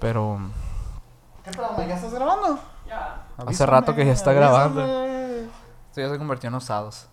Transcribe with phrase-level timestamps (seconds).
[0.00, 0.38] pero
[1.44, 2.58] ¿Qué tal, ¿Ya estás grabando?
[2.86, 3.26] Ya.
[3.36, 4.80] Hace rato que ya está grabando.
[4.80, 5.40] avísame.
[5.88, 7.08] esto ya se convirtió en osados.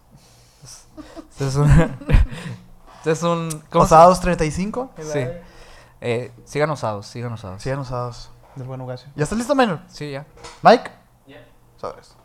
[1.30, 1.70] Este es un...
[2.98, 3.50] este es un...
[3.72, 4.92] ¿cómo se- Osados 35.
[4.98, 5.20] Sí.
[6.02, 7.62] Eh, sigan osados, sigan osados.
[7.62, 8.30] Sigan osados.
[8.56, 9.10] Del buen Ugacio.
[9.16, 9.80] ¿Ya estás listo, Menor?
[9.88, 10.26] Sí, ya.
[10.62, 10.92] Mike.
[11.28, 11.44] Ya.
[11.78, 12.16] Sobres.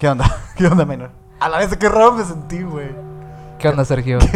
[0.00, 0.24] ¿Qué onda?
[0.56, 1.10] ¿Qué onda, Menor?
[1.38, 2.88] A la vez qué raro me sentí, güey.
[3.58, 4.18] ¿Qué onda, Sergio?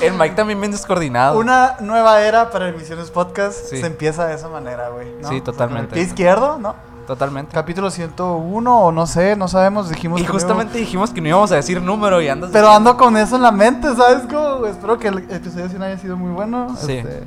[0.00, 1.40] El Mike también bien descoordinado.
[1.40, 3.78] Una nueva era para Emisiones Podcast Sí.
[3.78, 5.08] se empieza de esa manera, güey.
[5.20, 5.28] ¿no?
[5.28, 5.86] Sí, O sea, totalmente.
[5.86, 6.76] el pie izquierdo, ¿no?
[7.08, 7.52] Totalmente.
[7.52, 11.26] Capítulo 101 o no sé, no sabemos, dijimos Y que no justamente dijimos que no
[11.28, 14.22] íbamos a decir número y andas Pero ando con eso en la mente, ¿sabes?
[14.32, 16.76] Como, espero que el episodio 100 haya sido muy bueno.
[16.76, 16.98] Sí.
[16.98, 17.24] Este,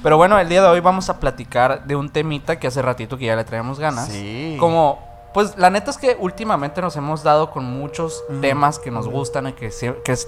[0.00, 3.18] Pero bueno, el día de hoy vamos a platicar de un temita que hace ratito
[3.18, 4.06] que ya le traemos ganas.
[4.08, 4.56] Sí.
[4.60, 9.08] Como, pues la neta es que últimamente nos hemos dado con muchos temas que nos
[9.08, 9.70] gustan y que,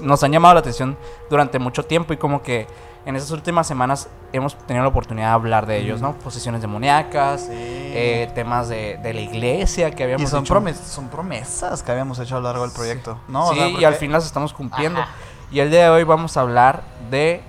[0.00, 0.96] nos han llamado la atención
[1.30, 2.66] durante mucho tiempo y como que
[3.06, 6.14] en esas últimas semanas hemos tenido la oportunidad de hablar de ellos, ¿no?
[6.14, 7.48] Posesiones demoníacas, Sí.
[7.52, 10.54] eh, temas de, de la iglesia que habíamos y son, dicho.
[10.54, 13.48] promes- son promesas que habíamos hecho a lo largo del proyecto, ¿no?
[13.48, 15.00] O sí, sea, y al fin las estamos cumpliendo.
[15.00, 15.10] Ajá.
[15.50, 17.42] Y el día de hoy vamos a hablar de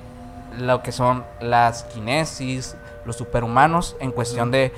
[0.57, 2.75] lo que son las kinesis,
[3.05, 4.73] los superhumanos, en cuestión de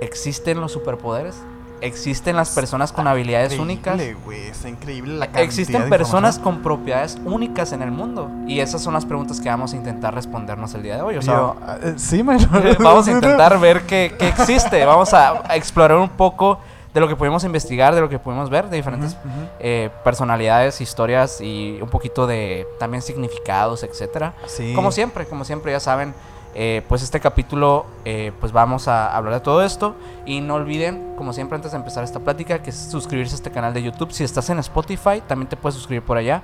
[0.00, 1.34] ¿existen los superpoderes?
[1.82, 4.00] ¿Existen las personas con habilidades únicas?
[4.24, 8.30] Güey, está increíble la cantidad ¿Existen de personas con propiedades únicas en el mundo?
[8.46, 11.16] Y esas son las preguntas que vamos a intentar respondernos el día de hoy.
[11.16, 12.22] O sea, Yo, eh, sí,
[12.78, 14.84] vamos a intentar ver qué, qué existe.
[14.84, 16.58] Vamos a a explorar un poco
[16.92, 19.16] de lo que pudimos investigar, de lo que pudimos ver, de diferentes
[19.60, 24.34] eh, personalidades, historias y un poquito de también significados, etcétera.
[24.46, 24.72] Sí.
[24.74, 26.14] Como siempre, como siempre ya saben,
[26.54, 29.96] eh, pues este capítulo, eh, pues vamos a hablar de todo esto
[30.26, 33.50] y no olviden, como siempre antes de empezar esta plática, que es suscribirse a este
[33.50, 34.12] canal de YouTube.
[34.12, 36.42] Si estás en Spotify, también te puedes suscribir por allá.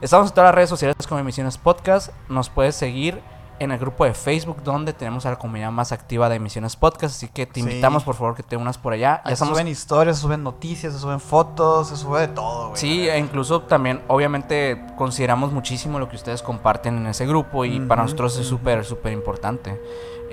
[0.00, 2.10] Estamos en todas las redes sociales como Emisiones Podcast.
[2.28, 3.20] Nos puedes seguir
[3.62, 7.14] en el grupo de Facebook donde tenemos a la comunidad más activa de Emisiones Podcast.
[7.16, 7.60] Así que te Sí.
[7.60, 9.16] invitamos por favor que te unas por allá.
[9.24, 12.68] Ahí Ya estamos suben historias, se suben noticias, se suben fotos, se sube de todo,
[12.70, 12.80] güey.
[12.80, 17.78] Sí, e incluso también, obviamente, consideramos muchísimo lo que ustedes comparten en ese grupo y
[17.80, 19.80] para nosotros es súper, súper importante.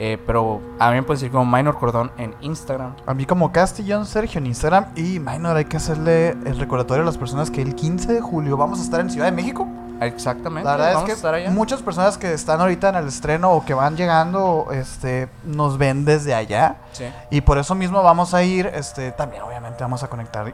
[0.02, 2.96] Eh, pero a mí me pueden seguir como Minor Cordón en Instagram.
[3.06, 7.06] A mí como Castillón Sergio en Instagram y Minor hay que hacerle el recordatorio a
[7.06, 9.68] las personas que el 15 de julio vamos a estar en Ciudad de México.
[10.02, 10.66] Exactamente.
[10.70, 13.96] La verdad es que muchas personas que están ahorita en el estreno o que van
[13.98, 17.06] llegando, este, nos ven desde allá Sí.
[17.32, 20.46] y por eso mismo vamos a ir, este, también obviamente vamos a conectar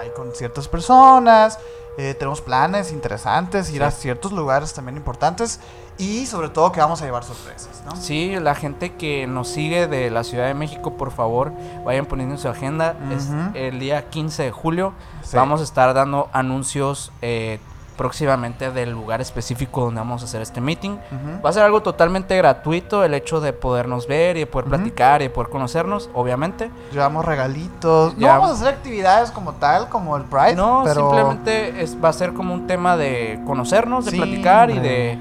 [0.00, 1.58] ahí con ciertas personas,
[1.96, 3.82] eh, tenemos planes interesantes, ir Sí.
[3.82, 5.60] a ciertos lugares también importantes
[5.96, 7.94] y sobre todo que vamos a llevar sorpresas, ¿no?
[7.94, 11.52] Sí, la gente que nos sigue de la Ciudad de México, por favor,
[11.84, 12.96] vayan poniendo en su agenda.
[13.16, 13.50] Es Ujú.
[13.56, 14.92] el día 15 de julio.
[15.22, 15.36] Sí.
[15.36, 17.60] Vamos a estar dando anuncios eh,
[17.96, 20.96] próximamente del lugar específico donde vamos a hacer este meeting.
[21.44, 25.20] Va a ser algo totalmente gratuito el hecho de podernos ver y de poder platicar
[25.22, 26.70] y de poder conocernos, obviamente.
[26.92, 28.16] Llevamos regalitos.
[28.18, 30.56] No vamos a hacer actividades como tal, como el Pride.
[30.56, 34.70] No, pero simplemente es, va a ser como un tema de conocernos, de Sí, platicar
[34.70, 35.18] y de,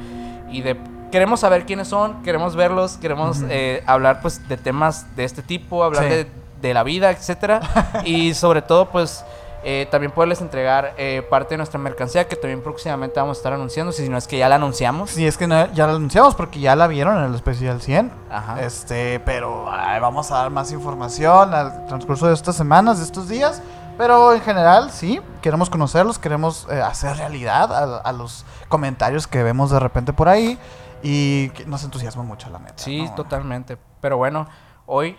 [0.49, 0.77] y de...
[1.11, 5.83] Queremos saber quiénes son, queremos verlos, queremos eh, hablar pues de temas de este tipo,
[5.83, 6.09] hablar Sí.
[6.09, 6.27] de,
[6.61, 7.61] de la vida, etcétera.
[8.05, 9.23] y sobre todo pues
[9.63, 13.53] eh, también poderles entregar eh, parte de nuestra mercancía que también próximamente vamos a estar
[13.53, 15.11] anunciando, si no es que ya la anunciamos.
[15.11, 18.11] Sí, es que no- ya lo anunciamos porque ya la vieron en el especial 100.
[18.29, 18.61] Ajá.
[18.61, 23.27] Este, pero ay, vamos a dar más información al transcurso de estas semanas, de estos
[23.29, 23.61] días.
[23.97, 29.43] Pero en general, sí, queremos conocerlos, queremos eh, hacer realidad a, a los comentarios que
[29.43, 30.57] vemos de repente por ahí.
[31.03, 32.75] Y nos entusiasma mucho la neta.
[32.77, 33.13] Sí, ¿no?
[33.13, 33.77] totalmente.
[34.01, 34.47] Pero bueno,
[34.85, 35.17] hoy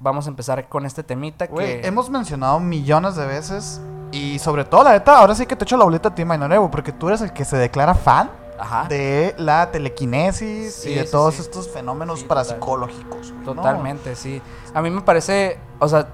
[0.00, 1.86] vamos a empezar con este temita Güey, que...
[1.86, 3.80] hemos mencionado millones de veces.
[4.12, 6.70] Y sobre todo, la neta, ahora sí que te echo la boleta a ti, Mainorevo,
[6.70, 8.30] porque tú eres el que se declara fan
[8.60, 8.86] Ajá.
[8.88, 11.40] de la telequinesis Sí, y de sí, todos sí.
[11.42, 12.28] estos fenómenos total.
[12.28, 13.34] parapsicológicos.
[13.44, 14.40] Totalmente, sí.
[14.72, 16.06] A mí me parece, o sea,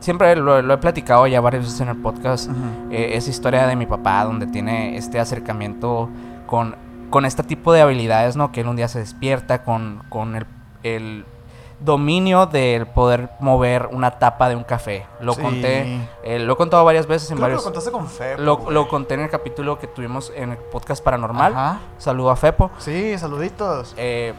[0.00, 2.50] siempre lo, lo he platicado ya varias veces en el podcast,
[2.90, 6.10] eh, esa historia de mi papá donde tiene este acercamiento
[6.46, 6.76] con,
[7.08, 8.52] con este tipo de habilidades, ¿no?
[8.52, 10.46] Que él un día se despierta con, con el,
[10.82, 11.24] el
[11.80, 15.06] dominio del poder mover una tapa de un café.
[15.20, 15.42] Lo Sí.
[15.42, 17.64] conté, eh, lo he contado varias veces en Creo que lo varios...
[17.64, 18.70] contaste con Fepo.
[18.70, 21.52] Lo, conté en el capítulo que tuvimos en el podcast paranormal.
[21.52, 21.78] Ajá.
[21.98, 22.70] Saludo a Fepo.
[22.78, 23.94] Sí, saluditos.
[23.98, 24.32] Eh,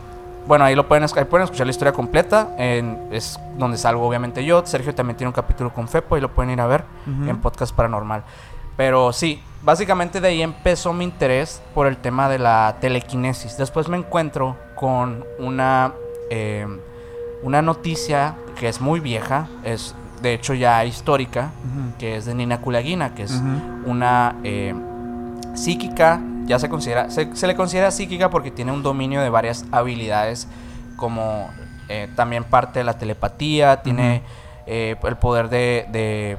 [0.47, 2.49] bueno, ahí lo pueden, ahí pueden escuchar la historia completa.
[2.57, 4.65] en- es donde salgo, obviamente, yo.
[4.65, 7.75] Sergio también tiene un capítulo con Fepo, y lo pueden ir a ver en Podcast
[7.75, 8.23] Paranormal.
[8.77, 13.57] Pero sí, básicamente de ahí empezó mi interés por el tema de la telequinesis.
[13.57, 15.93] Después me encuentro con una,
[16.29, 16.65] eh,
[17.43, 21.51] una noticia que es muy vieja, es de hecho ya histórica,
[21.99, 23.41] que es de Nina Kulagina, que es
[23.85, 24.73] una eh,
[25.53, 29.65] psíquica, ya se considera, se, se le considera psíquica porque tiene un dominio de varias
[29.71, 30.47] habilidades,
[30.95, 31.49] como
[31.89, 34.21] eh, también parte de la telepatía, tiene
[34.65, 36.37] eh, el poder de, de,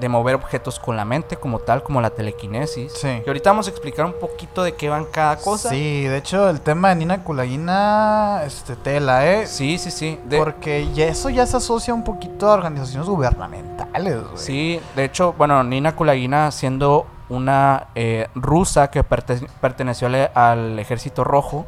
[0.00, 2.92] de mover objetos con la mente como tal, como la telequinesis.
[2.92, 3.22] Sí.
[3.24, 5.70] Y ahorita vamos a explicar un poquito de qué van cada cosa.
[5.70, 9.46] Sí, de hecho, el tema de Nina Kulagina, este, tela, ¿eh?
[9.46, 9.90] sí, sí.
[9.90, 10.18] sí.
[10.24, 14.36] De- Porque ya eso ya se asocia un poquito a organizaciones gubernamentales, güey.
[14.36, 20.78] Sí, de hecho, bueno, Nina Kulagina siendo una eh, rusa que perte- perteneció al, al
[20.78, 21.66] ejército rojo,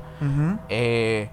[0.68, 1.28] eh,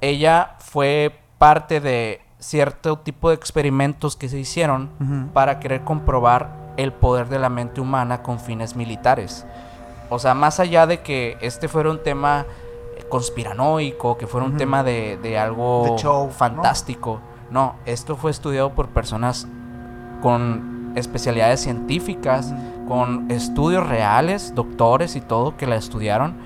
[0.00, 6.92] ella fue parte de cierto tipo de experimentos que se hicieron para querer comprobar el
[6.92, 9.44] poder de la mente humana con fines militares.
[10.10, 12.46] O sea, más allá de que este fuera un tema
[12.96, 16.30] eh, conspiranoico, que fuera un tema de, de algo De show, ¿no?
[16.32, 17.20] fantástico.
[17.50, 17.76] ¿no?
[17.86, 19.48] esto fue estudiado por personas
[20.22, 22.52] con especialidades científicas,
[22.86, 26.36] con estudios reales, doctores y todo que la estudiaron.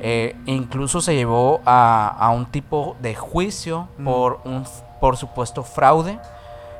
[0.00, 4.64] Eh, incluso se llevó a, a un tipo de juicio por un
[5.00, 6.18] por supuesto fraude,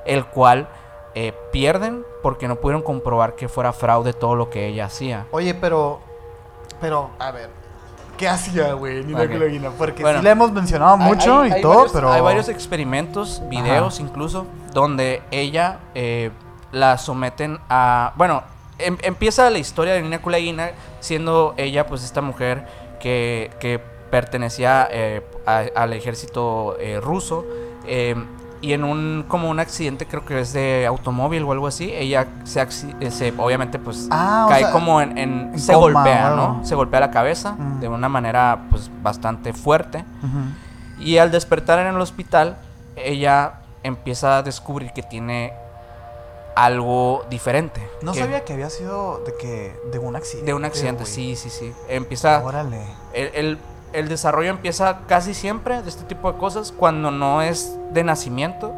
[0.04, 0.68] el cual
[1.14, 5.26] eh, pierden porque no pudieron comprobar que fuera fraude todo lo que ella hacía.
[5.30, 6.00] Oye, pero.
[6.80, 7.50] Pero, a ver.
[8.16, 9.30] ¿Qué hacía, güey, Nina Ok.
[9.30, 9.70] Kulagina?
[9.78, 10.18] Porque Bueno.
[10.18, 12.12] sí la hemos mencionado mucho Hay- y hay todo, varios- pero.
[12.12, 16.30] Hay varios experimentos, videos incluso, donde ella eh,
[16.72, 18.12] la someten a...
[18.16, 18.42] Bueno,
[18.78, 22.66] em- empieza la historia de Nina Kulagina siendo ella pues esta mujer
[23.00, 23.78] que, que
[24.10, 27.44] pertenecía eh, a- al ejército eh, ruso.
[27.88, 28.14] Eh,
[28.60, 32.26] y en un como un accidente creo que es de automóvil o algo así ella
[32.44, 32.60] se,
[33.00, 36.42] eh, se obviamente pues Ah, cae sea, como en, en- en se coma golpea no
[36.42, 36.64] algo.
[36.64, 37.80] se golpea la cabeza Mm.
[37.80, 40.04] de una manera pues bastante fuerte
[40.98, 42.56] y al despertar en el hospital,
[42.96, 45.52] ella empieza a descubrir que tiene
[46.56, 47.80] algo diferente.
[48.02, 49.76] No que- sabía que había sido de que.
[49.92, 50.46] De un accidente.
[50.46, 51.72] De un accidente, sí, sí, sí.
[51.88, 52.42] Empieza.
[52.44, 52.80] Órale.
[53.12, 53.58] El, el-
[53.92, 56.72] el desarrollo empieza casi siempre de este tipo de cosas.
[56.72, 58.74] Cuando no es de nacimiento,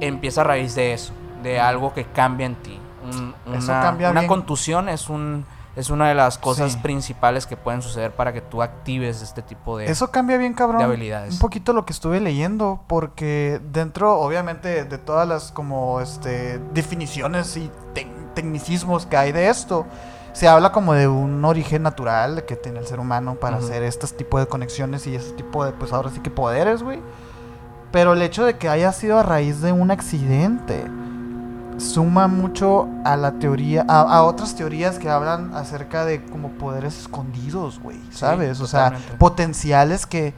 [0.00, 1.12] empieza a raíz de eso.
[1.42, 2.78] De algo que cambia en ti.
[3.04, 5.44] Un- una una contusión es un.
[5.76, 6.78] Es una de las cosas Sí.
[6.78, 10.78] principales que pueden suceder para que tú actives este tipo de, Eso cambia bien, cabrón.
[10.78, 11.34] de habilidades.
[11.34, 17.58] Un poquito lo que estuve leyendo, porque dentro, obviamente, de todas las como este definiciones
[17.58, 19.84] y tec- tecnicismos que hay de esto,
[20.36, 24.06] se habla como de un origen natural que tiene el ser humano para hacer este
[24.08, 27.00] tipo de conexiones y ese tipo de, pues ahora sí que poderes, güey.
[27.90, 30.84] Pero el hecho de que haya sido a raíz de un accidente
[31.78, 36.98] suma mucho a la teoría, a, a otras teorías que hablan acerca de como poderes
[36.98, 38.60] escondidos, güey, Sí, ¿sabes?
[38.60, 40.34] o sea, potenciales que,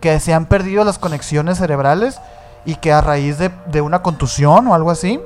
[0.00, 2.20] que se han perdido las conexiones cerebrales
[2.64, 5.20] y que a raíz de, de una contusión o algo así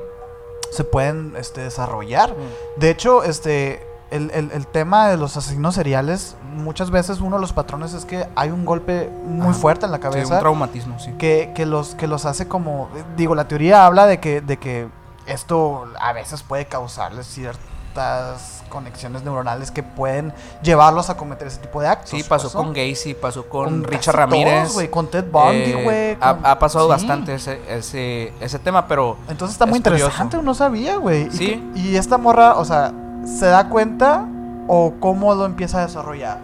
[0.71, 2.31] se pueden este, desarrollar.
[2.31, 2.79] Mm.
[2.79, 7.41] De hecho, este, el, el- el tema de los asesinos seriales, muchas veces uno de
[7.41, 9.53] los patrones es que hay un golpe muy Ajá.
[9.59, 11.11] fuerte en la Sí, cabeza un traumatismo, sí.
[11.17, 12.87] que, que los, que los hace como,
[13.17, 14.87] digo, la teoría habla de que, de que
[15.25, 21.81] esto a veces puede causarles ciertas conexiones neuronales que pueden llevarlos a cometer ese tipo
[21.81, 22.09] de actos.
[22.09, 22.63] Sí, pasó ¿no?
[22.65, 24.73] con Gacy, pasó con, Con Richard todos, Ramírez.
[24.73, 26.17] güey, con Ted Bundy, eh, güey.
[26.19, 26.89] ha, pasado sí.
[26.89, 30.05] bastante ese, ese, ese tema, pero Entonces está muy es curioso.
[30.05, 31.27] interesante, no sabía, güey.
[31.27, 31.47] Y Sí.
[31.73, 32.91] que- Y, esta morra, o sea,
[33.25, 34.27] ¿se da cuenta
[34.67, 36.39] o cómo lo empieza a desarrollar?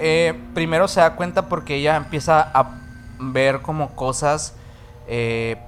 [0.00, 2.70] eh, primero se da cuenta porque ella empieza a
[3.18, 4.54] ver como cosas
[5.06, 5.58] eh,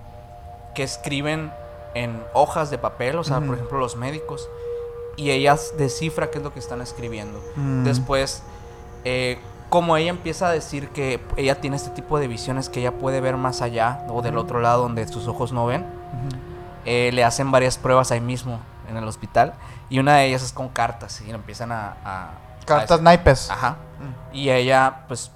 [0.74, 1.52] que escriben
[1.94, 4.48] en hojas de papel, o sea, por ejemplo, los médicos,
[5.16, 7.42] y ella descifra qué es lo que están escribiendo.
[7.56, 7.84] Mm.
[7.84, 8.42] Después,
[9.04, 9.38] eh,
[9.68, 13.20] como ella empieza a decir que ella tiene este tipo de visiones, que ella puede
[13.20, 15.84] ver más allá o del otro lado donde sus ojos no ven,
[16.84, 19.54] le hacen varias pruebas ahí mismo en el hospital
[19.92, 21.96] y una de ellas es con cartas y empiezan a...
[22.04, 22.30] a-
[22.64, 23.50] Cartas a- naipes.
[23.50, 23.76] Ajá.
[24.00, 24.36] Mm.
[24.36, 25.30] Y ella pues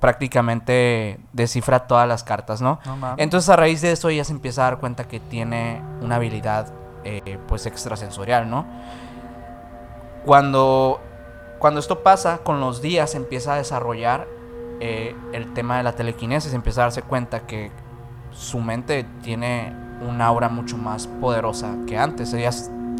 [0.00, 2.80] prácticamente descifra todas las cartas, ¿no?
[2.84, 3.14] No.
[3.16, 6.66] Entonces a raíz de eso ella se empieza a dar cuenta que tiene una habilidad
[7.04, 8.66] eh, pues extrasensorial, ¿no?
[10.24, 11.00] Cuando,
[11.58, 14.26] cuando esto pasa, con los días empieza a desarrollar
[14.80, 17.70] eh, el tema de la telequinesis, empieza a darse cuenta que
[18.32, 19.72] su mente tiene
[20.06, 22.32] una aura mucho más poderosa que antes.
[22.32, 22.50] Ella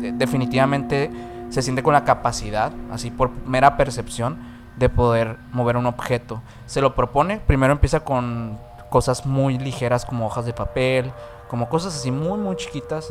[0.00, 1.11] definitivamente
[1.50, 4.38] se siente con la capacidad, así por mera percepción,
[4.76, 6.40] de poder mover un objeto.
[6.66, 11.12] Se lo propone, primero empieza con cosas muy ligeras como hojas de papel,
[11.49, 13.09] como cosas así muy, muy chiquitas,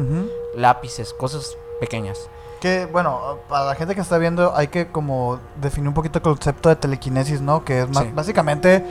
[0.56, 2.30] lápices, cosas pequeñas.
[2.62, 6.24] Que, bueno, para la gente que está viendo, hay que como definir un poquito el
[6.24, 7.64] concepto de telequinesis, ¿no?
[7.64, 8.12] Que es Sí.
[8.14, 8.84] básicamente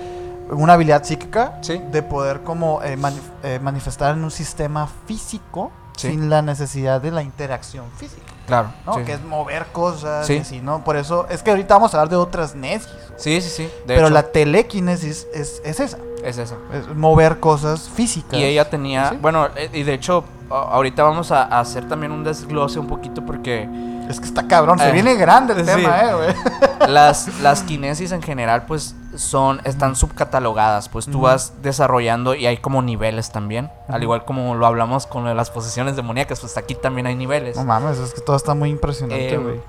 [0.50, 1.78] una habilidad psíquica Sí.
[1.90, 2.96] de poder como eh,
[3.42, 6.08] eh, manifestar en un sistema físico Sí.
[6.10, 8.72] sin la necesidad de la interacción física, Claro.
[8.86, 8.94] ¿no?
[8.94, 9.02] sí.
[9.04, 10.34] Que es mover cosas Sí.
[10.34, 10.84] y así, ¿no?
[10.84, 13.62] Por eso, es que ahorita vamos a hablar de otras nesis, Sí, sí, sí.
[13.64, 16.56] De pero hecho, la telequinesis es, es esa, es eso.
[16.72, 18.34] es mover cosas físicas.
[18.38, 22.24] Y ella tenía, bueno, eh, y de hecho, ahorita vamos a, a hacer también un
[22.24, 23.68] desglose un poquito porque
[24.08, 25.74] Es que está cabrón, se Eh, viene grande el sí.
[25.76, 26.34] tema, eh, güey.
[26.88, 32.56] las, las kinesis en general, pues, son, están subcatalogadas, pues tú vas desarrollando y hay
[32.58, 36.56] como niveles también, al igual como lo hablamos con lo de las posesiones demoníacas, pues
[36.56, 37.56] aquí también hay niveles.
[37.56, 39.60] No mames, es que todo está muy impresionante, Eh, güey.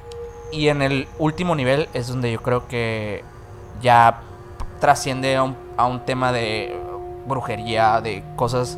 [0.52, 3.24] Y en el último nivel es donde yo creo que
[3.82, 4.22] ya
[4.80, 6.80] trasciende a un, a un tema de
[7.28, 8.78] brujería, de cosas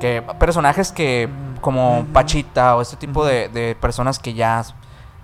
[0.00, 0.22] que...
[0.38, 1.28] Personajes que
[1.60, 2.06] como.
[2.12, 4.64] Pachita o este tipo de, de personas que ya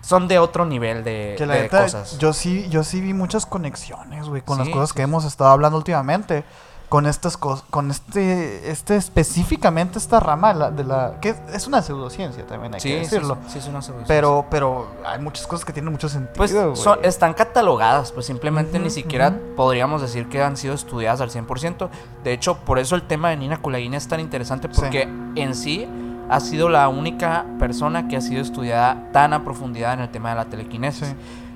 [0.02, 2.18] son de otro nivel de, Que la de neta, cosas.
[2.18, 5.50] yo sí, yo sí vi muchas conexiones, güey, con las cosas sí, que hemos estado
[5.50, 6.45] hablando últimamente.
[6.88, 11.66] Con estas cosas, con este, este específicamente esta rama de la, de la- que es
[11.66, 13.38] una pseudociencia también hay Sí, que decirlo.
[13.46, 14.06] sí, sí, es una solución.
[14.06, 16.34] Pero, pero hay muchas cosas que tienen mucho sentido.
[16.36, 21.30] Pues son- están catalogadas, pues simplemente ni siquiera podríamos decir que han sido estudiadas al
[21.30, 21.90] 100%.
[22.22, 24.80] De hecho, por eso el tema de Nina Kulaguina es tan interesante Sí.
[24.80, 25.88] porque en sí
[26.30, 30.30] ha sido la única persona que ha sido estudiada tan a profundidad en el tema
[30.30, 31.08] de la telequinesis.
[31.08, 31.14] Sí.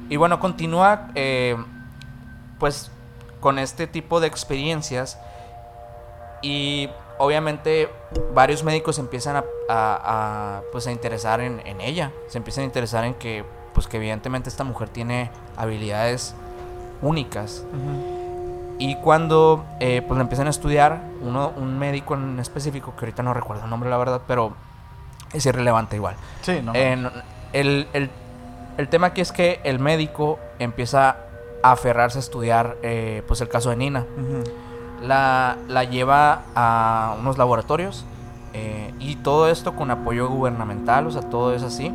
[0.08, 1.56] Y bueno, continúa eh,
[2.58, 2.90] pues
[3.40, 5.18] con este tipo de experiencias
[6.42, 7.88] y obviamente
[8.34, 12.64] varios médicos empiezan a, a- a, pues a interesar en, en ella, se empiezan a
[12.66, 13.44] interesar en que
[13.74, 16.34] pues que evidentemente esta mujer tiene habilidades
[17.02, 18.74] únicas Ujú.
[18.78, 23.22] y cuando eh, pues la empiezan a estudiar uno un médico en específico que ahorita
[23.22, 24.54] no recuerdo el nombre la verdad pero
[25.32, 26.74] es irrelevante igual Sí, no.
[26.74, 27.10] en-
[27.52, 28.10] el, el-
[28.76, 31.16] el tema aquí es que el médico empieza
[31.62, 34.06] aferrarse a estudiar eh, pues el caso de Nina.
[35.02, 38.04] La, la lleva a unos laboratorios
[38.52, 41.92] eh, y todo esto con apoyo gubernamental, o sea, todo es así.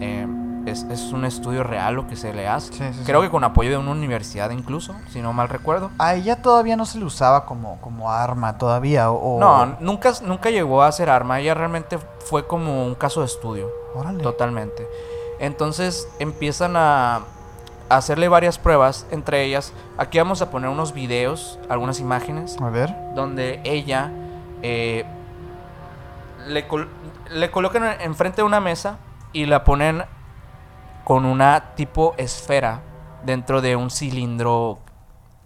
[0.00, 0.26] Eh,
[0.66, 2.72] es, es un estudio real lo que se le hace.
[2.72, 3.26] Sí, sí, Creo sí.
[3.26, 5.90] que con apoyo de una universidad incluso, si no mal recuerdo.
[5.98, 9.10] A ella todavía no se le usaba como, como arma todavía.
[9.10, 13.26] O, No, nunca, nunca llegó a ser arma, ella realmente fue como un caso de
[13.26, 13.68] estudio.
[13.94, 14.22] Órale.
[14.22, 14.88] Totalmente.
[15.38, 17.20] Entonces empiezan a
[17.88, 22.94] hacerle varias pruebas, entre ellas, aquí vamos a poner unos videos, algunas imágenes, A ver.
[23.14, 24.10] donde ella
[24.62, 25.04] eh,
[26.46, 26.88] le, col-
[27.30, 28.98] le colocan en- enfrente de una mesa
[29.32, 30.02] y la ponen
[31.04, 32.80] con una tipo esfera
[33.24, 34.78] dentro de un cilindro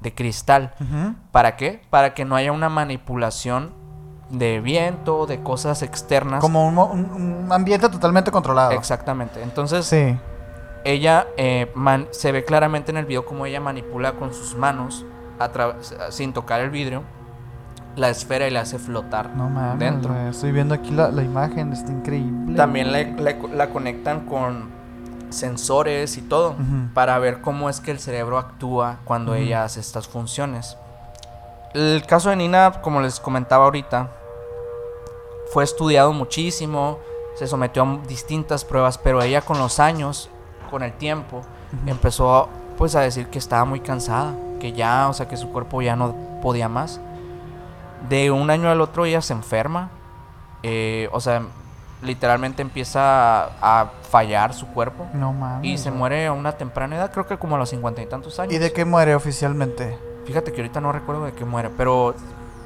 [0.00, 0.74] de cristal.
[1.32, 1.82] ¿Para qué?
[1.90, 3.72] Para que no haya una manipulación
[4.30, 6.40] de viento, de cosas externas.
[6.40, 7.10] Como un, mo- un-
[7.44, 8.70] un ambiente totalmente controlado.
[8.72, 9.42] Exactamente.
[9.42, 10.16] Entonces, Sí.
[10.84, 15.04] Ella eh, man- se ve claramente en el video como ella manipula con sus manos
[15.38, 15.50] a
[16.10, 17.02] sin tocar el vidrio
[17.96, 19.78] la esfera y la hace flotar No mames.
[19.80, 20.14] dentro.
[20.28, 22.54] Estoy viendo aquí la, la imagen, está increíble.
[22.56, 24.70] También le- le- la conectan con
[25.30, 26.54] sensores y todo
[26.94, 30.76] para ver cómo es que el cerebro actúa cuando ella hace estas funciones.
[31.74, 34.10] El caso de Nina, como les comentaba ahorita,
[35.52, 36.98] fue estudiado muchísimo,
[37.34, 40.30] se sometió a distintas pruebas, pero ella con los años,
[40.68, 41.42] con el tiempo,
[41.86, 45.82] empezó pues a decir que estaba muy cansada, que ya, o sea, que su cuerpo
[45.82, 47.00] ya no podía más.
[48.08, 49.90] De un año al otro ella se enferma,
[50.62, 51.42] eh, o sea,
[52.02, 55.66] literalmente empieza a, a fallar su cuerpo No mames.
[55.68, 58.38] y se muere a una temprana edad, creo que como a los cincuenta y tantos
[58.38, 58.54] años.
[58.54, 59.98] ¿Y de qué muere oficialmente?
[60.24, 62.14] Fíjate que ahorita no recuerdo de qué muere, pero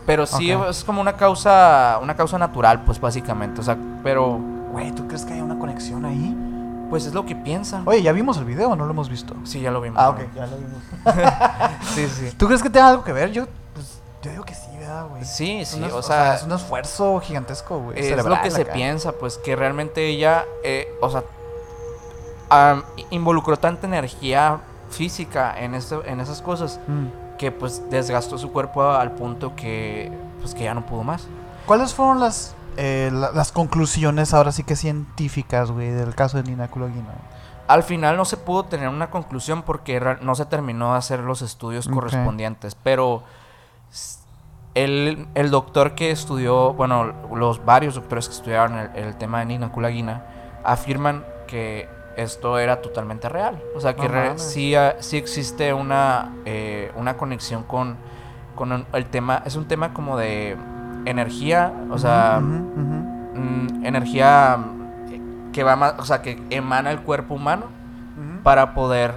[0.05, 0.67] pero sí Ok.
[0.69, 4.39] es como una causa una causa natural, pues básicamente, o sea, pero
[4.73, 6.37] Güey, ¿tú crees que hay una conexión ahí?
[6.93, 7.89] Pues es lo que piensan.
[7.89, 9.35] Oye, ¿ya vimos el video o no lo hemos visto?
[9.45, 9.99] Sí, ya lo vimos.
[9.99, 10.83] Ah, ok, ya lo vimos.
[11.95, 12.33] Sí, sí.
[12.37, 13.33] ¿Tú crees que tenga algo que ver?
[13.33, 15.25] Yo, pues, yo digo que sí, ¿verdad, güey?
[15.25, 17.99] Sí, sí, o sea, es un esfuerzo gigantesco, güey.
[17.99, 21.25] Es lo que se piensa, pues que realmente ella, eh, o sea,
[23.09, 27.07] involucró tanta energía física en, eso, en esas cosas Mm.
[27.39, 31.27] que pues desgastó su cuerpo al punto que pues que ya no pudo más.
[31.65, 36.45] ¿Cuáles fueron las, eh, la- las conclusiones ahora sí que científicas, güey, del caso de
[36.51, 37.09] Nina Kulagina?
[37.69, 41.43] Al final no se pudo tener una conclusión porque no se terminó de hacer los
[41.43, 43.23] estudios correspondientes, pero
[44.75, 49.47] el, el doctor que estudió, bueno, los varios doctores que estudiaron el, el tema de
[49.47, 50.23] Nina Kulagina
[50.65, 53.63] afirman que esto era totalmente real.
[53.77, 54.43] O sea, que No re- mames.
[54.43, 57.97] sí, ah, sí existe una, eh, una conexión con,
[58.55, 60.57] con el tema, es un tema como de
[61.05, 64.59] energía, o sea, mm, energía
[65.53, 67.67] que va más, o sea, que emana el cuerpo humano
[68.43, 69.15] para poder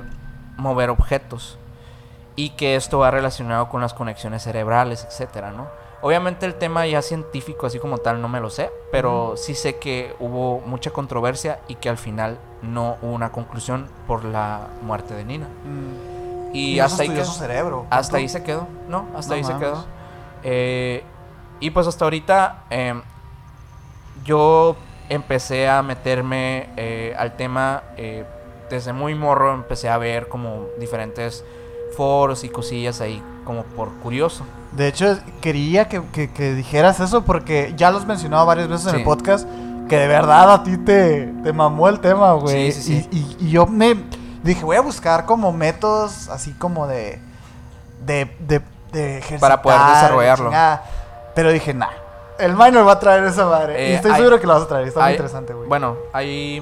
[0.58, 1.58] mover objetos
[2.36, 5.68] y que esto va relacionado con las conexiones cerebrales, etcétera, ¿no?
[6.02, 9.78] Obviamente el tema ya científico así como tal no me lo sé, pero sí sé
[9.78, 15.16] que hubo mucha controversia y que al final no hubo una conclusión por la muerte
[15.16, 15.48] de Nina.
[15.48, 16.54] Mm.
[16.56, 17.26] Y, hasta ahí quedó.
[17.26, 17.86] cerebro.
[17.90, 19.08] Hasta ahí se quedó, ¿no?
[19.16, 19.86] Hasta No ahí se quedó.
[20.44, 21.04] Eh,
[21.60, 23.02] y pues hasta ahorita em,
[24.24, 24.76] yo
[25.10, 28.26] empecé a meterme eh, al tema eh,
[28.70, 31.44] desde muy morro, empecé a ver como diferentes
[31.96, 34.44] foros y cosillas ahí como por curioso.
[34.72, 38.96] De hecho, quería que, que- que dijeras eso porque ya los mencionado varias veces en
[39.00, 39.48] el podcast
[39.88, 42.72] que de verdad a ti te, te mamó el tema, güey.
[42.72, 43.10] Sí, sí, sí.
[43.12, 43.96] Y, y- y yo me
[44.44, 47.20] dije, voy a buscar como métodos así como de.
[48.04, 48.26] de.
[48.40, 50.46] de, de Para poder ejercitar, desarrollarlo.
[50.48, 50.84] chingada.
[51.36, 51.90] Pero dije, nah.
[52.40, 53.74] El minor va a traer esa madre.
[53.74, 54.88] y Eh, estoy hay- seguro que lo vas a traer.
[54.88, 55.68] Está muy interesante, güey.
[55.70, 56.62] Bueno, hay.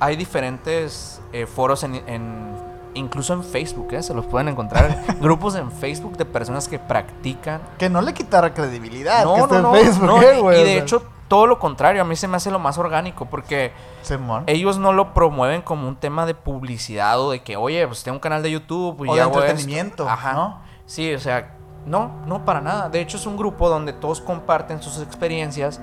[0.00, 2.54] Hay diferentes eh, foros en, en-
[2.96, 4.02] Incluso en Facebook, ¿eh?
[4.04, 4.96] Se los pueden encontrar.
[5.20, 9.24] grupos en Facebook de personas que practican Que no le quitara credibilidad.
[9.24, 11.02] No, que esté no, en no, Facebook, no, eh, y- güey, y o de hecho
[11.26, 13.72] todo lo contrario, a mí se me hace lo más orgánico porque
[14.02, 14.44] Simón.
[14.46, 18.16] ellos no lo promueven como un tema de publicidad o de que, oye, pues tengo
[18.16, 19.40] un canal de YouTube y O de hago esto".
[19.46, 20.32] entretenimiento, Ajá.
[20.34, 20.60] ¿no?
[20.86, 22.88] Sí, o sea, no, no para nada.
[22.88, 25.80] De hecho es un grupo donde todos comparten sus experiencias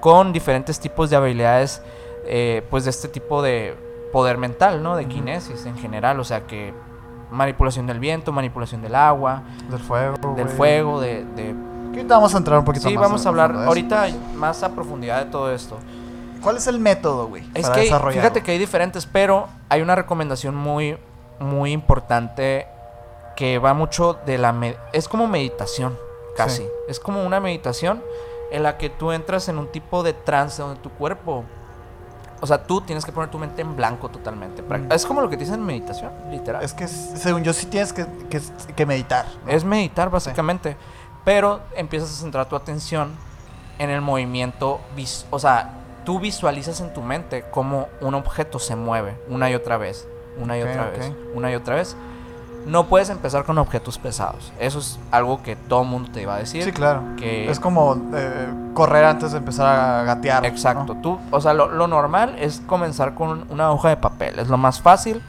[0.00, 1.82] con diferentes tipos de habilidades,
[2.26, 3.76] eh, pues de este tipo de
[4.12, 4.96] poder mental, ¿no?
[4.96, 6.74] De kinesis en general, o sea que
[7.30, 10.34] manipulación del viento, manipulación del agua, Del fuego.
[10.36, 11.54] del fuego, de, de
[11.88, 13.02] ahorita vamos a entrar un poquito Sí, más.
[13.04, 13.60] vamos a hablar eso.
[13.60, 14.06] ahorita
[14.36, 15.78] más a profundidad de todo esto.
[16.42, 17.44] ¿Cuál es el método, güey?
[17.54, 20.98] Es para que fíjate que hay diferentes, pero hay una recomendación muy
[21.38, 22.66] muy importante
[23.42, 24.54] que va mucho de la
[24.92, 25.98] es como meditación,
[26.36, 26.62] casi.
[26.62, 26.68] Sí.
[26.86, 28.00] Es como una meditación
[28.52, 31.42] en la que tú entras en un tipo de trance donde tu cuerpo
[32.40, 34.62] o sea, tú tienes que poner tu mente en blanco totalmente.
[34.62, 34.92] Mm.
[34.92, 36.62] Es como lo que te dicen en meditación, literal.
[36.62, 38.40] Es que según yo sí tienes que, que,
[38.76, 39.26] que meditar.
[39.44, 39.50] ¿no?
[39.50, 40.76] Es meditar básicamente,
[41.24, 43.10] pero empiezas a centrar tu atención
[43.80, 44.80] en el movimiento,
[45.30, 49.78] o sea, tú visualizas en tu mente cómo un objeto se mueve una y otra
[49.78, 50.06] vez,
[50.38, 51.96] una y otra vez, una y otra vez.
[52.66, 54.52] No puedes empezar con objetos pesados.
[54.58, 56.64] Eso es algo que todo mundo te iba a decir.
[56.64, 57.02] Sí, claro.
[57.16, 60.42] Que Es como eh, correr antes de empezar a gatear.
[60.42, 60.48] ¿no?
[60.48, 60.96] Exacto.
[61.02, 64.38] Tú, o sea, lo, lo normal es comenzar con una hoja de papel.
[64.38, 65.22] Es lo más fácil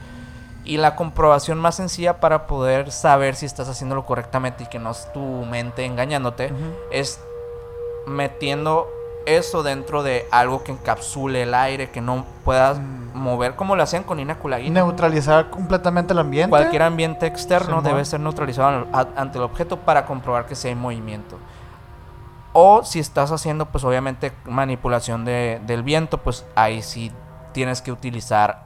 [0.64, 4.90] y la comprobación más sencilla para poder saber si estás haciéndolo correctamente y que no
[4.90, 6.52] es tu mente engañándote
[6.90, 7.20] es
[8.06, 8.88] metiendo
[9.26, 13.04] eso dentro de algo que encapsule el aire, que no puedas Mm.
[13.18, 14.80] mover como lo hacían con Ina Kulagina.
[14.80, 16.50] Neutralizar completamente el ambiente.
[16.50, 21.38] Cualquier ambiente externo debe ser neutralizado ante el objeto para comprobar que sí hay movimiento.
[22.52, 27.10] O si estás haciendo, pues obviamente, manipulación de- del viento, pues ahí sí
[27.52, 28.64] tienes que utilizar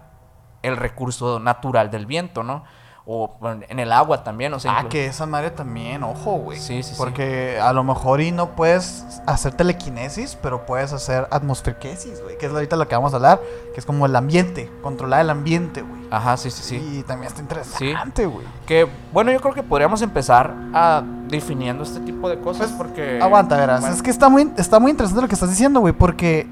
[0.62, 2.64] el recurso natural del viento, ¿no?
[3.10, 3.30] O
[3.70, 6.58] en el agua también, o sea, Ah, que esa madre también, ojo, güey.
[6.58, 6.94] Sí, sí, sí.
[6.98, 12.36] Porque a lo mejor y no puedes hacer telequinesis, pero puedes hacer atmosferquesis, güey.
[12.36, 13.40] Que es ahorita lo que vamos a hablar,
[13.72, 16.02] que es como el ambiente, controlar el ambiente, güey.
[16.10, 16.98] Ajá, sí, sí, sí.
[16.98, 18.46] Y también está interesante, güey.
[18.66, 23.20] Que, bueno, yo creo que podríamos empezar a definiendo este tipo de cosas Pues, porque...
[23.22, 23.80] Aguanta, verás.
[23.80, 26.46] bueno, Es que está muy, está muy interesante lo que estás diciendo, güey, porque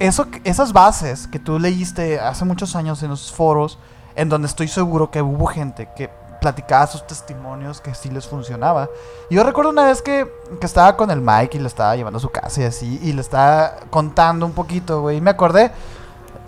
[0.00, 3.78] eso, esas bases que tú leíste hace muchos años en los foros,
[4.14, 8.88] en donde estoy seguro que hubo gente que platicaba sus testimonios que sí les funcionaba.
[9.30, 10.26] Yo recuerdo una vez que,
[10.58, 13.12] que estaba con el Mike y le estaba llevando a su casa y así, y
[13.12, 15.70] le estaba contando un poquito, güey, y me acordé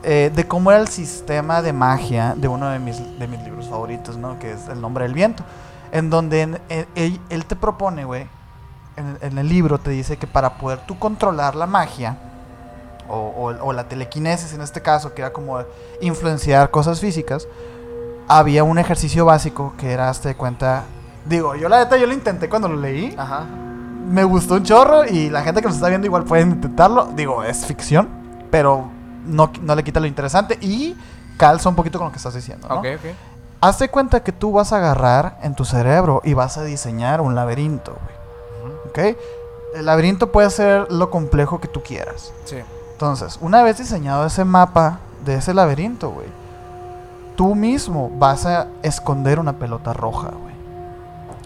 [0.03, 3.69] eh, de cómo era el sistema de magia de uno de mis, de mis libros
[3.69, 4.39] favoritos, ¿no?
[4.39, 5.45] Que es El nombre del viento.
[5.93, 6.59] En donde
[6.95, 8.27] él te propone, güey,
[8.97, 12.17] en, en el libro te dice que para poder tú controlar la magia,
[13.13, 13.17] o,
[13.51, 15.61] o- o la telequinesis en este caso, que era como
[16.01, 17.47] influenciar cosas físicas,
[18.29, 20.85] había un ejercicio básico que era, hazte de cuenta,
[21.27, 23.45] digo, yo la neta, yo lo intenté cuando lo leí, Ajá.
[24.09, 27.43] me gustó un chorro y la gente que nos está viendo igual pueden intentarlo, digo,
[27.45, 28.09] es ficción,
[28.51, 28.87] pero
[29.27, 30.97] no, no le quita lo interesante y
[31.37, 32.77] calza un poquito con lo que estás diciendo, ¿no?
[32.77, 33.11] Ok, ok.
[33.61, 37.35] Hazte cuenta que tú vas a agarrar en tu cerebro y vas a diseñar un
[37.37, 38.73] laberinto, güey.
[38.75, 38.89] Ujú.
[38.89, 39.17] ¿Ok?
[39.77, 42.33] El laberinto puede ser lo complejo que tú quieras.
[42.45, 42.57] Sí.
[43.03, 46.29] Entonces, una vez diseñado ese mapa de ese laberinto, güey,
[47.35, 50.55] tú mismo vas a esconder una pelota roja, güey,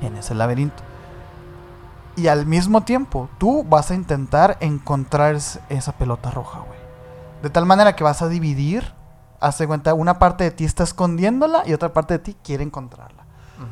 [0.02, 0.82] en ese laberinto.
[2.14, 6.78] Y al mismo tiempo, tú vas a intentar encontrar es- esa pelota roja, güey.
[7.42, 8.92] De tal manera que vas a dividir,
[9.40, 13.24] hazte cuenta, una parte de ti está escondiéndola y otra parte de ti quiere encontrarla.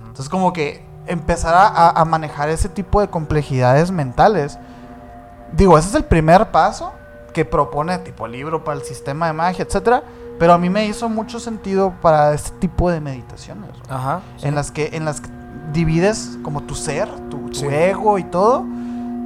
[0.06, 4.58] Entonces como que empezar a, a manejar ese tipo de complejidades mentales.
[5.52, 6.92] Digo, ese es el primer paso
[7.34, 10.02] que propone tipo libro para el sistema de magia, etcétera.
[10.38, 13.70] Pero a mí me hizo mucho sentido para este tipo de meditaciones.
[13.90, 14.20] Ajá.
[14.38, 14.48] sí.
[14.48, 15.28] En las que en las que
[15.72, 17.66] divides como tu ser, tu, tu Sí.
[17.66, 18.64] ego y todo.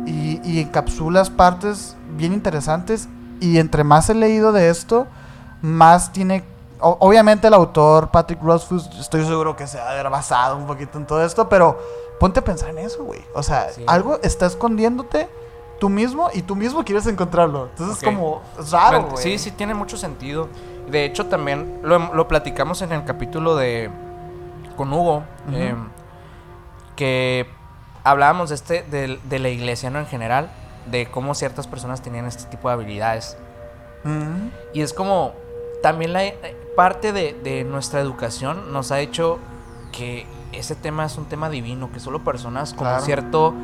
[0.07, 3.09] Y, y encapsulas partes bien interesantes.
[3.40, 5.07] Y entre más he leído de esto,
[5.62, 6.44] más tiene...
[6.81, 10.99] o- obviamente el autor Patrick Rothfuss, estoy seguro que se ha haber basado un poquito
[10.99, 11.79] en todo esto, pero
[12.21, 13.21] ponte a pensar en eso, güey.
[13.35, 13.85] O sea, Sí.
[13.87, 15.29] algo está escondiéndote
[15.78, 17.66] tú mismo y tú mismo quieres encontrarlo.
[17.70, 18.42] Entonces es como...
[18.58, 19.22] Es raro, güey.
[19.22, 20.48] Sí, sí, tiene mucho sentido.
[20.90, 23.90] De hecho, también lo, lo platicamos en el capítulo de.
[24.76, 25.22] con Hugo.
[25.52, 25.74] Eh,
[26.96, 27.46] que
[28.04, 29.98] hablábamos de, este, de, de la iglesia, ¿no?
[29.98, 30.50] En general.
[30.90, 33.36] De cómo ciertas personas tenían este tipo de habilidades.
[34.72, 35.32] Y es como.
[35.82, 36.22] También la
[36.74, 39.38] parte de, de nuestra educación nos ha hecho
[39.92, 43.04] que ese tema es un tema divino, que solo personas con Claro.
[43.04, 43.54] cierto,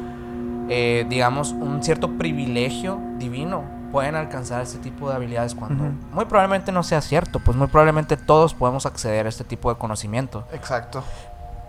[0.68, 6.72] eh, digamos, un cierto privilegio divino pueden alcanzar este tipo de habilidades cuando muy probablemente
[6.72, 10.44] no sea cierto, pues muy probablemente todos podemos acceder a este tipo de conocimiento.
[10.52, 11.04] Exacto.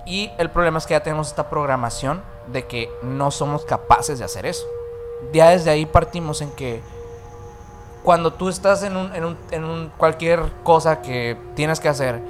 [0.07, 4.25] Y el problema es que ya tenemos esta programación de que no somos capaces de
[4.25, 4.65] hacer eso.
[5.33, 6.81] Ya desde ahí partimos en que
[8.03, 12.21] cuando tú estás en un, en un, en un cualquier cosa que tienes que hacer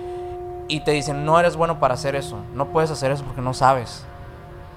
[0.67, 3.53] y te dicen no eres bueno para hacer eso, no puedes hacer eso porque no
[3.53, 4.05] sabes.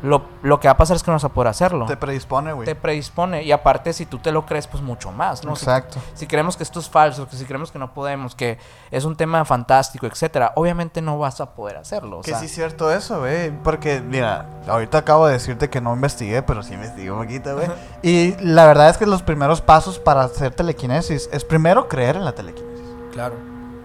[0.03, 1.87] Lo, lo que va a pasar es que no vas a poder hacerlo.
[1.87, 2.65] Te predispone, güey.
[2.67, 5.57] Te predispone y aparte si tú te lo crees pues mucho más, ¿no?
[5.57, 5.99] Si- Exacto.
[6.15, 8.59] si creemos que esto es falso, que si creemos que no podemos, que
[8.93, 12.19] es un tema fantástico, etcétera, obviamente no vas a poder hacerlo.
[12.19, 13.51] o Que sea, sí es cierto eso, güey.
[13.63, 17.69] Porque, mira, ahorita acabo de decirte que no investigué, pero sí investigué un poquito, güey.
[18.03, 22.25] Y la verdad es que los primeros pasos para hacer telequinesis es primero creer en
[22.25, 22.87] la telequinesis.
[23.13, 23.35] Claro.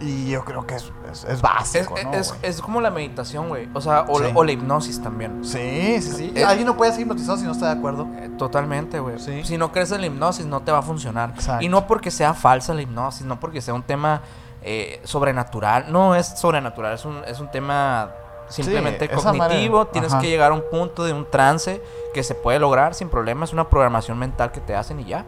[0.03, 2.13] Y yo creo que es, es, es Es, básico, ¿no?
[2.13, 3.69] es- es como la meditación, güey.
[3.73, 4.25] O sea, o, Sí.
[4.33, 5.43] o la hipnosis también.
[5.45, 6.33] Sí, sí, sí.
[6.35, 8.07] Eh, Alguien no puede ser hipnotizado si no está de acuerdo.
[8.17, 9.19] Eh, Totalmente, güey.
[9.19, 9.43] Sí.
[9.43, 11.29] Si no crees en la hipnosis, no te va a funcionar.
[11.35, 11.63] Exacto.
[11.63, 14.21] Y no porque sea falsa la hipnosis, no porque sea un tema
[14.65, 15.91] eh, sobrenatural.
[15.91, 18.09] No es sobrenatural, es un, es un tema
[18.53, 19.87] simplemente cognitivo.
[19.87, 20.21] Tienes ajá.
[20.21, 21.81] que llegar a un punto de un trance
[22.13, 23.45] que se puede lograr sin problema.
[23.45, 25.25] Es una programación mental que te hacen y ya.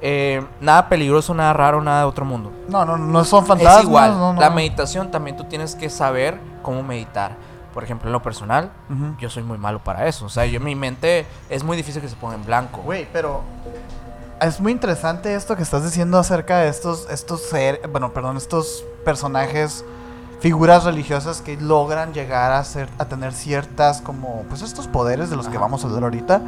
[0.00, 2.52] Eh, nada peligroso, nada raro, nada de otro mundo.
[2.68, 3.78] No, no, no son fantasmas.
[3.78, 4.12] es igual.
[4.12, 4.40] no, no.
[4.40, 7.36] La meditación también tú tienes que saber cómo meditar.
[7.72, 8.70] Por ejemplo, en lo personal,
[9.18, 10.26] yo soy muy malo para eso.
[10.26, 12.80] O sea, yo mi mente es muy difícil que se ponga en blanco.
[12.82, 13.42] Güey, pero
[14.40, 18.84] es muy interesante esto que estás diciendo acerca de estos, estos ser, bueno, perdón, estos
[19.04, 19.84] personajes,
[20.44, 25.36] figuras religiosas que logran llegar a ser, a tener ciertas como, pues estos poderes de
[25.36, 26.42] los que vamos a hablar ahorita,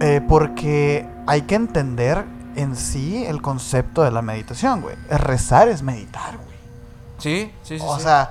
[0.00, 2.24] Eh, porque hay que entender
[2.56, 4.96] en sí el concepto de la meditación, güey.
[5.10, 6.56] Rezar es meditar, güey.
[7.18, 7.84] Sí, sí, sí.
[7.86, 8.04] O sí.
[8.04, 8.30] sea,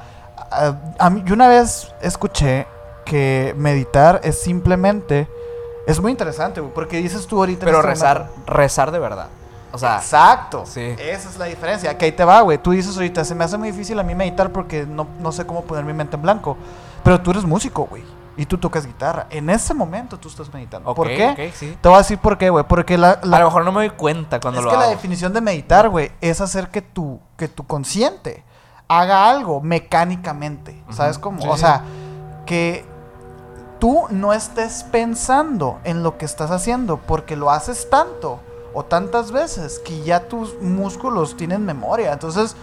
[0.49, 2.65] a, a mí, yo una vez escuché
[3.05, 5.27] que meditar es simplemente.
[5.85, 7.63] Es muy interesante, güey, porque dices tú ahorita.
[7.63, 9.27] pero este rezar, rezar de verdad.
[9.71, 10.63] O sea, Exacto.
[10.65, 10.81] sí.
[10.97, 11.97] Esa es la diferencia.
[11.97, 12.57] Que ahí te va, güey.
[12.57, 15.45] Tú dices ahorita, se me hace muy difícil a mí meditar porque no, no sé
[15.45, 16.57] cómo poner mi mente en blanco.
[17.03, 18.03] Pero tú eres músico, güey.
[18.35, 19.27] Y tú tocas guitarra.
[19.29, 20.93] En ese momento tú estás meditando.
[20.95, 21.51] ¿Por qué?
[21.55, 21.77] sí.
[21.81, 22.63] Te voy a decir por qué, güey.
[22.67, 24.83] Porque la, la- A lo mejor no me doy cuenta cuando es lo que la
[24.83, 24.91] hago.
[24.91, 28.43] definición de meditar, güey, es hacer que tu, que tu consciente
[28.87, 30.81] haga algo mecánicamente.
[30.89, 31.41] ¿Sabes cómo?
[31.41, 31.83] Sí, o sea,
[32.45, 32.85] que
[33.77, 38.39] tú no estés pensando en lo que estás haciendo porque lo haces tanto
[38.73, 42.13] o tantas veces que ya tus músculos tienen memoria.
[42.13, 42.55] Entonces,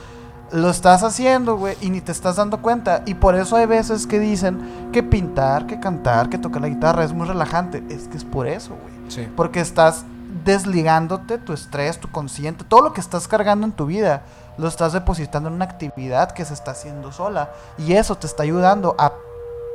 [0.52, 3.02] lo estás haciendo, güey, y ni te estás dando cuenta.
[3.06, 7.04] Y por eso hay veces que dicen que pintar, que cantar, que tocar la guitarra
[7.04, 7.82] es muy relajante.
[7.90, 9.10] Es que es por eso, güey.
[9.10, 9.28] Sí.
[9.36, 10.04] Porque estás
[10.44, 14.22] desligándote tu estrés, tu consciente, todo lo que estás cargando en tu vida,
[14.58, 17.50] lo estás depositando en una actividad que se está haciendo sola.
[17.78, 19.12] Y eso te está ayudando a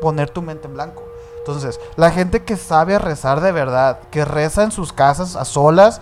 [0.02, 1.04] poner tu mente en blanco.
[1.40, 6.00] Entonces, la gente que sabe rezar de verdad, que reza en sus casas a solas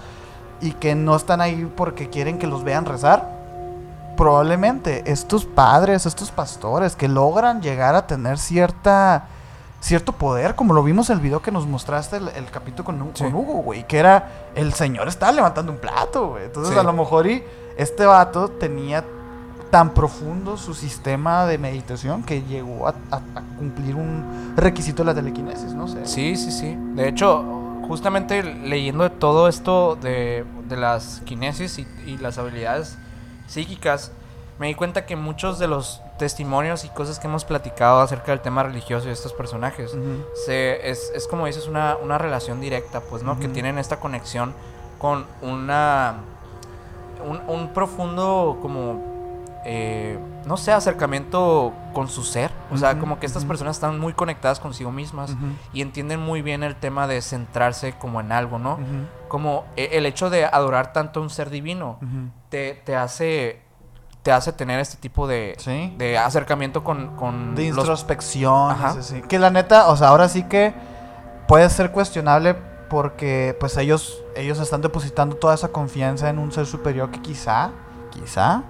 [0.61, 3.37] y que no están ahí porque quieren que los vean rezar,
[4.17, 9.27] probablemente estos padres, estos pastores que logran llegar a tener cierta
[9.81, 13.11] cierto poder, como lo vimos en el video que nos mostraste el, el capítulo con,
[13.13, 13.23] Sí.
[13.23, 16.43] con Hugo, güey, que era el señor estaba levantando un plato, güey.
[16.45, 16.79] Entonces, Sí.
[16.79, 17.41] a lo mejor y
[17.77, 19.05] este vato tenía
[19.71, 25.05] tan profundo su sistema de meditación que llegó a, a- a cumplir un requisito de
[25.05, 26.05] la telequinesis, no sé.
[26.05, 26.75] Sí, sí, sí.
[26.95, 27.45] De hecho,
[27.89, 32.97] justamente leyendo de todo esto de, de las kinesis y, y las habilidades
[33.47, 34.13] psíquicas,
[34.59, 38.41] me di cuenta que muchos de los testimonios y cosas que hemos platicado acerca del
[38.41, 39.95] tema religioso de estos personajes,
[40.45, 43.39] se, es, es como dices, una, una relación directa, pues, ¿no?
[43.39, 44.53] Que tienen esta conexión
[44.97, 46.15] con una...
[47.25, 49.01] un, un profundo como,
[49.65, 50.19] eh,
[50.49, 52.51] no sé, acercamiento con su ser.
[52.71, 55.35] O sea, como que estas personas están muy conectadas consigo mismas
[55.73, 58.79] y entienden muy bien el tema de centrarse como en algo, ¿no?
[59.27, 61.99] Como e- el hecho de adorar tanto a un ser divino
[62.49, 63.61] te, te hace
[64.23, 65.93] te hace tener este tipo de, Sí.
[65.97, 68.75] de acercamiento con, con De los- introspección.
[68.95, 69.21] Sí, sí.
[69.21, 70.73] Que la neta, o sea, ahora sí que
[71.47, 72.53] puede ser cuestionable
[72.89, 77.69] porque pues ellos, ellos están depositando toda esa confianza en un ser superior que quizá,
[78.09, 78.63] quizá,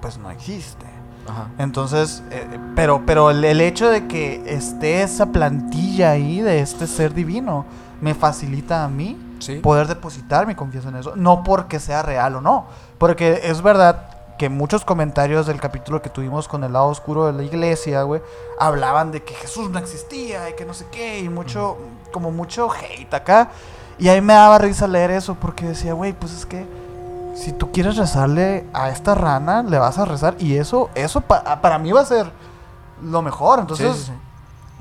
[0.00, 0.86] pues no existe.
[1.28, 1.48] Ajá.
[1.58, 6.86] Entonces, eh, pero, pero el, el hecho de que esté esa plantilla ahí de este
[6.86, 7.64] ser divino
[8.00, 9.56] me facilita a mí Sí.
[9.56, 11.14] poder depositar mi confianza en eso.
[11.16, 12.66] No porque sea real o no.
[12.98, 14.06] Porque es verdad
[14.38, 18.22] que muchos comentarios del capítulo que tuvimos con el lado oscuro de la iglesia, güey,
[18.58, 21.76] hablaban de que Jesús no existía y que no sé qué, y mucho,
[22.12, 23.50] como mucho hate acá.
[23.98, 26.64] Y ahí me daba risa leer eso porque decía, güey, pues es que
[27.34, 30.34] si tú quieres rezarle a esta rana, le vas a rezar.
[30.38, 32.30] Y eso, eso pa- para mí va a ser
[33.02, 33.58] lo mejor.
[33.60, 34.12] Entonces, Sí, sí, sí.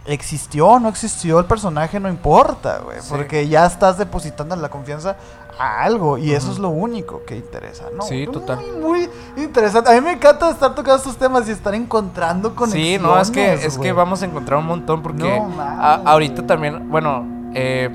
[0.05, 3.01] existió no existió el personaje, no importa, güey.
[3.01, 3.07] Sí.
[3.09, 5.15] Porque ya estás depositando la confianza
[5.59, 8.03] a algo y eso es lo único que interesa, ¿no?
[8.03, 8.59] Sí, Muy, total.
[8.81, 9.91] Muy, interesante.
[9.91, 13.01] A mí me encanta estar tocando estos temas y estar encontrando Sí, conexiones.
[13.01, 16.89] no, es que, es que vamos a encontrar un montón porque No a- ahorita también,
[16.89, 17.89] bueno, eh,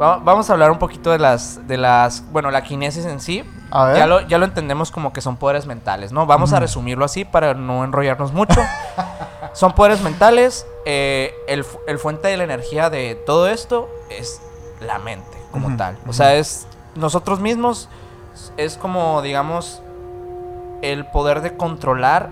[0.00, 3.42] va- vamos a hablar un poquito de las, de las, bueno, la kinesis en sí.
[3.70, 3.96] A ver.
[3.96, 6.26] Ya lo, ya lo entendemos como que son poderes mentales, ¿no?
[6.26, 8.60] Vamos a resumirlo así para no enrollarnos mucho.
[9.52, 10.66] son poderes mentales.
[10.84, 14.40] eh, el, el fuente de la energía de todo esto es
[14.80, 15.98] la mente como tal.
[16.06, 17.88] O sea, es nosotros mismos.
[18.56, 19.82] Es como, digamos,
[20.82, 22.30] el poder de controlar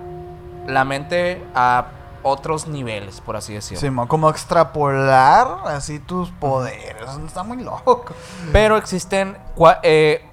[0.67, 1.87] la mente a
[2.23, 3.81] otros niveles, por así decirlo.
[3.81, 7.09] Simón, como extrapolar así tus poderes.
[7.25, 8.05] Está muy loco.
[8.53, 9.37] Pero existen
[9.83, 10.26] eh,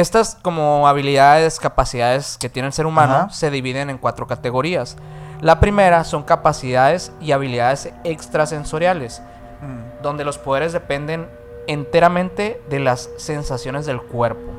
[0.00, 3.30] estas como habilidades, capacidades que tiene el ser humano Ajá.
[3.30, 4.96] se dividen en cuatro categorías.
[5.40, 9.22] La primera son capacidades y habilidades extrasensoriales,
[9.60, 10.02] Mm.
[10.02, 11.26] donde los poderes dependen
[11.66, 14.52] enteramente de las sensaciones del cuerpo,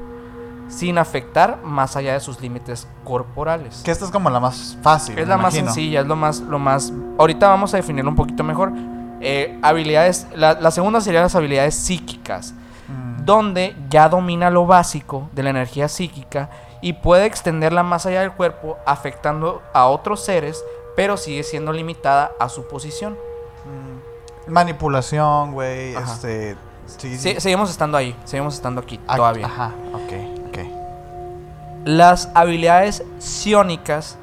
[0.69, 3.81] sin afectar más allá de sus límites corporales.
[3.85, 5.17] Que esta es como la más fácil.
[5.17, 6.91] Es la más sencilla, es lo más, lo más.
[7.17, 8.71] Ahorita vamos a definirlo un poquito mejor.
[9.21, 10.27] Eh, habilidades.
[10.35, 12.53] La, la segunda serían las habilidades psíquicas.
[13.27, 16.49] Donde ya domina lo básico de la energía psíquica
[16.81, 20.63] y puede extenderla más allá del cuerpo, afectando a otros seres,
[20.95, 23.17] pero sigue siendo limitada a su posición.
[23.65, 24.51] Mm.
[24.51, 25.93] Manipulación, güey.
[25.93, 26.55] Este.
[26.85, 29.45] Sí, Sí, seguimos estando ahí, seguimos estando aquí todavía.
[29.45, 30.57] Ajá, ok, ok.
[31.83, 34.17] Las habilidades psiónicas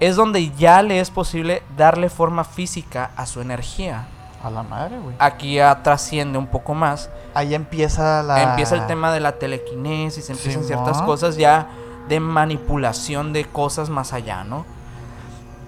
[0.00, 4.08] es donde ya le es posible darle forma física a su energía.
[4.42, 5.14] A la madre, güey.
[5.18, 7.10] Aquí ya trasciende un poco más.
[7.34, 8.42] Ahí empieza la.
[8.42, 11.68] Empieza el tema de la telequinesis, empiezan ciertas cosas ya
[12.08, 14.66] de manipulación de cosas más allá, ¿no?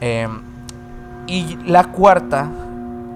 [0.00, 0.42] Em,
[1.26, 2.48] y la cuarta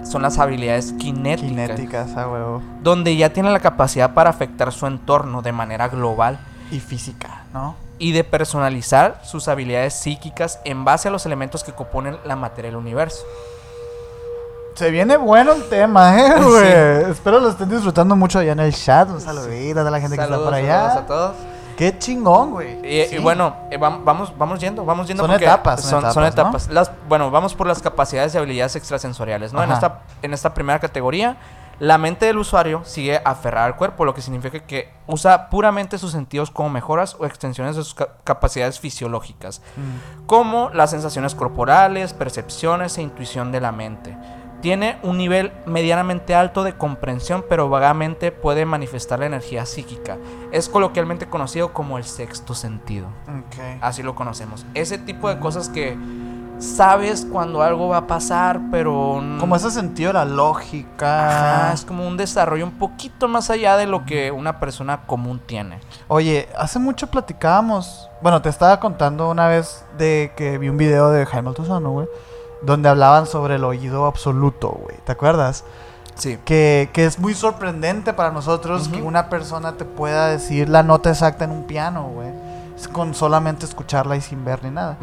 [0.04, 2.62] son las habilidades cinéticas, Cinéticas, a huevo.
[2.82, 6.38] donde ya tiene la capacidad para afectar su entorno de manera global
[6.70, 7.74] Y física, ¿no?
[7.98, 12.70] y de personalizar sus habilidades psíquicas en base a los elementos que componen la materia
[12.70, 13.24] del universo.
[14.78, 16.42] Se viene bueno el tema, ¿eh, Sí.
[16.44, 17.10] güey?
[17.10, 19.10] Espero lo estén disfrutando mucho allá en el chat.
[19.10, 20.98] Un saludito a la gente que está Saludos, por saludos allá.
[20.98, 21.36] a todos.
[21.76, 22.78] Qué chingón, güey.
[23.12, 25.24] Y, bueno, eh, vam- vamos, vamos yendo, vamos yendo.
[25.24, 26.68] Son porque etapas, son son, son etapas.
[26.68, 29.64] Las, bueno, vamos por las capacidades y habilidades extrasensoriales, ¿no?
[29.64, 31.36] En esta, en esta primera categoría,
[31.80, 36.12] la mente del usuario sigue aferrada al cuerpo, lo que significa que usa puramente sus
[36.12, 40.26] sentidos como mejoras o extensiones de sus ca- capacidades fisiológicas, Mm.
[40.26, 44.16] como las sensaciones corporales, percepciones e intuición de la mente.
[44.60, 50.16] Tiene un nivel medianamente alto de comprensión, pero vagamente puede manifestar la energía psíquica.
[50.50, 53.06] Es coloquialmente conocido como el sexto sentido.
[53.80, 54.66] Así lo conocemos.
[54.74, 55.96] Ese tipo de cosas que
[56.58, 59.22] sabes cuando algo va a pasar, pero...
[59.38, 61.66] Como ese sentido de la lógica.
[61.66, 65.40] Ajá, es como un desarrollo un poquito más allá de lo que una persona común
[65.44, 65.78] tiene.
[66.08, 68.10] Oye, hace mucho platicábamos.
[68.20, 72.08] Bueno, te estaba contando una vez de que vi un video de Jaime Altozano, güey.
[72.62, 74.96] Donde hablaban sobre el oído absoluto, güey.
[75.04, 75.64] ¿Te acuerdas?
[76.14, 76.38] Sí.
[76.44, 81.10] Que, que es muy sorprendente para nosotros que una persona te pueda decir la nota
[81.10, 82.32] exacta en un piano, güey.
[82.76, 84.96] Es Con solamente escucharla y sin ver ni nada.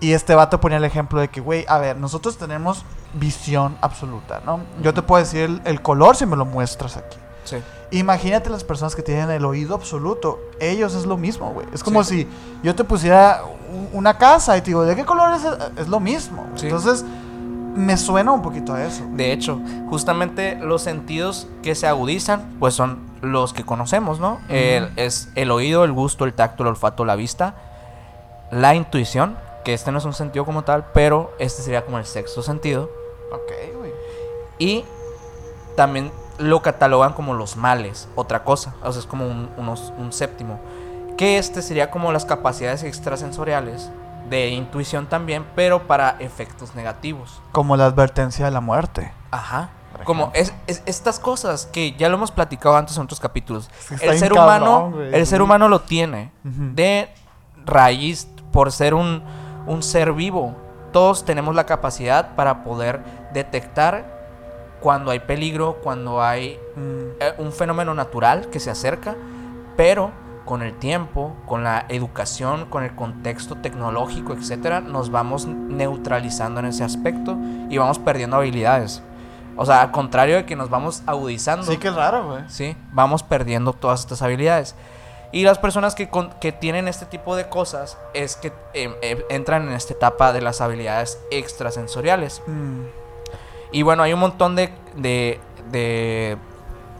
[0.00, 2.84] Y este vato ponía el ejemplo de que, güey, a ver, nosotros tenemos
[3.14, 4.60] visión absoluta, ¿no?
[4.82, 7.18] Yo te puedo decir el, el color si me lo muestras aquí.
[7.48, 7.56] Sí.
[7.90, 10.38] Imagínate las personas que tienen el oído absoluto.
[10.60, 11.66] Ellos es lo mismo, güey.
[11.72, 12.26] Es como si
[12.62, 13.42] yo te pusiera
[13.92, 15.42] una casa y te digo, ¿de qué color es?
[15.78, 16.46] Es lo mismo.
[16.54, 16.66] Sí.
[16.66, 17.04] Entonces,
[17.74, 19.04] me suena un poquito a eso.
[19.12, 24.38] De hecho, justamente los sentidos que se agudizan, pues son los que conocemos, ¿no?
[24.48, 27.54] El- es el oído, el gusto, el tacto, el olfato, la vista,
[28.50, 32.04] la intuición, que este no es un sentido como tal, pero este sería como el
[32.06, 32.90] sexto sentido.
[33.32, 33.92] Ok, güey.
[34.58, 34.84] Y
[35.76, 38.74] también lo catalogan como los males, otra cosa.
[38.82, 40.60] O sea, es como un, unos- un séptimo.
[41.16, 43.90] Que este sería como las capacidades extrasensoriales
[44.30, 47.40] de intuición también, pero para efectos negativos.
[47.52, 49.12] Como la advertencia de la muerte.
[49.30, 49.70] Ajá.
[50.04, 53.68] Como es, es- estas cosas que ya lo hemos platicado antes en otros capítulos.
[54.00, 56.74] El ser humano, el ser humano lo tiene Ujú.
[56.74, 57.08] de
[57.64, 59.22] raíz por ser un,
[59.66, 60.54] un ser vivo.
[60.92, 63.00] Todos tenemos la capacidad para poder
[63.32, 64.17] detectar
[64.80, 69.16] cuando hay peligro, cuando hay Mm, eh, un fenómeno natural que se acerca,
[69.76, 70.10] pero
[70.44, 76.66] con el tiempo, con la educación, con el contexto tecnológico, etcétera, nos vamos neutralizando en
[76.66, 77.36] ese aspecto
[77.68, 79.02] y vamos perdiendo habilidades.
[79.56, 82.44] O sea, al contrario de que nos vamos agudizando, Sí, que raro, güey.
[82.48, 82.76] ¿sí?
[82.92, 84.74] vamos perdiendo todas estas habilidades.
[85.32, 89.26] Y las personas que, con- que tienen este tipo de cosas es que eh, eh,
[89.28, 92.40] entran en esta etapa de las habilidades extrasensoriales.
[92.46, 92.82] Mm,
[93.72, 96.38] Y bueno, hay un montón de, de, de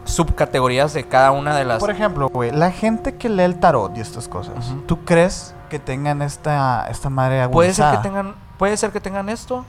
[0.05, 1.79] subcategorías de cada una de las...
[1.79, 4.73] Por ejemplo, güey, la gente que lee el tarot y estas cosas.
[4.87, 8.01] ¿tú crees que tengan esta, esta madre Puede ser, que agudizada?
[8.01, 9.65] tengan, puede ser que tengan esto.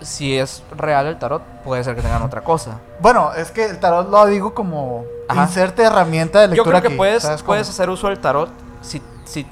[0.00, 2.78] Si es real el tarot, puede ser que tengan otra cosa.
[3.00, 5.42] Bueno, es que el tarot lo digo como Ajá.
[5.42, 8.48] inserte herramienta de Yo lectura creo que aquí, puedes, puedes hacer uso del tarot
[8.80, 9.44] si, si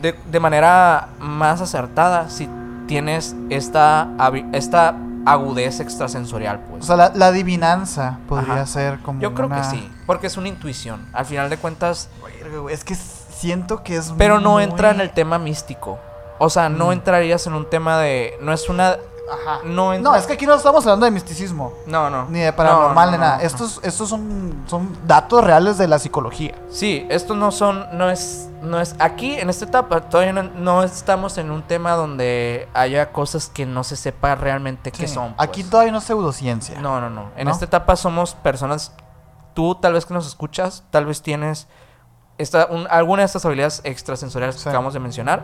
[0.00, 2.48] de, de manera más acertada si
[2.86, 4.08] tienes esta,
[4.52, 4.94] esta
[5.26, 6.86] agudez extrasensorial, O pues.
[6.86, 8.66] sea, la, la adivinanza podría Ajá.
[8.66, 11.06] ser como Yo creo que sí, porque es una intuición.
[11.12, 12.08] Al final de cuentas,
[12.70, 15.98] Es que siento que es pero no entra en el tema místico.
[16.38, 16.92] O sea, no Mm.
[16.92, 18.34] entrarías en un tema de...
[18.40, 18.96] No es una...
[19.30, 19.60] Ajá.
[19.64, 21.72] No, entra- No, es que aquí no estamos hablando de misticismo.
[21.86, 22.26] No, no.
[22.28, 23.42] Ni de paranormal, No, ni nada.
[23.42, 26.54] Estos, estos son, son datos reales de la psicología.
[26.70, 31.38] Sí, estos no son, no es, no es, aquí en esta etapa todavía no, estamos
[31.38, 35.34] en un tema donde haya cosas que no se sepa realmente qué son.
[35.34, 35.48] pues.
[35.48, 36.80] Aquí todavía no es pseudociencia.
[36.80, 37.30] No, no, no.
[37.36, 38.92] En esta etapa somos personas,
[39.54, 41.68] tú tal vez que nos escuchas, tal vez tienes
[42.38, 44.62] esta, un- alguna de estas habilidades extrasensoriales Sí.
[44.64, 45.42] que acabamos de mencionar.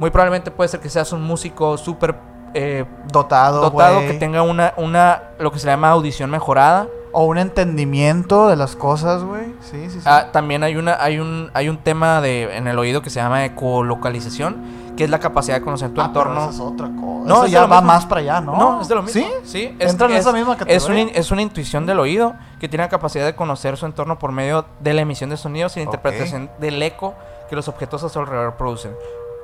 [0.00, 2.16] Muy probablemente puede ser que seas un músico súper
[2.54, 4.06] eh, Dotado, dotado, güey.
[4.08, 6.86] que tenga una, una, lo que se llama audición mejorada.
[7.12, 9.46] O un entendimiento de las cosas, güey.
[9.60, 10.06] Sí, sí, sí.
[10.06, 13.18] Ah, también hay una hay un hay un tema de en el oído que se
[13.18, 16.40] llama ecolocalización, que es la capacidad de conocer tu Ah, pero entorno.
[16.42, 17.28] esa es otra cosa.
[17.28, 18.56] No, es ya va más para allá, ¿no?
[18.56, 19.22] No, es de lo mismo.
[19.22, 19.28] ¿Sí?
[19.44, 21.12] Sí, Entra en esa misma Es una, categoría.
[21.20, 24.64] es una intuición del oído que tiene la capacidad de conocer su entorno por medio
[24.78, 25.94] de la emisión de sonidos y la Ok.
[25.94, 27.14] interpretación del eco
[27.48, 28.92] que los objetos a su alrededor producen.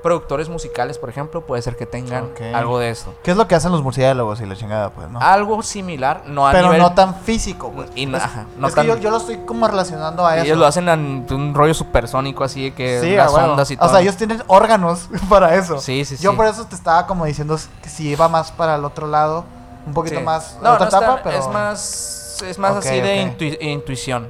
[0.02, 3.12] Productores musicales, por ejemplo, puede ser que tengan algo de eso.
[3.24, 5.18] ¿Qué es lo que hacen los murciélagos y la chingada, pues, no?
[5.20, 6.82] Algo similar, no a pero nivel...
[6.82, 7.90] no tan físico, pues.
[7.96, 10.36] Y no- es ajá, no es tan- que yo, yo lo estoy como relacionando a
[10.36, 10.44] eso.
[10.44, 13.78] Ellos lo hacen en un rollo supersónico así de que Sí, las ondas y O
[13.78, 13.88] todo.
[13.90, 15.80] sea, ellos tienen órganos para eso.
[15.80, 16.36] Sí, sí, Yo sí.
[16.36, 19.44] por eso te estaba como diciendo que si iba más para el otro lado,
[19.86, 20.24] un poquito Sí.
[20.24, 24.28] más No, otra no está- etapa, pero es más es más así de intuición.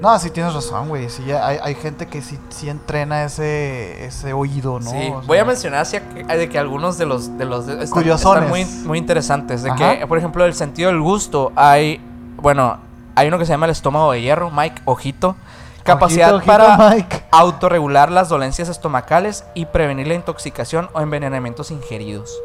[0.00, 1.08] No, sí tienes razón, güey.
[1.08, 4.90] Sí, hay, hay gente que sí, sí entrena ese, ese oído, ¿no?
[4.90, 7.44] Sí, O sea, voy a mencionar así a que- de que algunos de los de
[7.44, 8.44] los están, Curiosones.
[8.44, 9.98] están muy muy interesantes de Ajá.
[10.00, 12.00] que por ejemplo el sentido del gusto hay
[12.36, 12.78] bueno,
[13.14, 15.36] hay uno que se llama el estómago de hierro, Mike Ojito,
[15.84, 17.24] capacidad Ojito, ojito, para Mike.
[17.30, 22.36] autorregular las dolencias estomacales y prevenir la intoxicación o envenenamientos ingeridos.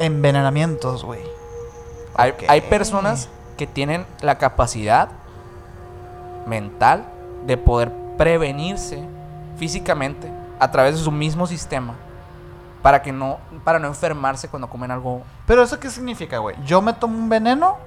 [0.00, 1.20] Envenenamientos, güey.
[2.16, 5.10] Hay, hay personas que tienen la capacidad
[6.46, 7.04] mental
[7.46, 9.02] de poder prevenirse
[9.56, 11.94] físicamente a través de su mismo sistema
[12.82, 16.56] para que no para no enfermarse cuando comen algo Pero eso qué significa, güey?
[16.64, 17.78] Yo me tomo un veneno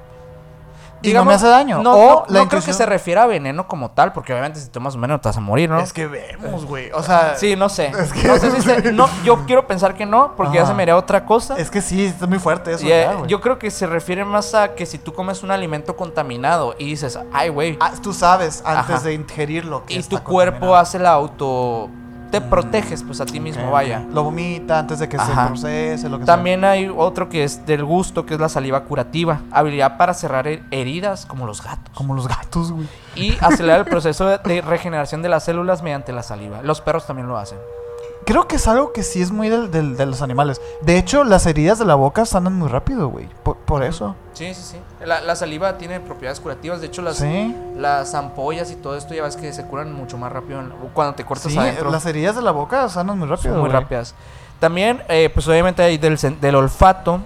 [1.04, 1.84] y Digamos, no me hace daño.
[1.84, 4.60] No, o no- la no creo que se refiera a veneno como tal, porque obviamente
[4.60, 5.80] si tomas un veneno te vas a morir, ¿no?
[5.80, 6.90] Es que vemos, güey.
[6.94, 7.88] O sea, Sí, no sé.
[7.88, 10.74] Es que- No sé si se- no, yo quiero pensar que no, porque ya se
[10.74, 11.58] me haría otra cosa.
[11.58, 12.86] es que sí, está muy fuerte eso.
[12.86, 15.52] Y, eh, ya, yo creo que se refiere más a que si tú comes un
[15.52, 19.04] alimento contaminado y dices, ay, güey, Ah, tú sabes antes Ajá.
[19.06, 19.86] de ingerirlo.
[19.86, 21.90] que y está tu cuerpo hace la auto...
[22.34, 22.50] Te Mm.
[22.50, 24.04] proteges pues a ti mismo, vaya.
[24.12, 25.44] Lo vomita antes de que Ajá.
[25.44, 28.86] se procese, lo que También hay otro que es del gusto, que es la saliva
[28.86, 29.42] curativa.
[29.52, 31.94] Habilidad para cerrar her- heridas como los gatos.
[31.94, 32.88] Como los gatos, güey.
[33.16, 36.64] Y acelerar el proceso de regeneración de las células mediante la saliva.
[36.64, 37.60] Los perros también lo hacen.
[38.26, 40.62] Creo que es algo que sí es muy del, del- de los animales.
[40.82, 43.28] De hecho, las heridas de la boca sanan muy rápido, güey.
[43.44, 44.16] Por, por eso.
[44.34, 44.78] Sí, sí, sí.
[45.06, 46.80] La, la saliva tiene propiedades curativas.
[46.82, 47.56] De hecho, las, Sí.
[47.78, 51.16] las ampollas y todo esto ya ves que se curan mucho más rápido en- cuando
[51.16, 51.92] te cortas Sí, adentro.
[51.92, 53.54] las heridas de la boca sanan muy rápido.
[53.54, 54.16] Son muy rápidas.
[54.60, 57.20] También, eh, pues obviamente hay del, del olfato,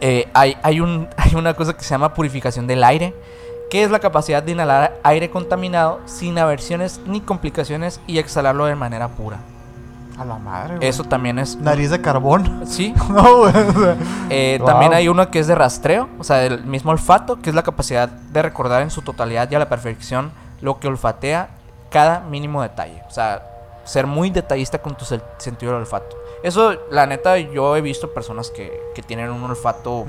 [0.00, 3.14] eh, hay, hay, un, hay una cosa que se llama purificación del aire,
[3.70, 8.74] que es la capacidad de inhalar aire contaminado sin aversiones ni complicaciones y exhalarlo de
[8.76, 9.40] manera pura.
[10.18, 10.88] A la madre, güey.
[10.88, 11.56] Eso también es...
[11.56, 12.62] Nariz de carbón.
[12.66, 12.94] Sí.
[13.10, 13.52] no, güey.
[14.30, 14.66] Eh, Wow.
[14.68, 17.62] También hay uno que es de rastreo, o sea, del mismo olfato, que es la
[17.62, 21.50] capacidad de recordar en su totalidad y a la perfección lo que olfatea
[21.90, 23.02] cada mínimo detalle.
[23.08, 23.42] O sea,
[23.84, 26.16] ser muy detallista con tu sentido del olfato.
[26.42, 30.04] Eso, la neta, yo he visto personas que, que tienen un olfato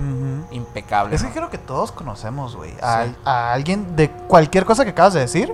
[0.51, 1.15] impecable.
[1.15, 2.73] Es que creo que todos conocemos, güey.
[2.81, 3.15] A, Sí.
[3.25, 5.53] a alguien de cualquier cosa que acabas de decir.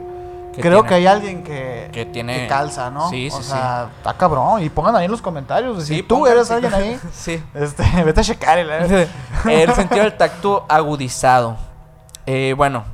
[0.56, 3.10] Que creo tiene- que hay alguien que, que tiene- que calza, ¿no?
[3.10, 4.64] Sí, o sí, sea, está cabrón.
[4.64, 5.84] Y pongan ahí en los comentarios.
[5.86, 7.44] Sí, si tú pongan- eres alguien ahí, sí.
[7.54, 8.58] este, vete a checar.
[8.60, 8.70] el-
[9.50, 11.58] el sentido del tacto agudizado.
[12.26, 12.86] Eh, bueno,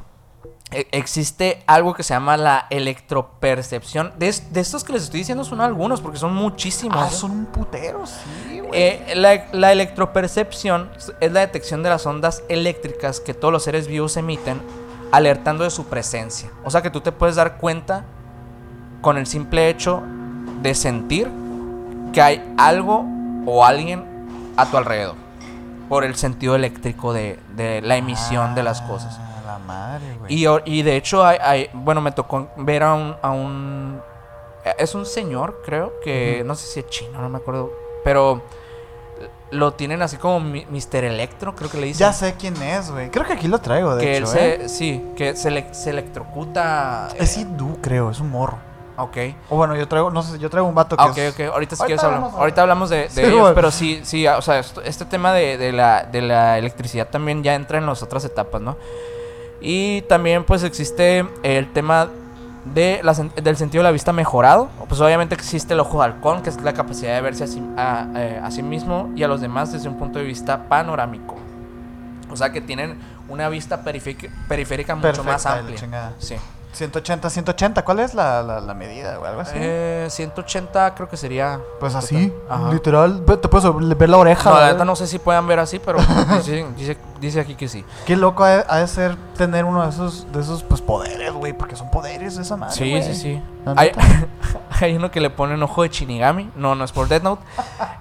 [0.72, 4.14] e- existe algo que se llama la electropercepción.
[4.18, 6.98] De estos que les estoy diciendo son algunos, porque son muchísimos.
[6.98, 7.16] Ah, ¿eh?
[7.16, 8.72] son un putero, sí, güey.
[8.74, 13.88] Eh, la, la electropercepción es la detección de las ondas eléctricas que todos los seres
[13.88, 14.62] vivos emiten,
[15.12, 16.50] alertando de su presencia.
[16.64, 18.06] O sea que tú te puedes dar cuenta
[19.02, 20.02] con el simple hecho
[20.62, 21.30] de sentir
[22.14, 23.06] que hay algo
[23.46, 24.06] o alguien
[24.58, 25.16] a tu alrededor.
[25.90, 29.18] Por el sentido eléctrico de, de la emisión de las cosas.
[29.20, 30.48] Ah, la madre, güey.
[30.66, 34.00] Y, de hecho, hay, hay- bueno, me tocó ver a un, a un...
[34.78, 37.72] Es un señor, creo, que no sé si es chino, no me acuerdo.
[38.04, 38.42] Pero
[39.52, 41.04] lo tienen así como Mr.
[41.04, 42.00] Electro, creo que le dicen.
[42.08, 43.10] Ya sé quién es, güey.
[43.12, 44.70] Creo que aquí lo traigo, de que hecho, él ¿eh?
[44.70, 47.10] sí, que se, le- se electrocuta.
[47.18, 48.10] Es eh, hindú, creo.
[48.12, 48.58] Es un morro.
[48.98, 49.18] ok.
[49.50, 51.34] O bueno, yo traigo, no sé, yo traigo un vato que Ah, ok, es...
[51.34, 51.40] ok.
[51.54, 52.34] Ahorita si quieres hablamos.
[52.34, 55.58] Ahorita hablamos de, de Sí, ellos, pero sí, sí, o sea, esto- este tema de,
[55.58, 58.78] de la, de la electricidad también ya entra en las otras etapas, ¿no?
[59.60, 62.10] Y también pues existe el tema
[62.66, 64.70] de la del sentido de la vista mejorado.
[64.88, 67.64] Pues obviamente existe el ojo de halcón, que es la capacidad de verse a sí,
[67.78, 71.38] a, eh, a sí mismo y a los demás desde un punto de vista panorámico.
[72.30, 72.98] O sea que tienen
[73.28, 76.14] una vista periférica, mucho más Perfecta, amplia.
[76.20, 76.36] Sí.
[76.74, 77.84] 180, 180.
[77.84, 79.30] ¿Cuál es la, la, la medida, güey?
[79.30, 79.54] Algo así.
[79.56, 81.60] Eh, 180 creo que sería...
[81.80, 82.72] pues así, Ajá.
[82.72, 83.24] literal.
[83.26, 84.50] Te puedes ver la oreja.
[84.50, 84.74] No, la güey.
[84.74, 86.00] neta no sé si puedan ver así, pero
[86.38, 87.84] dice, dice, dice aquí que sí.
[88.06, 91.54] Qué loco ha, ha de ser tener uno de esos, de esos pues, poderes, güey.
[91.54, 92.76] Porque son poderes esa madre.
[92.76, 93.04] Sí, güey.
[93.04, 93.42] sí, sí.
[93.76, 93.92] Hay,
[94.80, 96.52] hay uno que le ponen ojo de Shinigami.
[96.56, 97.44] No, no es por Death Note.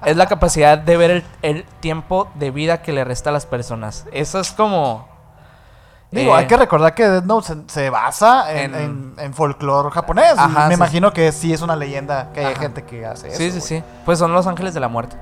[0.04, 3.46] Es la capacidad de ver el, el tiempo de vida que le resta a las
[3.46, 4.06] personas.
[4.12, 5.08] Eso es como.
[6.10, 9.34] Digo, eh, hay que recordar que Death Note se, se basa en, En- en, en
[9.34, 10.34] folclore japonés.
[10.36, 12.60] Ajá, Me sí, imagino que sí es una leyenda que hay Ajá.
[12.62, 13.38] gente que hace eso.
[13.38, 13.82] Sí, sí, sí.
[14.04, 15.16] Pues son los ángeles de la muerte.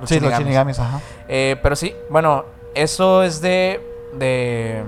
[0.00, 0.46] Los Sí, los Shinigamis.
[0.46, 1.00] shinigamis, ajá.
[1.28, 3.86] Eh, pero sí, bueno, eso es de.
[4.14, 4.82] de.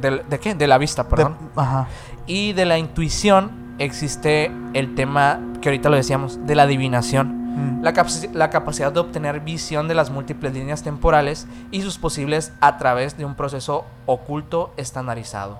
[0.00, 0.54] de, de qué?
[0.54, 1.36] De la vista, perdón.
[1.54, 1.88] De- ajá.
[2.26, 7.43] Y de la intuición existe el tema que ahorita lo decíamos, de la adivinación.
[7.54, 7.82] Mm.
[7.82, 7.92] La,
[8.32, 13.16] la capacidad de obtener visión de las múltiples líneas temporales y sus posibles a través
[13.16, 15.58] de un proceso oculto estandarizado.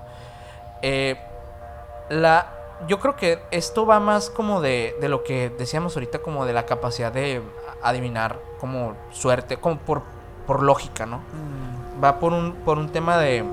[0.81, 1.17] Eh,
[2.09, 2.47] la,
[2.87, 6.53] yo creo que esto va más como de, de lo que decíamos ahorita, como de
[6.53, 7.41] la capacidad de
[7.81, 10.03] adivinar, como suerte, como por,
[10.45, 11.21] por lógica, ¿no?
[12.03, 13.43] Va por un, por un tema de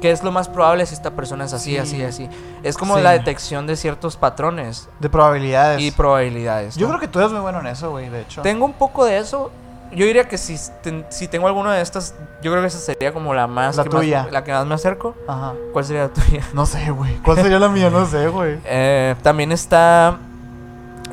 [0.00, 1.78] qué es lo más probable si esta persona es así, Sí.
[1.78, 2.28] así, así.
[2.62, 3.02] Es como Sí.
[3.02, 5.80] la detección de ciertos patrones De probabilidades.
[5.80, 6.76] y probabilidades.
[6.76, 8.42] Yo creo que tú eres muy bueno en eso, güey, de hecho.
[8.42, 9.50] Tengo un poco de eso.
[9.90, 13.12] Yo diría que si, ten- si tengo alguna de estas, yo creo que esa sería
[13.14, 13.76] como la más...
[13.76, 14.28] La que más- tuya.
[14.30, 15.14] la que más me acerco.
[15.26, 15.54] Ajá.
[15.72, 16.42] ¿Cuál sería la tuya?
[16.52, 17.14] No sé, güey.
[17.22, 17.88] ¿Cuál sería la mía?
[17.88, 18.58] No sé, güey.
[18.66, 20.18] Eh, también está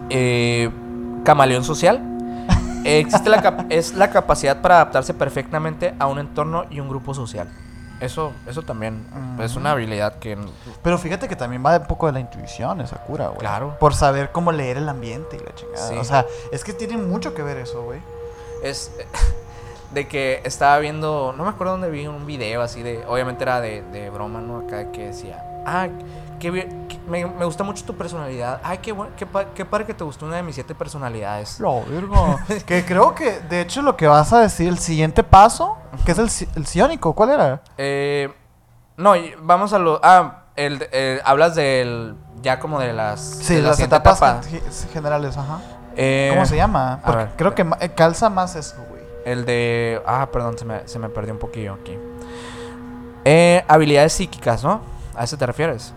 [0.09, 0.69] eh,
[1.23, 2.01] camaleón social.
[2.83, 7.47] Existe la es la capacidad para adaptarse perfectamente a un entorno y un grupo social.
[8.01, 9.05] Eso, eso también
[9.39, 9.61] es Ujú.
[9.61, 10.37] una habilidad que
[10.83, 13.39] Pero fíjate que también va un poco de la intuición esa cura, güey.
[13.39, 13.77] Claro.
[13.79, 15.87] Por saber cómo leer el ambiente y la chingada.
[15.89, 15.95] Sí.
[15.97, 17.99] O sea, es que tiene mucho que ver eso, güey.
[18.63, 18.91] es
[19.93, 23.61] de que estaba viendo, no me acuerdo dónde vi un video así de, obviamente era
[23.61, 24.57] de, de broma, ¿no?
[24.59, 25.87] Acá que decía, ah,
[26.51, 29.85] bien, que- me, me gusta mucho tu personalidad, ay, qué, bueno, qué, pa- qué padre
[29.85, 31.59] que te gustó una de mis siete personalidades.
[31.59, 32.39] Lo virgo.
[32.65, 36.17] que creo que, de hecho, lo que vas a decir, el siguiente paso, que es
[36.17, 37.61] el, el ¿cuál era?
[37.77, 38.33] Eh,
[38.97, 43.61] no, vamos a lo, ah, el, eh, hablas del, ya como de las, Sí, de
[43.61, 44.41] las etapas etapa.
[44.43, 44.61] gen-
[44.93, 45.59] generales, ajá.
[45.97, 46.99] Eh, ¿Cómo se llama?
[47.05, 47.29] Porque ver.
[47.37, 49.01] creo que ma- eh, calza más eso, güey.
[49.25, 51.97] El de, ah, perdón, se me, se me perdió un poquillo aquí.
[53.23, 54.81] Eh, habilidades psíquicas, ¿no?
[55.15, 55.93] ¿A eso te refieres?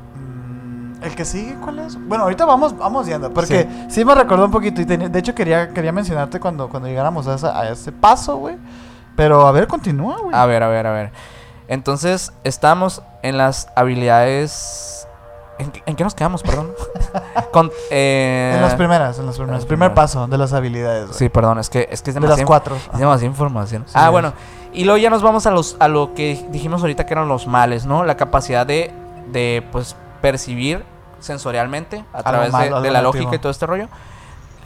[1.02, 1.96] ¿El que sigue cuál es?
[2.08, 5.68] Bueno, ahorita vamos, vamos yendo, porque sí, me recordó un poquito y de hecho quería,
[5.70, 8.56] quería mencionarte cuando, cuando llegáramos a, esa- a ese paso, güey.
[9.16, 10.34] Pero a ver, continúa, güey.
[10.34, 11.12] A ver, a ver, a ver.
[11.68, 15.06] Entonces, estamos en las habilidades
[15.58, 16.70] ¿En, qué- en qué nos quedamos, perdón?
[17.52, 19.66] Con, eh, En las primeras, en las primeras.
[19.66, 21.06] Primer paso de las habilidades.
[21.06, 21.18] güey.
[21.18, 22.76] Sí, perdón, es que es, que es de demasiado, las cuatro.
[22.76, 23.82] es demasiada información.
[23.86, 24.10] Sí, ah, es.
[24.12, 24.32] bueno.
[24.72, 27.48] Y luego ya nos vamos a los a lo que dijimos ahorita que eran los
[27.48, 28.04] males, ¿no?
[28.04, 28.92] La capacidad de,
[29.32, 30.84] de pues, percibir
[31.20, 33.12] sensorialmente a, través malo, de, la negativo.
[33.24, 33.88] lógica y todo este rollo.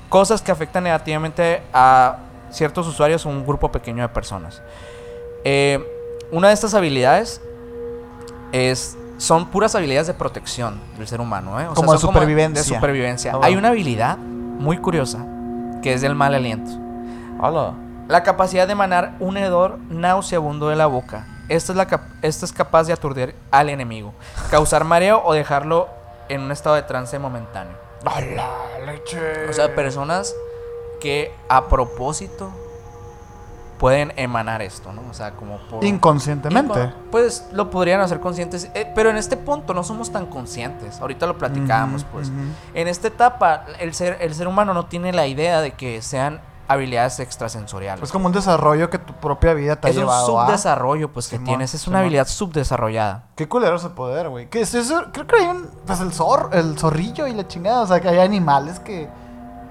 [0.09, 2.19] Cosas que afectan negativamente a
[2.51, 4.63] ciertos usuarios o un grupo pequeño de personas.
[5.45, 5.83] Eh,
[6.31, 7.41] una de estas habilidades
[8.53, 11.69] es, son puras habilidades de protección del ser humano, ¿eh?
[11.69, 12.63] O Como de son supervivencia.
[12.63, 13.33] de supervivencia.
[13.35, 15.25] Ah, Hay una habilidad muy curiosa
[15.83, 16.71] que es del mal aliento.
[17.41, 17.73] Hola.
[18.09, 21.27] La capacidad de emanar un hedor nauseabundo de la boca.
[21.49, 24.13] Esta es, la cap- esta es capaz de aturdir al enemigo,
[24.51, 25.89] causar mareo o dejarlo
[26.29, 27.77] en un estado de trance momentáneo.
[28.05, 28.49] ¡Hola,
[28.87, 29.49] leche!
[29.49, 30.35] O sea, personas
[31.01, 32.51] que a propósito
[33.79, 35.03] pueden emanar esto, ¿no?
[35.11, 35.85] O sea, como por...
[35.85, 36.73] Inconscientemente.
[36.75, 41.01] Inco- Pues lo podrían hacer conscientes, eh, pero en este punto no somos tan conscientes.
[41.01, 42.31] Ahorita lo platicábamos, pues.
[42.75, 46.41] En esta etapa, el ser, el ser humano no tiene la idea de que sean
[46.73, 48.03] habilidades extrasensoriales.
[48.05, 50.47] Es como un desarrollo que tu propia vida te ha es un llevado a.
[50.47, 51.75] subdesarrollo, pues, que Simón, tienes.
[51.75, 51.95] Es Simón.
[51.95, 53.25] una habilidad subdesarrollada.
[53.37, 54.49] Qué culero ese poder, güey.
[54.51, 55.05] Que es eso?
[55.13, 55.69] Creo que hay un.
[55.87, 57.83] Pues el zor, el zorrillo y la chingada.
[57.83, 59.09] O sea, que hay animales que.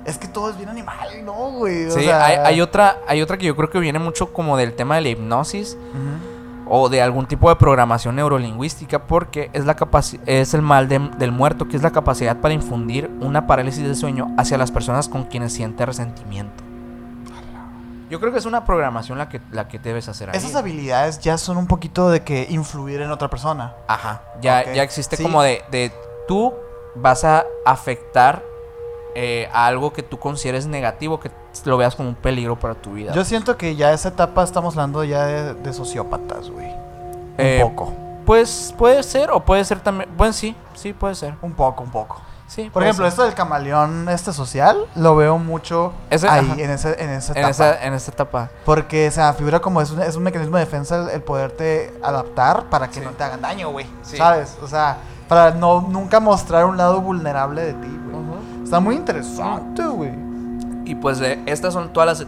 [0.06, 1.86] Es que todo es bien animal, ¿no, güey?
[1.86, 4.58] O Sí, sea, hay, hay otra, hay otra que yo creo que viene mucho como
[4.58, 5.78] del tema de la hipnosis
[6.68, 9.76] o de algún tipo de programación neurolingüística porque es, la
[10.26, 13.94] es el mal de- del muerto, que es la capacidad para infundir una parálisis de
[13.94, 16.64] sueño hacia las personas con quienes siente resentimiento.
[18.12, 20.38] Yo creo que es una programación la que, la que debes hacer ahí.
[20.38, 23.74] Esas habilidades ya son un poquito de que influir en otra persona.
[23.88, 25.24] Ajá, ya, ya existe sí.
[25.24, 25.94] como de, de
[26.28, 26.54] tú
[26.94, 28.44] vas a afectar
[29.16, 31.32] eh, a algo que tú consideres negativo, que
[31.64, 33.14] lo veas como un peligro para tu vida.
[33.14, 36.68] Yo siento que ya esa etapa estamos hablando ya de, de sociópatas, güey.
[37.38, 37.94] Eh, un poco.
[38.26, 40.10] Pues puede ser, o puede ser también.
[40.18, 41.36] Bueno, sí, sí, puede ser.
[41.42, 42.22] Un poco, un poco.
[42.54, 43.10] Sí, Por ejemplo, ser.
[43.12, 46.62] esto del camaleón este social lo veo mucho Ese- ahí, ajá.
[46.62, 47.50] en, ese, en esa en, etapa.
[47.50, 48.50] esa, en esta etapa.
[48.66, 52.66] Porque se figura como es un, es un mecanismo de defensa el, el poderte adaptar
[52.66, 53.06] para que Sí.
[53.06, 53.86] no te hagan daño, güey.
[54.02, 54.18] Sí.
[54.18, 54.58] ¿Sabes?
[54.62, 54.98] O sea,
[55.30, 58.22] para no nunca mostrar un lado vulnerable de ti, güey.
[58.66, 60.12] Está muy interesante, güey.
[60.84, 62.28] Y pues eh, estas son todas las...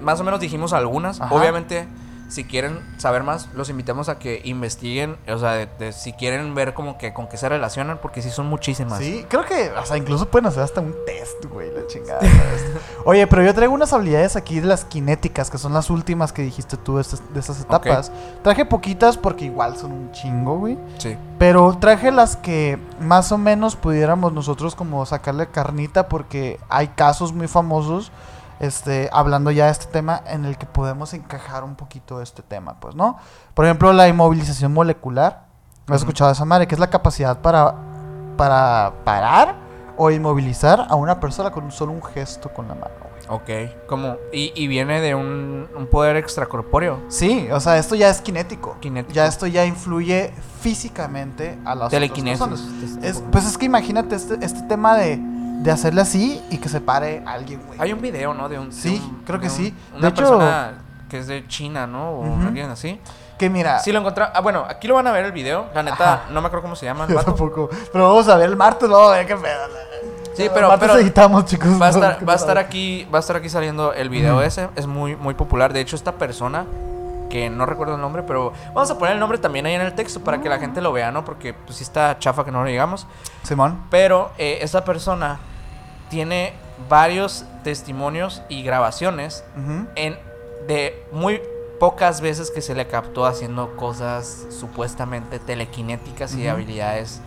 [0.00, 1.20] Más o menos dijimos algunas.
[1.20, 1.34] Ajá.
[1.34, 1.88] Obviamente,
[2.28, 5.16] si quieren saber más, los invitamos a que investiguen.
[5.28, 8.30] O sea, de- de- si quieren ver como que con qué se relacionan, porque sí
[8.30, 8.98] son muchísimas.
[8.98, 12.20] Sí, creo que, o sea, incluso pueden hacer hasta un test, güey, la chingada.
[12.20, 12.64] ¿sabes?
[13.04, 16.42] Oye, pero yo traigo unas habilidades aquí de las kinéticas, que son las últimas que
[16.42, 18.10] dijiste tú de estas, de estas etapas.
[18.42, 20.76] Traje poquitas porque igual son un chingo, güey.
[20.98, 21.16] Sí.
[21.38, 27.32] Pero traje las que más o menos pudiéramos nosotros como sacarle carnita porque hay casos
[27.32, 28.10] muy famosos
[28.60, 32.80] este, hablando ya de este tema en el que podemos encajar un poquito este tema,
[32.80, 33.18] pues, ¿no?
[33.54, 35.44] Por ejemplo, la inmovilización molecular.
[35.84, 35.94] ¿Has Ujú.
[35.96, 36.66] escuchado esa madre?
[36.66, 37.74] Que es la capacidad para,
[38.36, 39.54] para parar
[39.96, 43.16] o inmovilizar a una persona con solo un gesto con la mano, güey.
[43.28, 43.86] Ok.
[43.88, 44.16] Como...
[44.32, 47.00] Y, y viene de un, un poder extracorpóreo.
[47.08, 48.76] Sí, o sea, esto ya es kinético.
[48.80, 49.14] Kinético.
[49.14, 52.46] Ya esto ya influye físicamente a las otras Telequinesis.
[52.46, 53.04] personas.
[53.04, 55.16] Es- pues es que imagínate este, este tema de,
[55.62, 57.80] de hacerle así y que se pare alguien, güey.
[57.80, 58.48] Hay un video, ¿no?
[58.48, 59.74] De un, de Sí, un- creo que de un- sí.
[59.92, 60.72] De Una hecho- persona
[61.08, 62.10] que es de China, ¿no?
[62.10, 63.00] O alguien así.
[63.38, 64.24] Que mira, Sí, lo encontré.
[64.32, 65.66] Ah, bueno, aquí lo van a ver el video.
[65.74, 66.22] La neta, Ajá.
[66.30, 67.26] no me acuerdo cómo se llama el vato.
[67.34, 67.68] tampoco.
[67.92, 69.86] Pero vamos a ver el martes, no, ver qué pedo.
[70.36, 71.80] Sí, pero, pero editamos, chicos.
[71.80, 74.68] va a estar, va a estar aquí, va a estar aquí saliendo el video ese.
[74.76, 75.72] Es muy, muy popular.
[75.72, 76.66] De hecho, esta persona,
[77.28, 79.94] que no recuerdo el nombre, pero vamos a poner el nombre también ahí en el
[79.94, 81.24] texto para que la gente lo vea, ¿no?
[81.24, 83.06] Porque pues sí está chafa que no lo digamos.
[83.42, 83.80] Simón.
[83.90, 85.38] Pero eh, esta persona
[86.08, 86.52] tiene
[86.88, 89.44] varios testimonios y grabaciones
[89.96, 90.16] en
[90.68, 91.40] de muy
[91.80, 97.20] pocas veces que se le captó haciendo cosas supuestamente telequinéticas y habilidades.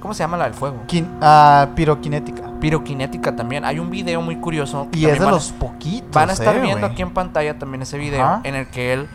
[0.00, 0.82] ¿Cómo se llama la del fuego?
[0.86, 2.42] Quin- ah, piroquinética.
[2.60, 3.64] Piroquinética también.
[3.64, 4.86] Hay un video muy curioso.
[4.92, 6.10] Y es de los poquitos.
[6.12, 9.08] Van a estar eh, viendo aquí en pantalla también ese video en el que él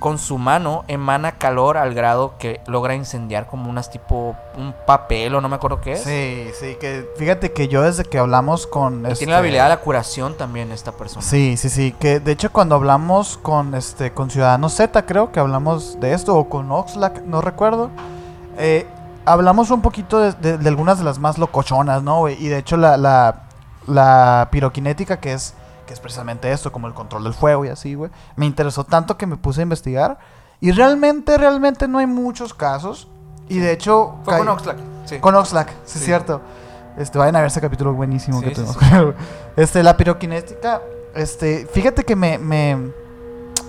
[0.00, 5.34] con su mano emana calor al grado que logra incendiar como unas tipo un papel
[5.36, 6.00] o no me acuerdo qué es.
[6.02, 9.02] Sí, sí, que fíjate que yo desde que hablamos con...
[9.04, 11.22] Y este, tiene la habilidad de la curación también esta persona.
[11.22, 15.38] Sí, sí, sí, que de hecho cuando hablamos con este con Ciudadanos Z, creo que
[15.38, 17.90] hablamos de esto, o con Oxlack, no recuerdo,
[18.58, 18.86] eh,
[19.26, 22.26] hablamos un poquito de, de- de algunas de las más locochonas, ¿no?
[22.28, 23.42] Y de hecho la, la,
[23.86, 25.54] la piroquinética, que es,
[25.90, 29.16] que es precisamente esto, como el control del fuego y así, güey, me interesó tanto
[29.18, 30.18] que me puse a investigar.
[30.60, 33.08] Y realmente, realmente no hay muchos casos.
[33.48, 34.14] Y de hecho...
[34.22, 34.76] Fue con Oxlack.
[35.06, 35.18] Sí.
[35.18, 36.42] con Oxlack, sí, es cierto.
[36.96, 38.76] Este, vayan a ver ese capítulo buenísimo Sí, que tenemos.
[39.56, 40.80] Este, la piroquinética,
[41.16, 42.92] este, fíjate que me, me-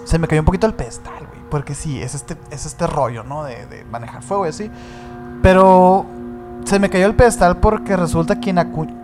[0.05, 3.23] se me cayó un poquito el pedestal, güey, porque sí, es este, es este rollo,
[3.23, 3.45] ¿no?
[3.45, 4.69] De, de manejar fuego y así.
[5.41, 6.05] Pero
[6.65, 8.57] se me cayó el pedestal porque resulta quien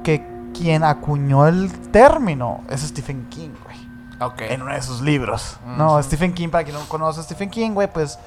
[0.03, 3.77] que quien acuñó el término es Stephen King, güey.
[4.19, 4.41] Ok.
[4.41, 5.57] En uno de sus libros.
[5.77, 6.03] No, Ujú.
[6.03, 8.17] Stephen King, para quien no conoce a Stephen King, güey, pues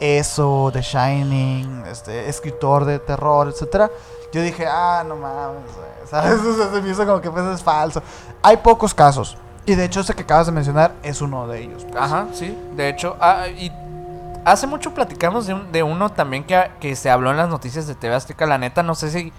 [0.00, 3.90] eso, The Shining, este, escritor de terror, etcétera.
[4.32, 5.86] Yo dije, ah, no mames, güey.
[6.10, 6.40] ¿Sabes?
[6.72, 8.02] Se me hizo como que pues es falso.
[8.42, 9.36] Hay pocos casos.
[9.66, 11.84] Y de hecho, ese que acabas de mencionar es uno de ellos.
[11.84, 11.96] pues.
[11.96, 12.56] Ajá, sí.
[12.76, 13.72] De hecho, ah, y
[14.44, 17.86] hace mucho platicamos de, un- de uno también que, que se habló en las noticias
[17.86, 18.44] de TV Azteca.
[18.46, 19.32] La neta, no sé si.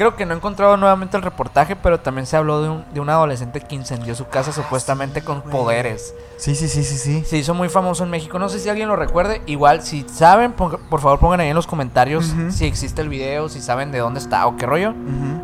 [0.00, 3.00] Creo que no he encontrado nuevamente el reportaje, pero también se habló de un, de
[3.00, 5.52] un adolescente que incendió su casa supuestamente con güey.
[5.52, 6.14] poderes.
[6.38, 7.22] Sí, sí, sí, sí, sí.
[7.26, 8.38] Se hizo muy famoso en México.
[8.38, 9.42] No sé si alguien lo recuerde.
[9.44, 13.60] Igual, si saben, por favor pongan ahí en los comentarios si existe el video, si
[13.60, 14.94] saben de dónde está o qué rollo.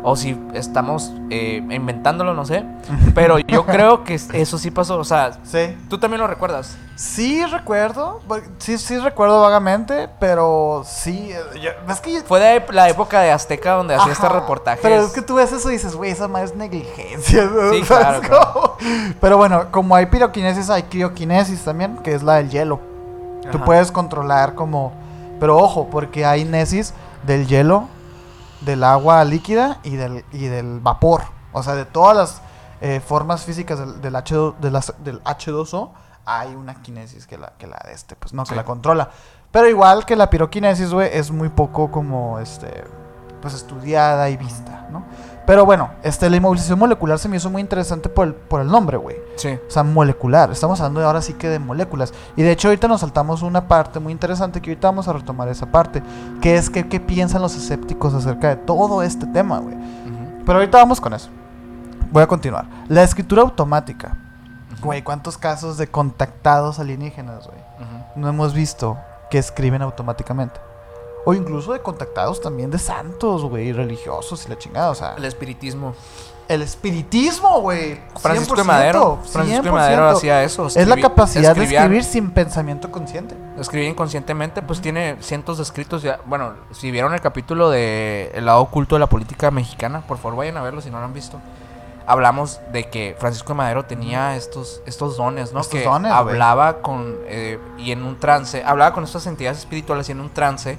[0.01, 2.65] O si estamos eh, inventándolo, no sé.
[3.13, 4.97] Pero yo creo que eso sí pasó.
[4.97, 5.77] O sea, Sí.
[5.87, 6.75] tú también lo recuerdas.
[6.97, 8.21] Sí recuerdo,
[8.57, 13.21] sí, sí recuerdo vagamente, pero sí, eh, yo- es que yo- Fue de la época
[13.21, 14.79] de Azteca donde hacía este reportaje.
[14.81, 17.45] Pero es que tú ves eso y dices, güey, esa madre es negligencia.
[17.45, 17.71] ¿no?
[17.71, 18.77] Sí, ¿Sabes claro?
[19.21, 22.79] Pero bueno, como hay piroquinesis, hay crioquinesis también, que es la del hielo.
[23.51, 23.65] Tú Ajá.
[23.65, 24.91] puedes controlar como...
[25.39, 26.95] Pero ojo, porque hay nesis
[27.27, 27.87] del hielo,
[28.61, 31.21] del agua líquida y del, y del vapor.
[31.53, 32.41] O sea, de todas las
[32.81, 35.89] eh, formas físicas del, del, H2, de las- del H2O,
[36.27, 39.09] hay una quinesis que la, que la de este, pues no, que la controla.
[39.49, 42.83] Pero igual que la piroquinesis, güey, es muy poco como, este,
[43.41, 45.05] pues estudiada y vista, ¿no?
[45.45, 48.67] Pero bueno, este, la inmovilización molecular se me hizo muy interesante por el, por el
[48.67, 49.15] nombre, güey.
[49.37, 49.57] Sí.
[49.65, 50.51] O sea, molecular.
[50.51, 52.13] Estamos hablando ahora sí que de moléculas.
[52.35, 55.47] Y de hecho ahorita nos saltamos una parte muy interesante que ahorita vamos a retomar
[55.47, 56.03] esa parte.
[56.41, 59.77] Que es que qué piensan los escépticos acerca de todo este tema, güey.
[60.45, 61.29] Pero ahorita vamos con eso.
[62.11, 62.65] Voy a continuar.
[62.89, 64.17] La escritura automática.
[64.81, 67.59] Güey, ¿cuántos casos de contactados alienígenas, güey?
[68.15, 68.97] No hemos visto
[69.29, 70.59] que escriben automáticamente.
[71.25, 74.91] O incluso de contactados también de santos, güey, religiosos y la chingada.
[74.91, 75.93] O sea, El espiritismo.
[76.47, 77.99] el espiritismo, güey.
[78.17, 79.19] Francisco de 100%, Madero.
[79.29, 80.15] Francisco de Madero 100%.
[80.15, 80.67] hacía eso.
[80.67, 83.35] Es la capacidad de escribir sin pensamiento consciente.
[83.59, 86.21] Escribía inconscientemente, pues tiene cientos de escritos ya.
[86.25, 90.37] Bueno, si vieron el capítulo de El lado oculto de la política mexicana, por favor
[90.37, 91.39] vayan a verlo si no lo han visto.
[92.07, 95.59] Hablamos de que Francisco de Madero tenía estos, estos dones, ¿no?
[95.59, 100.07] Estos que dones, hablaba con eh, y en un trance, hablaba con estas entidades espirituales
[100.09, 100.77] y en un trance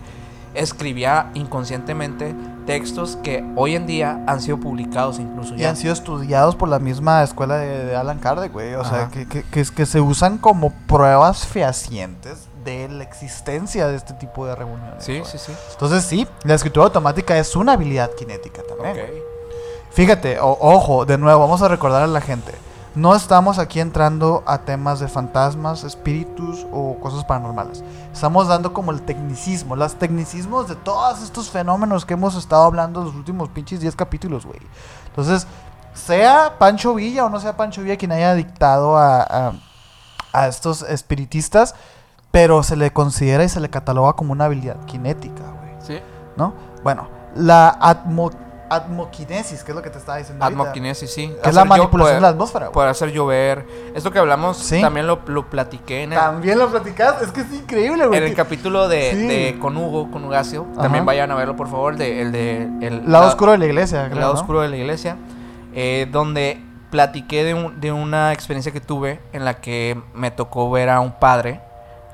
[0.54, 2.34] escribía inconscientemente
[2.66, 5.70] textos que hoy en día han sido publicados incluso Y ya.
[5.70, 8.74] han sido estudiados por la misma escuela de, de Alan Kardec, güey.
[8.74, 14.12] O sea, que, que, que, se usan como pruebas fehacientes de la existencia de este
[14.14, 15.02] tipo de reuniones.
[15.02, 15.52] Sí, sí, sí.
[15.72, 18.96] Entonces, sí, la escritura automática es una habilidad cinética también.
[19.98, 22.54] Fíjate, o- ojo, de nuevo, vamos a recordar a la gente.
[22.94, 27.82] No estamos aquí entrando a temas de fantasmas, espíritus o cosas paranormales.
[28.12, 33.02] Estamos dando como el tecnicismo, los tecnicismos de todos estos fenómenos que hemos estado hablando
[33.02, 34.60] los últimos pinches 10 capítulos, güey.
[35.08, 35.48] Entonces,
[35.94, 39.52] sea Pancho Villa o no sea Pancho Villa quien haya dictado a, a,
[40.32, 41.74] a estos espiritistas,
[42.30, 45.72] pero se le considera y se le cataloga como una habilidad cinética, güey.
[45.84, 45.98] Sí.
[46.36, 46.54] ¿no?
[46.84, 48.30] Bueno, la atmo,
[48.70, 50.44] atmoquinesis, que es lo que te estaba diciendo.
[50.44, 51.34] ahorita, Atmoquinesis, sí.
[51.42, 52.66] Que es la manipulación poder- de la atmósfera.
[52.66, 52.74] güey.
[52.74, 53.66] Poder hacer llover.
[53.94, 54.80] Esto que hablamos Sí.
[54.80, 58.18] también lo, lo platiqué en el, También lo platicas, es que es increíble, güey.
[58.18, 59.26] en el capítulo de, Sí.
[59.26, 60.66] de con Hugo, con Ugacio.
[60.72, 60.82] Ajá.
[60.82, 61.96] También vayan a verlo, por favor.
[61.96, 62.62] De, el de.
[62.80, 64.40] El lado la- oscuro de la iglesia, El creo, lado ¿no?
[64.40, 65.16] oscuro de la iglesia.
[65.74, 66.60] eh, donde
[66.90, 70.98] platiqué de, un- de una experiencia que tuve en la que me tocó ver a
[71.00, 71.60] un padre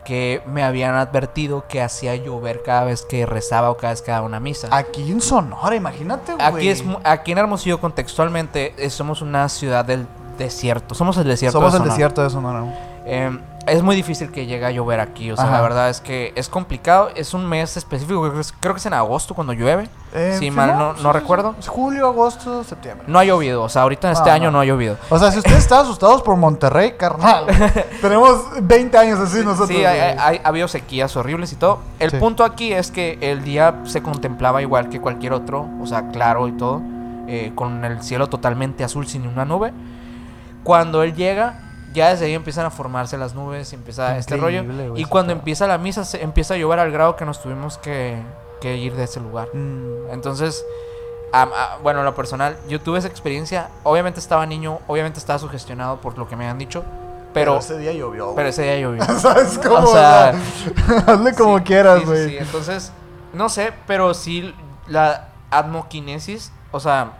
[0.04, 4.10] que me habían advertido que hacía llover cada vez que rezaba o cada vez que
[4.10, 4.68] daba una misa.
[4.70, 6.46] Aquí en Sonora, imagínate, güey.
[6.46, 10.06] Aquí, es, aquí en Hermosillo, contextualmente, somos una ciudad del
[10.38, 10.94] desierto.
[10.94, 11.58] Somos el desierto.
[11.58, 11.94] Somos de el Sonora.
[11.94, 12.64] desierto de Sonora.
[13.06, 15.30] Eh, es muy difícil que llegue a llover aquí.
[15.30, 15.54] O sea, Ajá.
[15.54, 17.10] la verdad es que es complicado.
[17.14, 18.20] Es un mes específico.
[18.60, 19.88] Creo que es, en agosto cuando llueve.
[20.12, 21.54] Eh, si sí, mal no, no recuerdo.
[21.58, 23.04] es Julio, agosto, septiembre.
[23.08, 23.62] No ha llovido.
[23.62, 24.50] O sea, ahorita en este No, año no.
[24.52, 24.96] no ha llovido.
[25.10, 27.46] O sea, si ustedes están asustados por Monterrey, carnal.
[28.00, 29.68] tenemos 20 años así nosotros.
[29.68, 31.80] Sí, ha habido sequías horribles y todo.
[31.98, 32.16] El Sí.
[32.18, 36.46] punto aquí es que el día se contemplaba igual que cualquier otro, o sea, claro
[36.48, 36.82] y todo,
[37.26, 39.72] eh, con el cielo totalmente azul sin una nube.
[40.62, 41.60] Cuando él llega,
[41.94, 44.62] ya desde ahí empiezan a formarse las nubes y empieza este rollo.
[44.64, 47.78] Güey, Y cuando empieza la misa, se empieza a llover al grado que nos tuvimos
[47.78, 48.18] que,
[48.60, 49.48] que ir de ese lugar.
[49.54, 50.64] Mm, Entonces,
[51.32, 53.68] am- a- bueno, en lo personal, yo tuve esa experiencia.
[53.84, 56.84] Obviamente estaba niño, obviamente estaba sugestionado por lo que me han dicho,
[57.32, 58.32] pero, ese día llovió.
[58.36, 59.04] pero ese día llovió.
[59.18, 59.78] ¿Sabes cómo?
[59.88, 60.30] O sea,
[61.06, 62.28] hazle como Sí, quieras, sí, sí, güey.
[62.30, 62.36] sí.
[62.38, 62.92] Entonces,
[63.32, 64.54] no sé, pero sí
[64.86, 67.12] la atmoquinesis, o sea,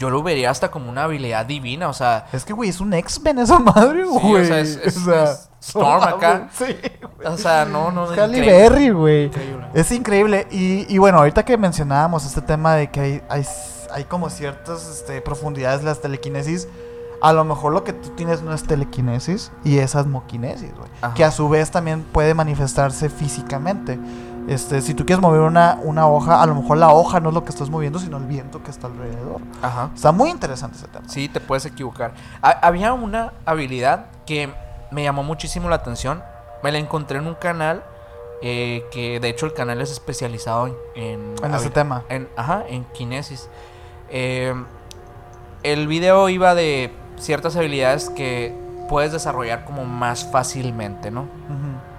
[0.00, 2.92] yo lo vería hasta como una habilidad divina, o sea, Es que, güey, es un
[2.94, 4.46] X-Men esa madre, Sí, o güey.
[4.46, 6.48] sea, es- es- O sea, es Storm acá.
[6.58, 6.74] Sí,
[7.24, 8.16] o sea, no, no, Es.
[8.30, 9.30] Berry, güey.
[9.74, 10.46] Es increíble.
[10.50, 13.46] Y, y bueno, ahorita que mencionábamos este tema de que hay, hay,
[13.92, 16.66] hay como ciertas este, profundidades de las telequinesis,
[17.22, 20.88] a lo mejor lo que tú tienes no es telequinesis y es asmoquinesis, güey.
[21.14, 23.98] Que a su vez también puede manifestarse físicamente.
[24.48, 27.34] Este, si tú quieres mover una, una hoja, a lo mejor la hoja no es
[27.34, 29.40] lo que estás moviendo, sino el viento que está alrededor.
[29.62, 29.90] Ajá.
[29.94, 31.08] Está muy interesante ese tema.
[31.08, 32.12] Sí, te puedes equivocar.
[32.42, 34.52] Ha- había una habilidad que
[34.90, 36.22] me llamó muchísimo la atención.
[36.62, 37.84] Me la encontré en un canal
[38.42, 40.74] eh, que de hecho el canal es especializado en...
[40.96, 42.02] En, En ese tema.
[42.08, 43.48] en- ajá, en kinesis.
[44.08, 44.54] Eh,
[45.62, 48.56] el video iba de ciertas habilidades que
[48.88, 51.20] puedes desarrollar como más fácilmente, ¿no?
[51.20, 51.89] Ujú.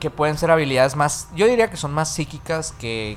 [0.00, 1.28] Que pueden ser habilidades más...
[1.36, 3.16] Yo diría que son más psíquicas que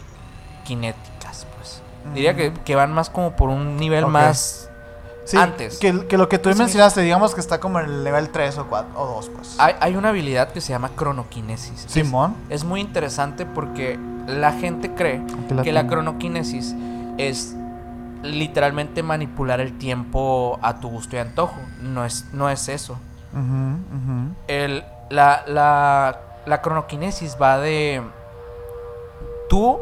[0.66, 1.82] kinéticas, pues.
[2.14, 4.70] Diría que, que van más como por un nivel más...
[5.26, 5.78] Sí, Antes.
[5.80, 6.60] Que, que lo que tú Sí.
[6.60, 9.56] mencionaste, digamos que está como en el nivel 3 o 4 o 2, pues.
[9.58, 11.86] Hay, hay una habilidad que se llama cronoquinesis.
[11.88, 12.36] Simón.
[12.50, 15.94] Es, es muy interesante porque la gente cree la que la tengo.
[15.94, 16.76] cronoquinesis
[17.18, 17.56] es
[18.22, 21.56] literalmente manipular el tiempo a tu gusto y antojo.
[21.82, 22.98] No es, no es eso.
[24.48, 28.02] El, la, la, la cronoquinesis va de
[29.50, 29.80] tú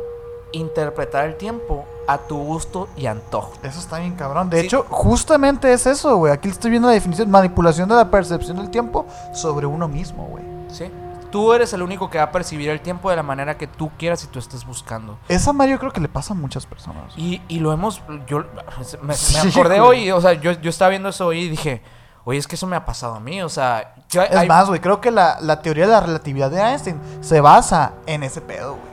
[0.53, 3.53] interpretar el tiempo a tu gusto y antojo.
[3.63, 4.49] Eso está bien cabrón.
[4.49, 4.65] De Sí.
[4.65, 6.33] hecho, justamente es eso, güey.
[6.33, 7.29] Aquí estoy viendo la definición.
[7.31, 10.43] Manipulación de la percepción del tiempo sobre uno mismo, güey.
[10.69, 10.91] ¿sí?
[11.31, 13.89] Tú eres el único que va a percibir el tiempo de la manera que tú
[13.97, 15.17] quieras y tú estés buscando.
[15.29, 17.13] Esa Mario creo que le pasa a muchas personas.
[17.15, 18.01] Y, y lo hemos.
[18.27, 20.01] Yo me, me Sí, acordé güey.
[20.09, 21.81] hoy, o sea, yo, yo estaba viendo eso hoy y dije,
[22.25, 23.93] oye, es que eso me ha pasado a mí, o sea.
[24.09, 26.99] yo- Es hay- más, güey, creo que la, la teoría de la relatividad de Einstein
[27.21, 28.91] se basa en ese pedo, güey.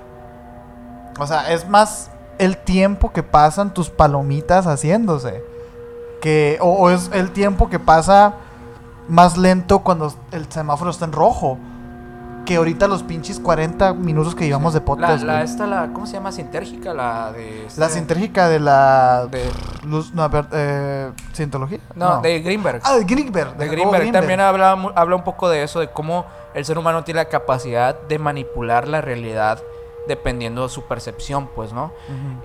[1.20, 5.42] O sea, es más el tiempo que pasan tus palomitas haciéndose.
[6.22, 8.34] Que, o, o es el tiempo que pasa
[9.08, 11.58] más lento cuando el semáforo está en rojo.
[12.48, 15.22] Que ahorita los pinches 40 minutos que llevamos de podcast.
[15.22, 16.32] la, esta, la, ¿cómo se llama?
[16.32, 17.66] Sintérgica, la de.
[17.66, 19.44] este- La sintérgica de la De,
[19.86, 21.78] luz, no, eh, cientología.
[21.94, 22.80] no, de Greenberg.
[22.84, 23.54] Ah, de Greenberg.
[23.58, 24.12] de Jacobo Greenberg.
[24.12, 26.24] También habla, habla un poco de eso, de cómo
[26.54, 29.62] el ser humano tiene la capacidad de manipular la realidad
[30.06, 31.92] dependiendo de su percepción, pues, ¿no?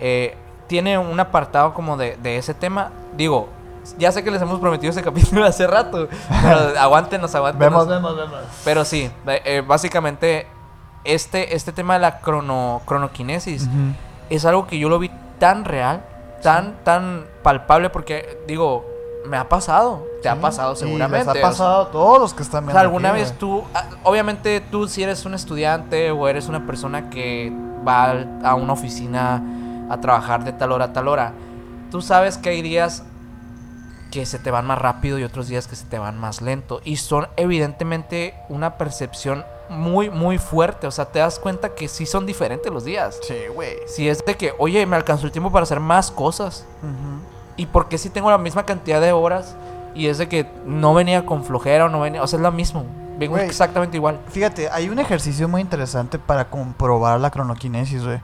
[0.02, 0.36] Eh,
[0.68, 2.92] tiene un apartado como de, de ese tema.
[3.16, 3.48] Digo,
[3.98, 6.08] ya sé que les hemos prometido ese capítulo hace rato,
[6.42, 7.88] pero aguántenos, aguántenos.
[7.88, 8.42] Vemos, vemos, vemos.
[8.64, 10.48] Pero sí, eh, eh, básicamente
[11.04, 13.68] este, este tema de la crono, cronoquinesis
[14.30, 16.04] es algo que yo lo vi tan real,
[16.42, 18.86] tan, tan palpable, porque digo,
[19.26, 21.20] me ha pasado, te ha pasado seguramente.
[21.20, 22.74] Les ha o sea, pasado a todos los que están o viendo.
[22.74, 26.66] sea, alguna aquí, vez tú, ah, obviamente tú si eres un estudiante o eres una
[26.66, 27.52] persona que
[27.88, 29.44] va a una oficina
[29.90, 31.34] a trabajar de tal hora a tal hora,
[31.92, 33.04] tú sabes que hay días
[34.14, 36.82] que se te van más rápido y otros días que se te van más lento.
[36.84, 40.86] Y son evidentemente una percepción muy, muy fuerte.
[40.86, 43.20] O sea, te das cuenta que sí son diferentes los días.
[43.24, 43.78] Sí, güey.
[43.88, 46.64] Si es de que, oye, me alcanzó el tiempo para hacer más cosas.
[47.58, 49.56] ¿Y por qué si tengo la misma cantidad de horas?
[49.96, 52.22] Y es de que no venía con flojera o no venía.
[52.22, 52.86] O sea, es lo mismo.
[53.18, 54.20] Vengo exactamente igual.
[54.30, 58.22] Fíjate, hay un ejercicio muy interesante para comprobar la cronoquinesis, güey.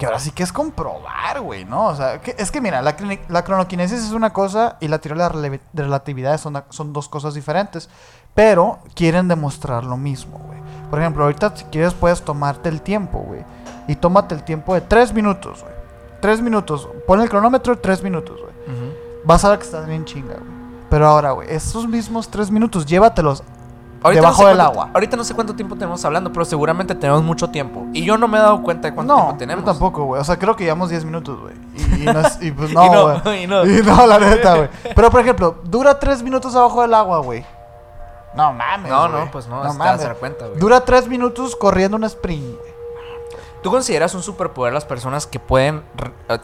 [0.00, 1.88] Que ahora sí que es comprobar, güey, ¿no?
[1.88, 2.96] O sea, que- es que mira, la,
[3.28, 7.34] la cronoquinesis es una cosa y la teoría de la relatividad son, son dos cosas
[7.34, 7.90] diferentes.
[8.34, 10.58] Pero quieren demostrar lo mismo, güey.
[10.88, 13.44] Por ejemplo, ahorita si quieres puedes tomarte el tiempo, güey.
[13.88, 15.74] Y tómate el tiempo de tres minutos, güey.
[16.22, 16.88] Tres minutos.
[17.06, 18.54] Pon el cronómetro tres minutos, güey.
[19.24, 20.60] Vas a ver que estás bien chinga, güey.
[20.88, 23.42] Pero ahora, güey, esos mismos tres minutos, llévatelos
[24.02, 24.90] Ahorita debajo no sé del cuánto- agua.
[24.94, 27.86] Ahorita no sé cuánto tiempo tenemos hablando, pero seguramente tenemos mucho tiempo.
[27.92, 29.64] Y yo no me he dado cuenta de cuánto no, tiempo tenemos.
[29.64, 30.20] yo tampoco, güey.
[30.20, 31.54] O sea, creo que llevamos 10 minutos, güey.
[31.76, 33.44] Y, y no es- y pues no, no, güey.
[33.44, 33.64] y no.
[33.66, 34.68] Y no, la neta, güey.
[34.94, 37.44] Pero, por ejemplo, dura 3 minutos abajo del agua, güey.
[38.34, 40.00] No mames, No, no, pues no, a mames.
[40.02, 40.58] dar cuenta, güey.
[40.58, 42.70] Dura 3 minutos corriendo un sprint, güey.
[43.62, 45.82] ¿Tú consideras un superpoder las personas que pueden
[46.28, 46.38] eh,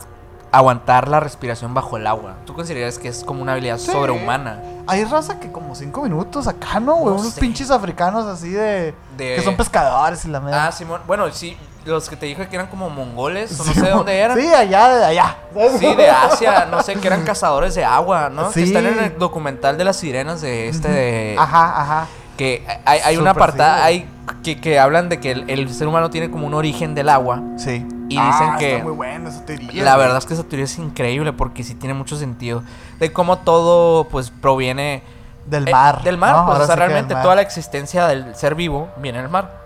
[0.52, 2.34] aguantar la respiración bajo el agua?
[2.46, 3.90] ¿Tú consideras que es como una habilidad Sí.
[3.90, 4.60] sobrehumana?
[4.86, 7.14] Hay raza que como 5 minutos acá, ¿no, güey?
[7.14, 7.40] No Unos sé.
[7.40, 8.94] pinches africanos así de...
[9.16, 10.66] De- Que son pescadores y la mierda.
[10.68, 11.00] Ah, Simón.
[11.06, 14.16] Bueno, sí, los que te dije que eran como mongoles, o no sé de dónde
[14.18, 14.38] eran.
[14.38, 15.36] Sí, allá, de allá.
[15.78, 18.48] Sí, de Asia, no sé, que eran cazadores de agua, ¿no?
[18.52, 18.60] Sí.
[18.60, 21.36] Que están en el documental de las sirenas de este de...
[21.38, 22.06] Ajá, ajá.
[22.36, 24.08] Que hay, hay una apartada, hay
[24.44, 27.40] que, que hablan de que el, el ser humano tiene como un origen del agua.
[27.56, 27.84] Sí.
[28.08, 29.84] Y dicen que- Está muy buena esa teoría.
[29.84, 32.62] La verdad es que esa teoría es increíble porque sí tiene mucho sentido.
[32.98, 35.02] De cómo todo, pues, proviene...
[35.46, 36.02] Del eh, mar.
[36.02, 36.46] del mar, ¿no?
[36.46, 37.22] pues, o sea, realmente mar.
[37.22, 39.60] toda la existencia del ser vivo viene del mar,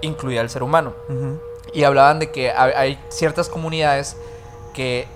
[0.00, 0.92] incluida el ser humano.
[1.74, 4.16] Y hablaban de que hay, ciertas comunidades
[4.74, 5.08] que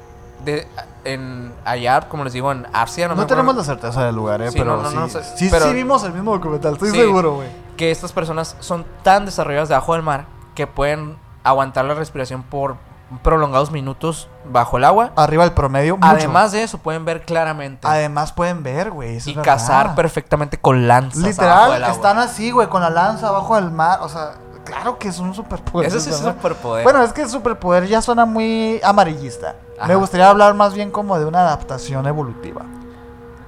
[0.45, 0.67] de,
[1.05, 4.43] en allá, como les digo, en Arcia, no, No, me tenemos la certeza del lugar,
[4.43, 4.51] ¿eh?
[4.51, 7.49] Sí, pero no, no, sí, sí, pero- sí vimos el mismo documental, estoy seguro, güey.
[7.77, 10.25] que estas personas son tan desarrolladas debajo del mar
[10.57, 12.77] que pueden aguantar la respiración por
[13.23, 15.13] prolongados minutos bajo el agua.
[15.17, 16.09] Arriba del promedio, mucho.
[16.09, 19.19] Además de eso, pueden ver claramente Además pueden ver, güey.
[19.25, 19.43] y verdad.
[19.43, 21.23] cazar perfectamente con lanzas.
[21.23, 23.99] Literal, están así, güey, con la lanza abajo del mar.
[24.03, 24.33] O sea,
[24.65, 25.89] claro que es un superpoder.
[25.89, 26.35] Eso sí es ¿verdad?
[26.37, 26.85] superpoder.
[26.85, 29.57] Bueno, es que el superpoder ya suena muy amarillista.
[29.87, 32.63] Me gustaría hablar más bien como de una adaptación evolutiva.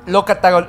[0.07, 0.25] lo,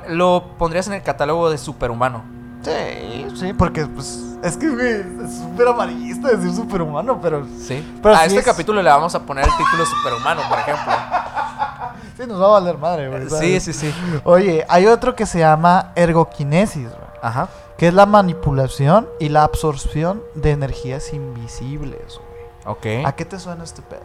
[0.08, 2.35] lo pondrías en el catálogo de superhumano.
[2.70, 7.98] Sí, sí, porque pues es que es súper amarillista decir superhumano, pero Sí.
[8.02, 10.92] Pero a sí este es- capítulo le vamos a poner el título superhumano, por ejemplo.
[12.16, 13.22] sí nos va a valer madre, güey.
[13.24, 13.64] sí, ¿sabes?
[13.64, 13.94] sí, sí.
[14.24, 17.48] Oye, hay otro que se llama ergoquinesis, güey, Ajá.
[17.78, 22.76] que es la manipulación y la absorción de energías invisibles, güey.
[23.02, 23.06] Ok.
[23.06, 24.00] ¿A qué te suena este pedo?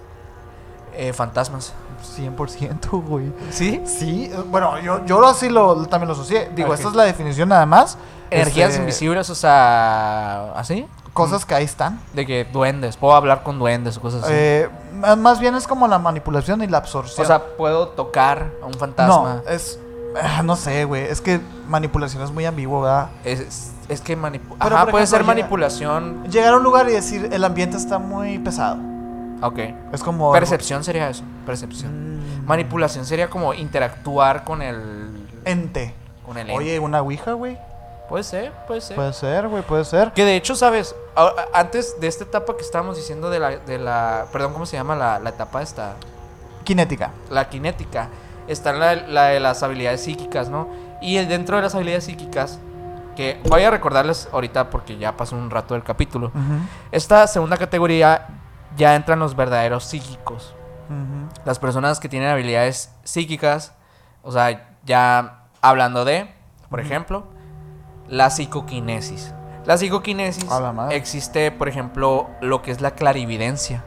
[0.94, 1.74] Eh, fantasmas.
[2.18, 3.32] 100%, güey.
[3.52, 3.82] ¿Sí?
[3.86, 6.50] Sí, bueno, yo, yo así lo, también lo asocié.
[6.56, 7.98] Digo, esta es la definición nada más.
[8.30, 10.88] Energías Este, invisibles, o sea, ¿así?
[11.14, 12.00] Cosas que ahí están.
[12.14, 14.32] De que duendes, puedo hablar con duendes o cosas así.
[14.34, 14.70] Eh,
[15.18, 17.24] más bien es como la manipulación y la absorción.
[17.26, 19.42] o sea, puedo tocar a un fantasma.
[19.46, 19.78] no, es...
[20.22, 21.04] ah, No sé, güey.
[21.04, 23.10] Es que manipulación es muy ambiguo, ¿verdad?
[23.26, 26.24] Es, es que manipu Pero, Ajá, por puede ser manipulación.
[26.30, 28.78] Llegar a un lugar y decir, el ambiente está muy pesado.
[29.42, 29.60] Ok.
[29.92, 30.32] Es como...
[30.32, 31.24] Percepción sería eso.
[31.46, 32.20] Percepción.
[32.20, 35.28] Mm, Manipulación sería como interactuar con el.
[35.46, 35.94] Ente.
[36.26, 36.54] Con el ente.
[36.54, 37.58] Oye, una ouija, güey.
[38.10, 38.96] Puede ser, puede ser.
[38.96, 40.12] Puede ser, güey, puede ser.
[40.12, 40.96] Que de hecho, ¿sabes?
[41.54, 43.58] Antes de esta etapa que estábamos diciendo de la.
[43.58, 45.94] De la perdón, ¿cómo se llama la, la etapa esta?
[46.64, 47.12] Kinética.
[47.30, 48.10] La cinética.
[48.48, 50.68] Está la, la de las habilidades psíquicas, ¿no?
[51.02, 52.60] Y dentro de las habilidades psíquicas,
[53.16, 56.32] que voy a recordarles ahorita porque ya pasó un rato del capítulo.
[56.92, 58.28] Esta segunda categoría
[58.78, 60.56] ya entran los verdaderos psíquicos.
[61.46, 63.74] Las personas que tienen habilidades psíquicas,
[64.24, 66.30] o sea, ya hablando de,
[66.70, 67.28] por ejemplo,
[68.10, 69.34] la psicoquinesis.
[69.66, 73.84] La psicoquinesis la existe, por ejemplo, lo que es la clarividencia.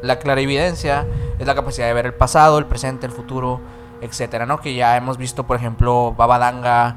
[0.00, 1.06] La clarividencia
[1.38, 3.60] es la capacidad de ver el pasado, el presente, el futuro,
[4.00, 4.60] etcétera, ¿no?
[4.60, 6.96] Que ya hemos visto, por ejemplo, Babadanga.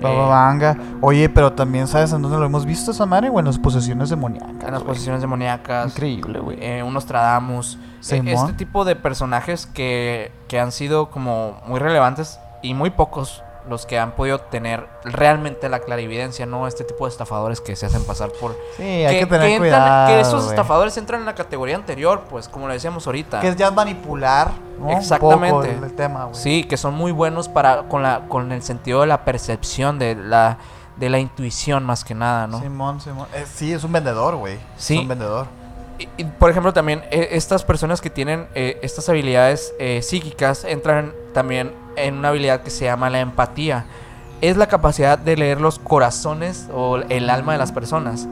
[0.00, 0.76] Baba eh.
[1.00, 4.50] Oye, pero también sabes en dónde lo hemos visto esa madre, en las posesiones demoníacas.
[4.50, 4.84] en las güey.
[4.84, 5.92] posiciones demoníacas.
[5.92, 6.58] Increíble, güey.
[6.60, 7.76] eh, unos Tradamus.
[7.76, 8.28] eh, Simón.
[8.28, 13.86] este tipo de personajes que, que han sido como muy relevantes y muy pocos los
[13.86, 18.02] que han podido tener realmente la clarividencia, no este tipo de estafadores que se hacen
[18.04, 18.56] pasar por...
[18.76, 20.06] Sí, hay que, tener entran- cuidado.
[20.08, 23.40] que esos estafadores entran en la categoría anterior, pues como le decíamos ahorita.
[23.40, 24.86] Que es ya manipular, ¿no?
[24.86, 25.50] Un Exactamente.
[25.50, 26.34] poco el tema, güey.
[26.34, 30.14] Sí, que son muy buenos para con la con el sentido de la percepción, de
[30.14, 30.58] la
[30.96, 32.60] de la intuición más que nada, ¿no?
[32.60, 33.28] Simón, Simón.
[33.34, 34.58] Eh, sí, es un vendedor, güey.
[34.76, 34.94] Sí.
[34.96, 35.46] Es un vendedor.
[35.98, 40.64] Y, y, por ejemplo, también eh, estas personas que tienen eh, estas habilidades eh, psíquicas
[40.64, 43.86] entran también en una habilidad que se llama la empatía.
[44.40, 48.28] Es la capacidad de leer los corazones o el alma de las personas.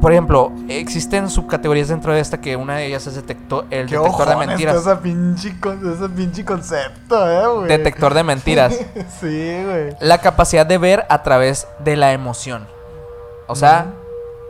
[0.00, 3.96] Por ejemplo, existen subcategorías dentro de esta que una de ellas es detector, el Qué
[3.96, 4.76] detector de mentiras.
[4.76, 7.68] Ese pinche, con- ese pinche concepto, eh, güey.
[7.68, 8.74] Detector de mentiras.
[9.20, 9.96] sí, güey.
[10.00, 12.68] La capacidad de ver a través de la emoción.
[13.48, 13.86] O sea,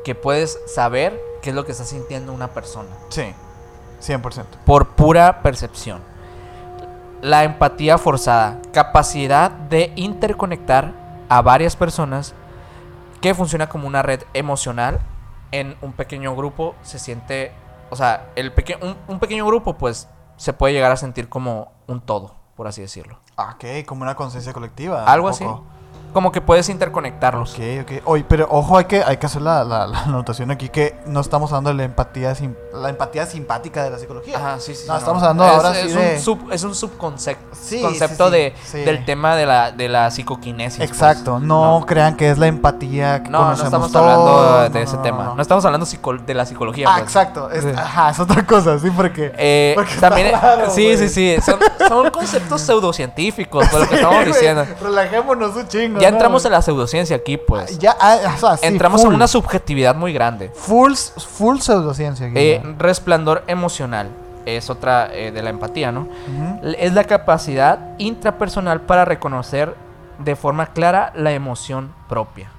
[0.05, 2.89] que puedes saber qué es lo que está sintiendo una persona.
[3.09, 3.33] Sí,
[4.03, 4.45] 100%.
[4.65, 6.03] por pura percepción.
[7.23, 10.93] La empatía forzada, capacidad de interconectar
[11.29, 12.35] a varias personas
[13.21, 14.99] que funciona como una red emocional
[15.53, 17.53] en un pequeño grupo se siente,
[17.91, 21.71] o sea, el peque un, un pequeño grupo pues se puede llegar a sentir como
[21.87, 23.21] un todo, por así decirlo.
[23.37, 25.05] Ah, Ok, como una conciencia colectiva.
[25.05, 25.47] Algo así.
[26.17, 27.53] Como que puedes interconectarlos.
[27.53, 27.93] Ok, ok.
[28.07, 31.21] Oye, pero ojo, hay que, hay que hacer la, la, la anotación aquí que no
[31.21, 34.39] estamos hablando de la empatía, sim- la empatía simpática de la psicología.
[34.39, 34.87] Ajá, sí, sí.
[34.89, 38.51] No, estamos hablando ahora es sí un de- sub- es un subconcepto Sí, concepto sí,
[38.65, 40.79] sí, de, del tema de la, de la psicoquinesis.
[40.79, 40.91] pues.
[40.91, 44.79] Exacto, no, crean que es la empatía que No, no conocemos estamos todos, hablando de
[44.79, 45.25] no, ese no, tema.
[45.25, 45.35] no.
[45.35, 46.87] No, estamos hablando psico- de la psicología.
[46.89, 47.03] Ah, pues.
[47.09, 47.51] exacto.
[47.51, 47.77] Es.
[47.77, 49.33] Ajá, es otra cosa, sí, porque.
[49.37, 51.37] Eh, Porque también, raro, sí, sí, sí.
[51.45, 54.65] Son, son conceptos pseudocientíficos, por lo que estamos diciendo.
[54.81, 56.06] Relajémonos un chingo.
[56.07, 57.79] Ya ¿no, entramos en la pseudociencia aquí, pues.
[57.79, 60.51] Ya, ah, o sea, sí, entramos full, en una subjetividad muy grande.
[60.55, 62.27] Full, full pseudociencia.
[62.27, 64.09] aquí, Eh, resplandor emocional
[64.47, 66.09] es otra eh, de la empatía, ¿no?
[66.79, 69.75] Es la capacidad intrapersonal para reconocer
[70.19, 72.51] de forma clara la emoción propia.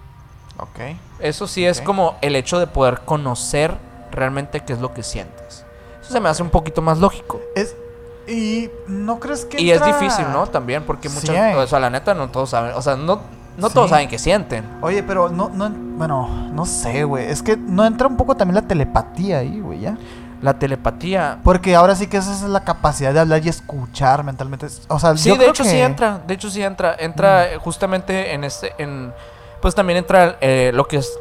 [0.59, 0.97] Ok.
[1.19, 3.73] Eso sí es como el hecho de poder conocer
[4.11, 5.65] realmente qué es lo que sientes.
[6.01, 7.39] Eso se me hace un poquito más lógico.
[7.55, 7.75] Es.
[8.27, 9.61] Y no crees que.
[9.61, 10.47] Y es difícil, ¿no?
[10.47, 11.35] También porque Sí, muchas...
[11.37, 11.55] hay.
[11.55, 12.73] O sea, la neta no todos saben.
[12.75, 13.21] O sea, no,
[13.57, 13.73] no Sí.
[13.73, 14.63] todos saben qué sienten.
[14.81, 15.69] Oye, pero no, no.
[15.69, 17.25] Bueno, no sé, güey.
[17.25, 19.97] Es que no entra un poco también la telepatía ahí, güey, ya.
[20.39, 21.39] la telepatía.
[21.43, 24.67] Porque ahora sí que esa es la capacidad de hablar y escuchar mentalmente.
[24.87, 27.51] O sea, Sí, yo de creo hecho que- sí entra, de hecho sí entra, entra
[27.51, 29.11] eh, justamente en este, en,
[29.63, 31.11] pues también entra eh, lo que es,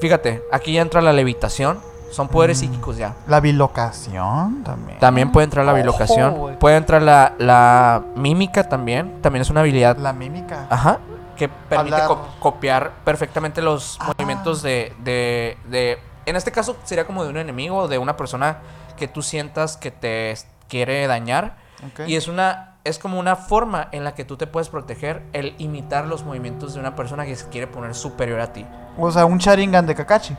[0.00, 1.80] fíjate, aquí ya entra la levitación,
[2.12, 2.60] son poderes Mm.
[2.60, 3.14] psíquicos ya.
[3.26, 4.98] La bilocación también.
[5.00, 9.60] También puede entrar la Ojo, bilocación, puede entrar la, la mímica también, también es una
[9.62, 10.66] habilidad, La mímica.
[10.70, 11.00] ajá,
[11.36, 12.08] que permite Hablar.
[12.08, 14.12] co- copiar perfectamente los Ah.
[14.16, 18.58] movimientos de, de, de, en este caso sería como de un enemigo, de una persona
[18.96, 20.34] que tú sientas que te
[20.68, 21.56] quiere dañar.
[21.86, 22.06] Ok.
[22.06, 25.54] Y es una es como una forma en la que tú te puedes proteger el
[25.58, 28.66] imitar los movimientos de una persona que se quiere poner superior a ti,
[28.98, 30.36] O sea, un Sharingan de Kakashi,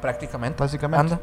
[0.00, 0.58] prácticamente.
[0.62, 1.14] básicamente.
[1.14, 1.20] Anda.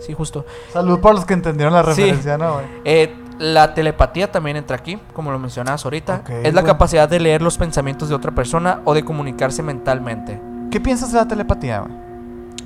[0.00, 0.44] Sí, justo.
[0.72, 2.02] Salud por los que entendieron la Sí.
[2.02, 2.66] referencia, ¿no, güey?
[2.84, 6.22] Eh, la telepatía también entra aquí, como lo mencionabas ahorita.
[6.42, 10.40] Es la capacidad de leer los pensamientos de otra persona o de comunicarse mentalmente.
[10.70, 11.92] ¿Qué piensas de la telepatía, güey?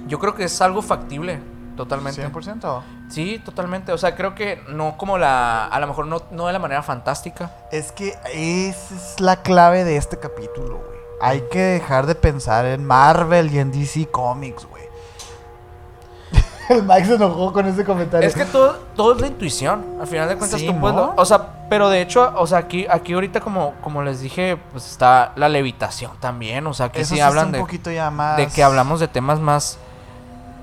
[0.06, 1.40] Yo creo que es algo factible,
[1.76, 2.24] totalmente.
[2.24, 2.82] 100%.
[3.08, 3.92] Sí, totalmente.
[3.92, 5.66] O sea, creo que no como la.
[5.66, 7.52] A lo mejor no, no de la manera fantástica.
[7.72, 10.96] Es que esa es la clave de este capítulo, güey.
[11.20, 14.75] Hay que dejar de pensar en Marvel y en DC Comics, güey.
[16.68, 18.28] El Mike se enojó con ese comentario.
[18.28, 19.84] Es que todo, todo es la intuición.
[20.00, 20.96] Al final de cuentas, Sí, tú puedes.
[20.96, 21.14] ¿no?
[21.16, 24.86] O sea, pero de hecho, o sea, aquí, aquí ahorita, como, como les dije, pues
[24.90, 26.66] está la levitación también.
[26.66, 28.36] O sea, que Eso sí hablan un de, poquito ya más...
[28.36, 29.78] de que hablamos de temas más.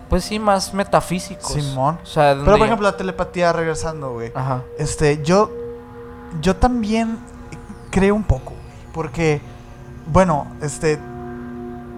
[0.09, 1.53] Pues sí, más metafísicos.
[1.53, 1.99] Simón.
[2.03, 4.31] O sea, Pero, por ejemplo, la telepatía, regresando, güey.
[4.35, 4.61] Ajá.
[4.77, 5.51] Este, yo.
[6.41, 7.19] Yo también
[7.91, 8.93] creo un poco, güey.
[8.93, 9.41] Porque,
[10.07, 10.99] bueno, este.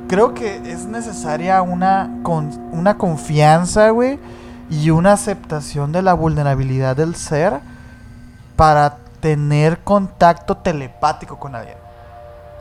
[0.07, 4.19] Creo que es necesaria una, con, una confianza, güey.
[4.69, 7.59] Y una aceptación de la vulnerabilidad del ser.
[8.55, 11.77] Para tener contacto telepático con alguien.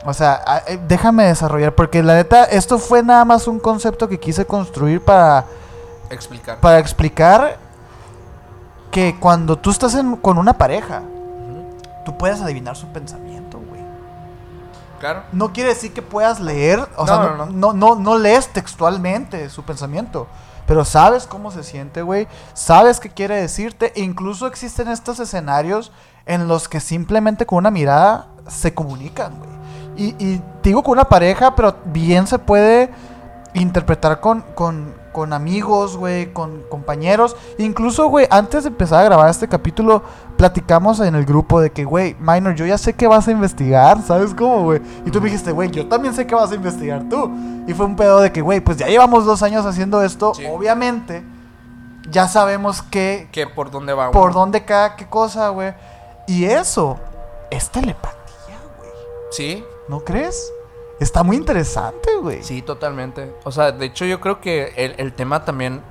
[0.05, 1.73] O sea, eh, déjame desarrollar.
[1.75, 5.45] Porque la neta, esto fue nada más un concepto que quise construir para
[6.09, 6.57] Explicar.
[6.59, 7.57] para explicar
[8.91, 11.01] que cuando tú estás en- con una pareja,
[12.05, 13.24] tú puedes adivinar su pensamiento.
[15.05, 15.23] Claro.
[15.33, 17.95] No quiere decir que puedas leer, o No, sea, no, no, no.
[17.95, 20.25] no, lees textualmente su pensamiento,
[20.65, 22.27] pero sabes cómo se siente, güey.
[22.55, 23.93] Sabes qué quiere decirte.
[23.95, 25.91] E incluso existen estos escenarios
[26.25, 29.49] en los que simplemente con una mirada se comunican, güey.
[29.95, 32.89] Y, y digo con una pareja, pero bien se puede
[33.53, 37.37] interpretar con, con, con amigos, güey, con compañeros.
[37.57, 40.03] Incluso, güey, antes de empezar a grabar este capítulo,
[40.35, 44.01] platicamos en el grupo de que, güey, Minor, yo ya sé que vas a investigar,
[44.01, 44.81] ¿sabes cómo, güey?
[45.05, 47.31] Y tú me dijiste, güey, yo también sé que vas a investigar tú.
[47.65, 50.43] Y fue un pedo de que, güey, pues ya llevamos dos años haciendo esto, Sí.
[50.51, 51.23] obviamente,
[52.11, 54.39] ya sabemos que, Que por dónde va por uno.
[54.41, 55.73] dónde cada qué cosa, güey.
[56.27, 56.99] Y eso
[57.49, 58.91] es telepatía, güey.
[59.31, 60.51] Sí, ¿No crees?
[60.99, 62.43] Está muy interesante, güey.
[62.43, 63.33] Sí, totalmente.
[63.43, 65.81] O sea, de hecho yo creo que el, el tema también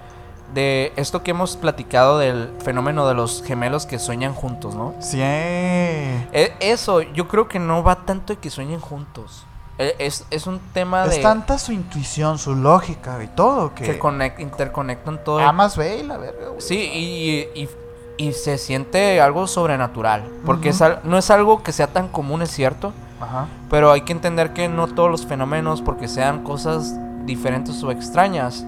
[0.55, 4.95] de esto que hemos platicado del fenómeno de los gemelos que sueñan juntos, ¿no?
[5.01, 5.19] Sí.
[5.21, 9.45] E- eso, yo creo que no va tanto de que sueñen juntos.
[9.79, 13.85] E- Es, es un tema de Es tanta su intuición, su lógica y todo que...
[13.85, 15.41] que conec- interconectan todo.
[15.41, 16.61] A más ve y la verga, güey.
[16.61, 17.69] Sí, y, y,
[18.17, 20.25] y se siente algo sobrenatural.
[20.47, 22.93] Porque es al- no es algo que sea tan común, es cierto.
[23.21, 23.47] Ajá.
[23.71, 26.95] Pero hay que entender que no todos los fenómenos, porque sean cosas
[27.25, 28.65] diferentes o extrañas,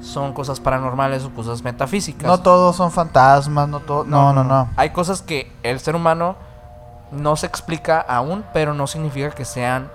[0.00, 2.26] son cosas paranormales o cosas metafísicas.
[2.26, 4.04] No todos son fantasmas, no todo...
[4.04, 4.68] No, no, no.
[4.76, 6.36] Hay cosas que el ser humano
[7.12, 9.90] no se explica aún, pero no significa que sean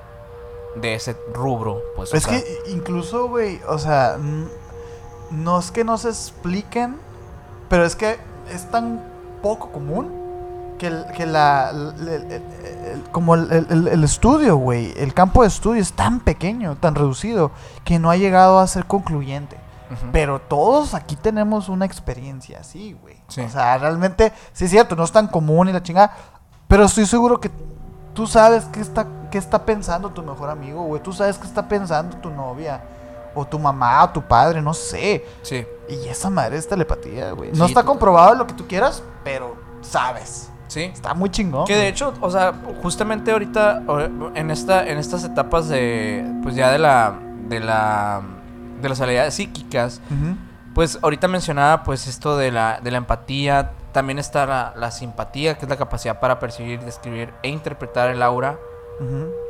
[0.75, 1.81] de ese rubro.
[1.95, 4.17] Pues, o Es sea, que incluso, güey, o sea,
[5.31, 6.99] no es que no se expliquen,
[7.69, 8.19] pero es que
[8.51, 9.03] es tan
[9.41, 10.24] poco común
[10.77, 16.19] que, el- que la, el- como el, estudio, güey, el campo de estudio es tan
[16.19, 17.51] pequeño, tan reducido,
[17.83, 19.57] que no ha llegado a ser concluyente.
[20.11, 23.15] Pero todos aquí tenemos una experiencia así, güey.
[23.27, 23.41] Sí.
[23.41, 26.11] O sea, realmente, sí es cierto, no es tan común y la chingada.
[26.67, 27.51] Pero estoy seguro que
[28.13, 31.01] tú sabes qué está, qué está pensando tu mejor amigo, güey.
[31.03, 32.81] Tú sabes qué está pensando tu novia.
[33.35, 35.23] O tu mamá, o tu padre, no sé.
[35.43, 37.51] Sí, Y esa madre es telepatía, güey.
[37.53, 40.49] Sí, no está comprobado lo que tú quieras, pero sabes.
[40.75, 40.91] Sí.
[40.93, 41.65] Está muy chingón.
[41.65, 42.53] Que de hecho, o sea,
[42.83, 43.81] justamente ahorita
[44.35, 47.17] en esta en estas etapas de pues ya de la
[47.47, 48.21] de la
[48.81, 50.01] de las habilidades psíquicas,
[50.73, 55.57] pues ahorita mencionaba pues esto de la de la empatía, también está la, la simpatía,
[55.57, 58.57] que es la capacidad para percibir, describir e interpretar el aura,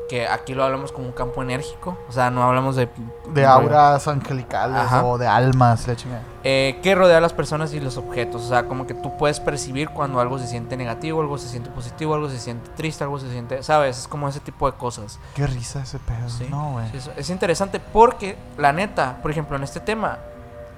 [0.10, 2.88] que aquí lo hablamos como un campo enérgico, o sea, no hablamos de
[3.34, 5.04] De auras angelicales Ajá.
[5.04, 6.22] o de almas, la chingada.
[6.44, 8.44] eh, que rodea a las personas y los objetos.
[8.44, 11.70] O sea, como que tú puedes percibir cuando algo se siente negativo, algo se siente
[11.72, 13.98] positivo, algo se siente triste, algo se siente, ¿sabes?
[14.00, 15.20] Es como ese tipo de cosas.
[15.36, 16.30] Qué risa ese pedo.
[16.30, 16.90] Sí, No, güey.
[16.92, 20.20] sí, es, es interesante porque, la neta, por ejemplo, en este tema,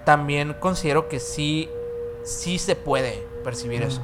[0.06, 1.70] también considero que sí
[2.24, 4.02] sí se puede percibir eso.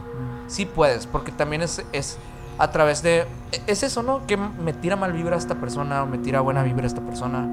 [0.48, 2.18] Sí puedes, porque también es, es
[2.60, 3.26] a través de...
[3.68, 4.26] Es eso, ¿no?
[4.28, 7.48] Que me tira mal vibra esta persona o me tira buena vibra esta persona.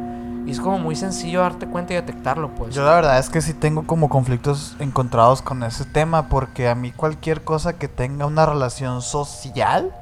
[0.47, 2.75] Y es como muy sencillo darte cuenta y detectarlo, pues.
[2.75, 6.75] Yo la verdad es que sí tengo como conflictos encontrados con ese tema porque a
[6.75, 9.95] mí cualquier cosa que tenga una relación social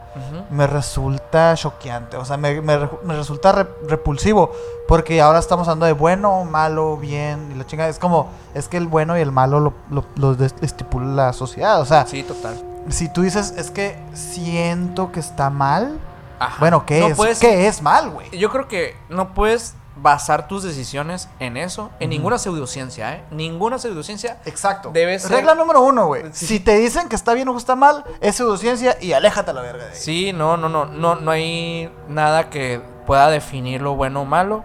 [0.51, 4.51] me resulta choqueante, o sea, me, me re- me resulta re- repulsivo
[4.89, 8.79] porque ahora estamos hablando de bueno, malo, bien y la chinga es como, es que
[8.79, 12.57] el bueno y el malo lo, lo, lo estipula la sociedad, o sea, Sí, total.
[12.91, 15.99] Si tú dices es que siento que está mal,
[16.39, 16.57] Ajá.
[16.61, 17.17] bueno, ¿qué No es?
[17.17, 18.31] puedes- ¿Qué es mal, güey?
[18.39, 23.25] Yo creo que no puedes basar tus decisiones en eso, en ninguna pseudociencia, ¿eh?
[23.33, 24.37] Ninguna pseudociencia.
[24.45, 24.91] Exacto.
[24.93, 26.23] Debe ser- Regla número uno, güey.
[26.33, 26.47] Sí.
[26.47, 29.61] Si te dicen que está bien o está mal, es pseudociencia y aléjate a la
[29.63, 29.97] verga de ahí.
[29.97, 34.65] Sí, no, no, no, no, no hay nada que pueda definir lo bueno o malo.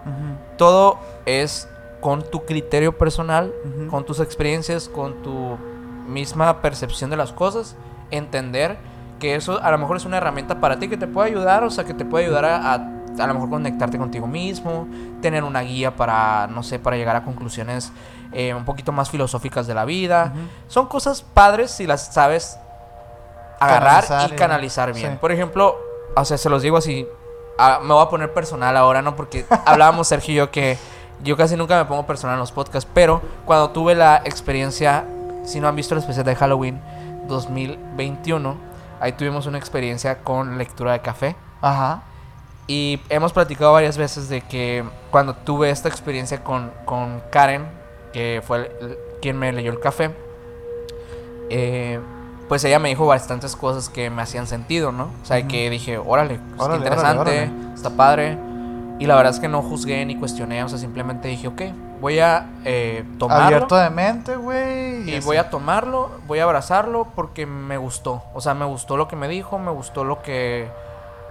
[0.56, 1.66] Todo es
[2.00, 3.52] con tu criterio personal,
[3.90, 5.56] con tus experiencias, con tu
[6.06, 7.74] misma percepción de las cosas,
[8.16, 8.76] entender
[9.18, 11.70] que eso a lo mejor es una herramienta para ti que te puede ayudar, o
[11.70, 14.88] sea, que te puede ayudar a, a, a lo mejor conectarte contigo mismo,
[15.22, 17.92] tener una guía para, no sé, para llegar a conclusiones
[18.32, 20.32] eh, un poquito más filosóficas de la vida.
[20.34, 20.46] Ujú.
[20.68, 22.58] Son cosas padres si las sabes
[23.60, 25.12] agarrar Canalizar, y eh, canalizar bien.
[25.12, 25.18] sí.
[25.20, 25.76] Por ejemplo,
[26.16, 27.06] o sea, se los digo así,
[27.58, 29.16] ah, me voy a poner personal ahora, ¿no?
[29.16, 30.76] Porque hablábamos Sergio y yo que
[31.22, 35.04] yo casi nunca me pongo personal en los podcasts, pero cuando tuve la experiencia,
[35.44, 36.80] si no han visto el especial de Halloween
[37.28, 38.56] 2021,
[39.00, 41.36] ahí tuvimos una experiencia con lectura de café.
[41.60, 42.02] Ajá.
[42.66, 47.66] Y hemos platicado varias veces de que cuando tuve esta experiencia con, con Karen,
[48.12, 50.14] que fue el- el- quien me leyó el café,
[51.50, 52.00] eh,
[52.48, 55.10] pues ella me dijo bastantes cosas que me hacían sentido, ¿no?
[55.22, 55.48] O sea, Ujú.
[55.48, 58.38] que dije, órale, pues, Órale, interesante, órale, está padre.
[58.98, 61.62] Y la verdad es que no juzgué ni cuestioné, o sea, simplemente dije, ok,
[62.00, 63.44] voy a eh, tomarlo.
[63.44, 65.08] Abierto de mente, güey.
[65.10, 68.22] Y voy a tomarlo, voy a abrazarlo porque me gustó.
[68.34, 70.68] O sea, me gustó lo que me dijo, me gustó lo que...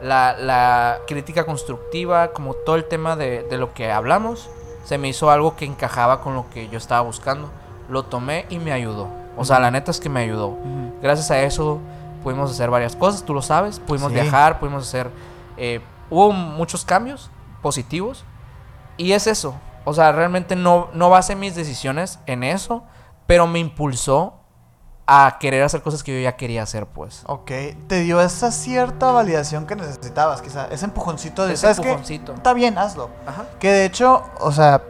[0.02, 4.50] La, la crítica constructiva, como todo el tema de, de lo que hablamos,
[4.84, 7.50] se me hizo algo que encajaba con lo que yo estaba buscando.
[7.88, 9.08] Lo tomé y me ayudó.
[9.38, 10.58] O sea, la neta es que me ayudó.
[11.02, 11.80] Gracias a eso
[12.22, 13.80] pudimos hacer varias cosas, tú lo sabes.
[13.80, 14.16] Pudimos Sí.
[14.16, 15.10] viajar, pudimos hacer...
[15.58, 17.30] eh, hubo muchos cambios
[17.62, 18.26] positivos.
[18.98, 19.56] Y es eso.
[19.86, 22.84] O sea, realmente no, no basé mis decisiones en eso,
[23.28, 24.36] pero me impulsó
[25.06, 27.24] a querer hacer cosas que yo ya quería hacer, pues.
[27.28, 27.52] Ok,
[27.88, 30.68] te dio esa cierta validación que necesitabas, quizá.
[30.68, 31.90] Ese empujoncito de, Ese ¿sabes qué?
[31.90, 32.34] empujoncito.
[32.34, 33.10] Está bien, hazlo.
[33.28, 33.46] Ajá.
[33.60, 34.82] Que de hecho, o sea,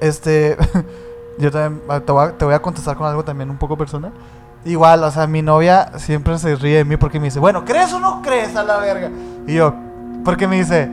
[0.00, 0.56] este,
[1.38, 3.76] yo también ah, te voy, a, te voy a contestar con algo también un poco
[3.78, 4.12] personal.
[4.66, 7.92] Igual, o sea, mi novia siempre se ríe de mí porque me dice, bueno, ¿crees
[7.92, 9.10] o no crees a la verga?
[9.46, 9.74] Y yo,
[10.24, 10.90] porque me dice,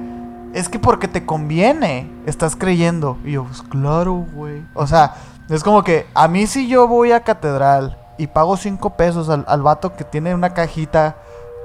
[0.53, 3.17] es que porque te conviene, estás creyendo.
[3.25, 4.63] Y yo, pues claro, güey.
[4.73, 5.15] O sea,
[5.49, 9.45] es como que a mí si yo voy a catedral y pago cinco pesos al,
[9.47, 11.15] al vato que tiene una cajita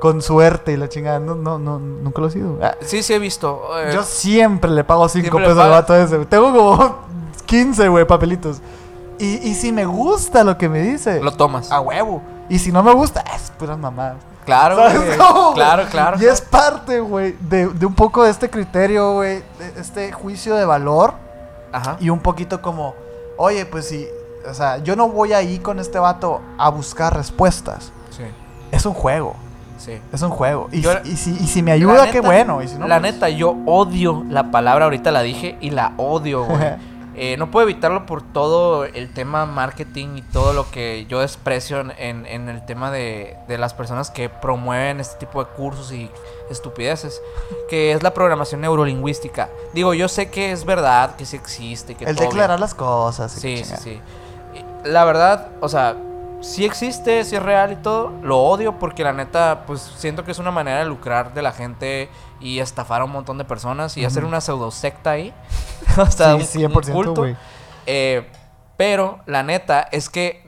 [0.00, 2.58] con suerte y la chingada, no, no, no, nunca lo he sido.
[2.62, 3.62] Ah, Sí, sí he visto.
[3.78, 6.18] eh, yo siempre le pago 5 Siempre le pesos al vato ese.
[6.26, 6.96] Tengo como
[7.46, 8.60] 15, güey, papelitos.
[9.18, 11.72] Y, y si me gusta lo que me dice, lo tomas.
[11.72, 12.22] a huevo.
[12.50, 14.18] Y si no me gusta, es puras mamadas.
[14.46, 14.76] Claro.
[15.54, 16.16] Claro, claro.
[16.20, 19.42] Y es parte, güey, de, de un poco de este criterio, güey,
[19.76, 21.12] este juicio de valor.
[21.72, 21.96] Ajá.
[22.00, 22.94] Y un poquito como,
[23.36, 24.06] oye, pues si,
[24.48, 27.92] o sea, yo no voy ahí con este vato a buscar respuestas.
[28.10, 28.22] Sí,
[28.70, 29.34] Es un juego,
[29.76, 30.00] sí.
[30.12, 30.68] es un juego.
[30.72, 32.62] Y, Yo- y, si, y si me ayuda, qué bueno.
[32.62, 35.92] Y si no, la pues- neta, yo odio la palabra, ahorita la dije y la
[35.98, 36.60] odio, güey.
[37.18, 41.80] Eh, no puedo evitarlo por todo el tema marketing y todo lo que yo desprecio
[41.80, 46.10] en, en- el tema de, de las personas que promueven este tipo de cursos y
[46.50, 47.22] estupideces,
[47.70, 49.48] que es la programación neurolingüística.
[49.72, 52.30] Digo, yo sé que es verdad, que sí existe, que El todo bien.
[52.30, 53.32] declarar las cosas.
[53.32, 54.00] Sí, sí, sí.
[54.84, 55.96] La verdad, o sea,
[56.40, 58.12] sí existe, sí es real y todo.
[58.22, 61.52] Lo odio porque la neta, pues siento que es una manera de lucrar de la
[61.52, 62.08] gente
[62.40, 65.32] y estafar a un montón de personas y hacer una pseudo secta ahí.
[65.98, 67.26] o sea, Sí, un- un 100%, culto.
[67.86, 68.28] Eh,
[68.76, 70.46] pero la neta es que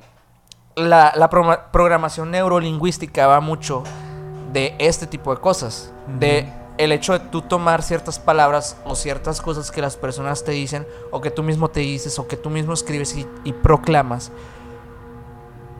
[0.77, 1.13] la,
[1.73, 3.83] programación neurolingüística va mucho
[4.53, 5.93] de este tipo de cosas.
[6.19, 6.47] De
[6.79, 10.87] el hecho de tú tomar ciertas palabras o ciertas cosas que las personas te dicen
[11.11, 14.31] o que tú mismo te dices o que tú mismo escribes y, y proclamas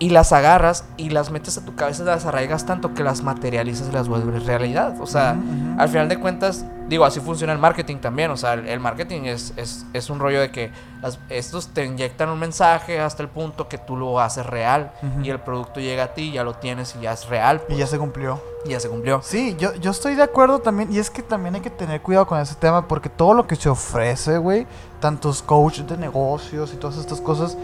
[0.01, 3.23] y las agarras y las metes a tu cabeza y las arraigas tanto que las
[3.23, 4.95] materializas y las vuelves realidad.
[5.01, 5.37] O sea,
[5.77, 8.31] al final de cuentas, digo, así funciona el marketing también.
[8.31, 10.71] O sea, el, el marketing es, es, es un rollo de que
[11.03, 14.93] las- estos te inyectan un mensaje hasta el punto que tú lo haces real
[15.23, 17.61] y el producto llega a ti, ya lo tienes y ya es real.
[17.69, 18.41] Y ya se cumplió.
[18.65, 19.21] Y ya se cumplió.
[19.23, 20.93] Sí, yo, yo estoy de acuerdo también.
[20.93, 22.87] Y es que también hay que tener cuidado con ese tema.
[22.87, 24.65] Porque todo lo que se ofrece, güey,
[25.01, 27.57] tantos coaches de negocios y todas estas cosas,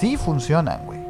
[0.00, 1.06] sí funcionan, güey.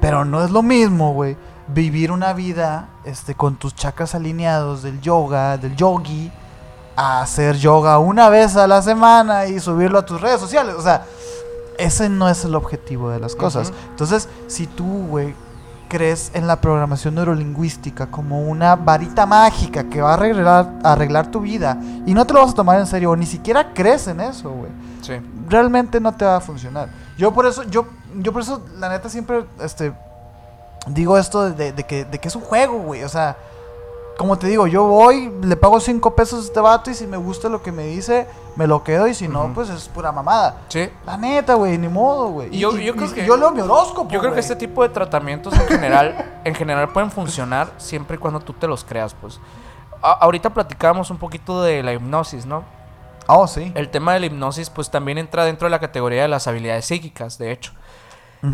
[0.00, 1.36] Pero no es lo mismo, güey,
[1.68, 6.30] vivir una vida este, con tus chakras alineados del yoga, del yogi,
[6.96, 10.74] a hacer yoga una vez a la semana y subirlo a tus redes sociales.
[10.76, 11.04] O sea,
[11.78, 13.72] ese no es el objetivo de las cosas.
[13.90, 15.34] Entonces, si tú, güey,
[15.88, 21.30] crees en la programación neurolingüística como una varita mágica que va a arreglar, a arreglar
[21.30, 24.06] tu vida y no te lo vas a tomar en serio, o ni siquiera crees
[24.08, 24.70] en eso, güey
[25.00, 25.14] Sí.
[25.48, 26.88] realmente no te va a funcionar.
[27.16, 27.86] Yo por eso, yo,
[28.16, 29.92] yo por eso, la neta, siempre este,
[30.88, 33.02] digo esto de, de que, de que es un juego, güey.
[33.04, 33.36] O sea,
[34.18, 37.16] como te digo, yo voy, le pago cinco pesos a este vato y si me
[37.16, 38.26] gusta lo que me dice,
[38.56, 40.62] me lo quedo y si no, pues es pura mamada.
[40.68, 40.90] Sí.
[41.06, 42.50] La neta, güey, ni modo, güey.
[42.50, 44.10] Yo- yo creo y que- yo leo mi horóscopo.
[44.10, 48.18] Yo creo que este tipo de tratamientos en general, en general pueden funcionar siempre y
[48.18, 49.40] cuando tú te los creas, pues.
[50.02, 52.64] A- ahorita platicábamos un poquito de la hipnosis, ¿no?
[53.28, 53.70] Oh, sí.
[53.76, 56.84] El tema de la hipnosis, pues también entra dentro de la categoría de las habilidades
[56.86, 57.72] psíquicas, de hecho.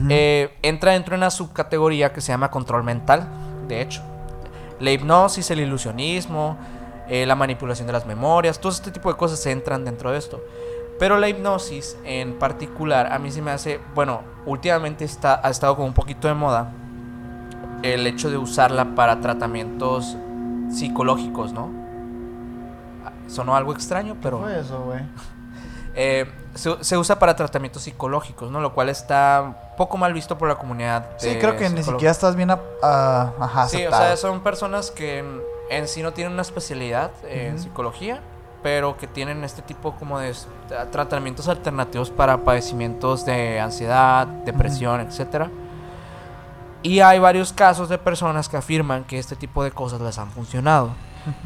[0.08, 3.28] Eh, entra dentro de una subcategoría que se llama control mental,
[3.68, 4.02] de hecho.
[4.84, 6.58] La hipnosis, el ilusionismo,
[7.08, 10.44] eh, la manipulación de las memorias, todo este tipo de cosas entran dentro de esto.
[10.98, 15.74] Pero la hipnosis en particular, a mí se me hace, bueno, últimamente está, ha estado
[15.74, 16.70] como un poquito de moda
[17.82, 20.18] el hecho de usarla para tratamientos
[20.70, 21.70] psicológicos, ¿no?
[23.06, 24.40] Ah, Sonó algo extraño, pero...
[24.40, 25.00] fue eso, güey?
[25.96, 28.60] Eh, se, se usa para tratamientos psicológicos, ¿no?
[28.60, 31.06] Lo cual está poco mal visto por la comunidad.
[31.18, 34.90] Sí, creo que ni siquiera estás bien a- a- ajá, Sí, o sea, son personas
[34.90, 35.24] que
[35.70, 38.20] en, sí no tienen una especialidad en psicología,
[38.62, 40.34] pero que tienen este tipo como de
[40.90, 45.50] tratamientos alternativos para padecimientos de ansiedad, depresión, etcétera.
[46.82, 50.30] Y hay varios casos de personas que afirman que este tipo de cosas les han
[50.30, 50.90] funcionado.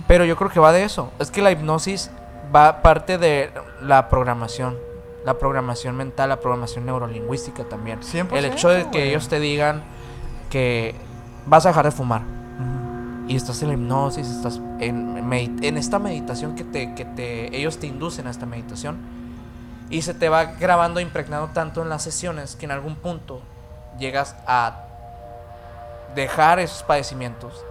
[0.08, 1.12] Pero yo creo que va de eso.
[1.20, 2.10] Es que la hipnosis
[2.54, 3.50] va parte de
[3.80, 4.76] la programación.
[5.24, 8.00] La programación mental, la programación neurolingüística también.
[8.00, 9.82] 100%, El hecho de que ellos te digan
[10.48, 10.94] que
[11.46, 12.22] vas a dejar de fumar.
[13.26, 17.78] Y estás en la hipnosis, estás en, en esta meditación que, te, que te, ellos
[17.78, 18.96] te inducen a esta meditación.
[19.90, 23.42] Y se te va grabando, impregnando tanto en las sesiones que en algún punto
[23.98, 24.84] llegas a
[26.14, 27.64] dejar esos padecimientos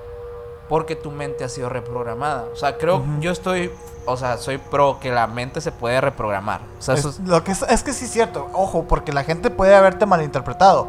[0.69, 2.45] porque tu mente ha sido reprogramada.
[2.53, 3.19] O sea, creo, Ujú.
[3.22, 3.72] yo estoy,
[4.06, 6.61] o sea, soy pro que la mente se puede reprogramar.
[6.80, 9.14] O sea, eso Es, es- lo que es, es que sí es cierto, ojo, porque
[9.14, 10.88] la gente puede haberte malinterpretado.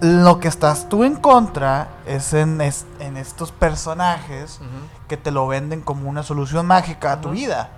[0.00, 4.60] Lo que estás tú en contra es en, es- en estos personajes
[5.08, 7.70] que te lo venden como una solución mágica a tu vida.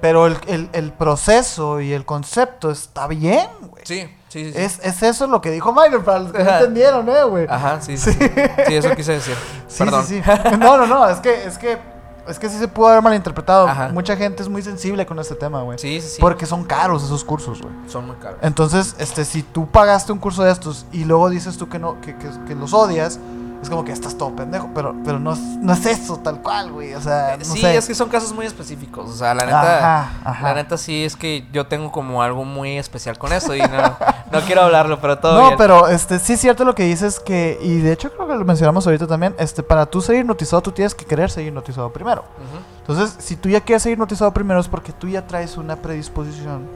[0.00, 3.84] Pero el, el- el proceso y el concepto está bien, güey.
[3.84, 4.52] Sí, sí, sí.
[4.52, 4.58] sí.
[4.58, 7.46] Es, es eso lo que dijo Minor, para los que no entendieron, ¿eh, güey?
[7.50, 8.12] Ajá, sí, sí.
[8.12, 8.74] Sí.
[8.74, 9.34] Eso quise decir.
[9.68, 10.04] Sí, Perdón.
[10.06, 10.30] sí, sí.
[10.58, 11.78] No, no, no, es que, es que,
[12.26, 13.68] es que sí se pudo haber malinterpretado.
[13.68, 13.88] Ajá.
[13.92, 15.78] Mucha gente es muy sensible con este tema, güey.
[15.78, 16.20] Sí, sí, sí.
[16.20, 17.72] Porque son caros esos cursos, güey.
[17.86, 18.38] son muy caros.
[18.42, 22.00] Entonces, este, si tú pagaste un curso de estos y luego dices tú que no,
[22.00, 23.18] que, que- que los odias,
[23.62, 24.70] es como que estás todo pendejo.
[24.74, 26.94] Pero, pero no, es, no es eso tal cual, güey.
[26.94, 27.76] O sea, no sí, sé.
[27.76, 29.10] es que son casos muy específicos.
[29.10, 30.48] O sea, la neta, Ajá, ajá.
[30.48, 33.96] la neta sí es que yo tengo como algo muy especial con eso y no,
[34.32, 35.58] no quiero hablarlo, pero todo No, bien.
[35.58, 38.44] pero este sí es cierto lo que dices que y de hecho creo que lo
[38.44, 42.24] mencionamos ahorita también, este para tú ser hipnotizado tú tienes que querer ser hipnotizado primero.
[42.80, 46.66] Entonces, si tú ya quieres ser hipnotizado primero es porque tú ya traes una predisposición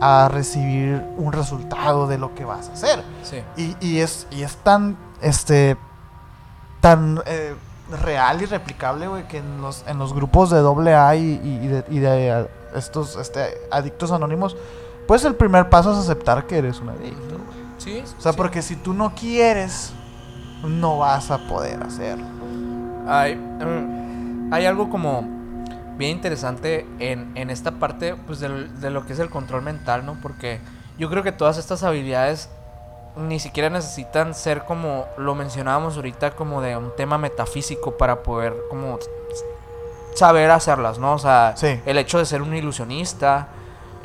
[0.00, 3.02] a recibir un resultado de lo que vas a hacer.
[3.24, 3.42] Sí.
[3.56, 5.76] Y, y es y es tan este
[6.80, 7.54] tan eh,
[8.02, 10.58] real y replicable, güey, que en los en los grupos de
[10.94, 14.56] AA y, y- y de, y de, eh, estos este adictos anónimos,
[15.06, 17.34] pues el primer paso es aceptar que eres un adicto.
[17.36, 17.44] Ujú.
[17.78, 18.02] Sí.
[18.18, 18.36] O sea, sí.
[18.36, 19.92] porque si tú no quieres,
[20.64, 22.24] no vas a poder hacerlo.
[23.06, 25.22] Hay, mm, hay algo como
[25.96, 30.04] bien interesante en, en esta parte pues, del- de lo que es el control mental,
[30.04, 30.16] ¿no?
[30.20, 30.60] Porque
[30.98, 32.50] yo creo que todas estas habilidades
[33.18, 38.54] ni siquiera necesitan ser como lo mencionábamos ahorita, como de un tema metafísico para poder
[38.70, 38.98] como
[40.14, 41.14] saber hacerlas, ¿no?
[41.14, 41.80] O sea, Sí.
[41.86, 43.48] el hecho de ser un ilusionista.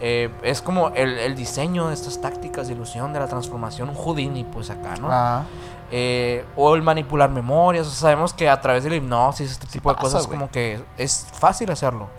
[0.06, 3.96] eh, es como el, el diseño de estas tácticas de ilusión, de la transformación, un
[3.96, 5.08] Houdini, pues acá, ¿no?
[5.10, 5.44] Ah,
[5.92, 7.88] Eh, o el manipular memorias.
[7.88, 10.50] O sea, sabemos que a través de la hipnosis, este tipo de pasa, cosas, como
[10.50, 12.10] que es fácil hacerlo.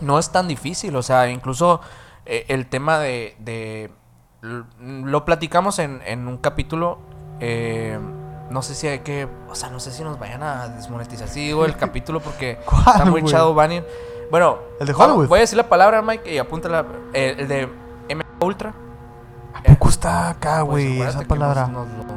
[0.00, 0.94] No es tan difícil.
[0.94, 1.80] O sea, incluso
[2.26, 3.90] eh, el tema de.
[4.42, 6.98] Lo platicamos en, en un capítulo.
[7.40, 7.98] eh,
[8.50, 9.28] no sé si hay que.
[9.48, 11.28] O sea, no sé si nos vayan a desmonetizar.
[11.28, 13.32] Sí, digo el capítulo porque está ¿Cuál, muy güey?
[13.32, 13.84] shadow banning.
[14.30, 15.28] Bueno, El de Hollywood.
[15.28, 16.84] voy a decir la palabra, Mike, y apúntala.
[17.12, 17.68] eh, el de
[18.08, 18.72] M Ultra.
[19.54, 21.66] ¿A poco está acá, Pues güey, esa palabra?
[21.66, 22.14] nos- nos lo-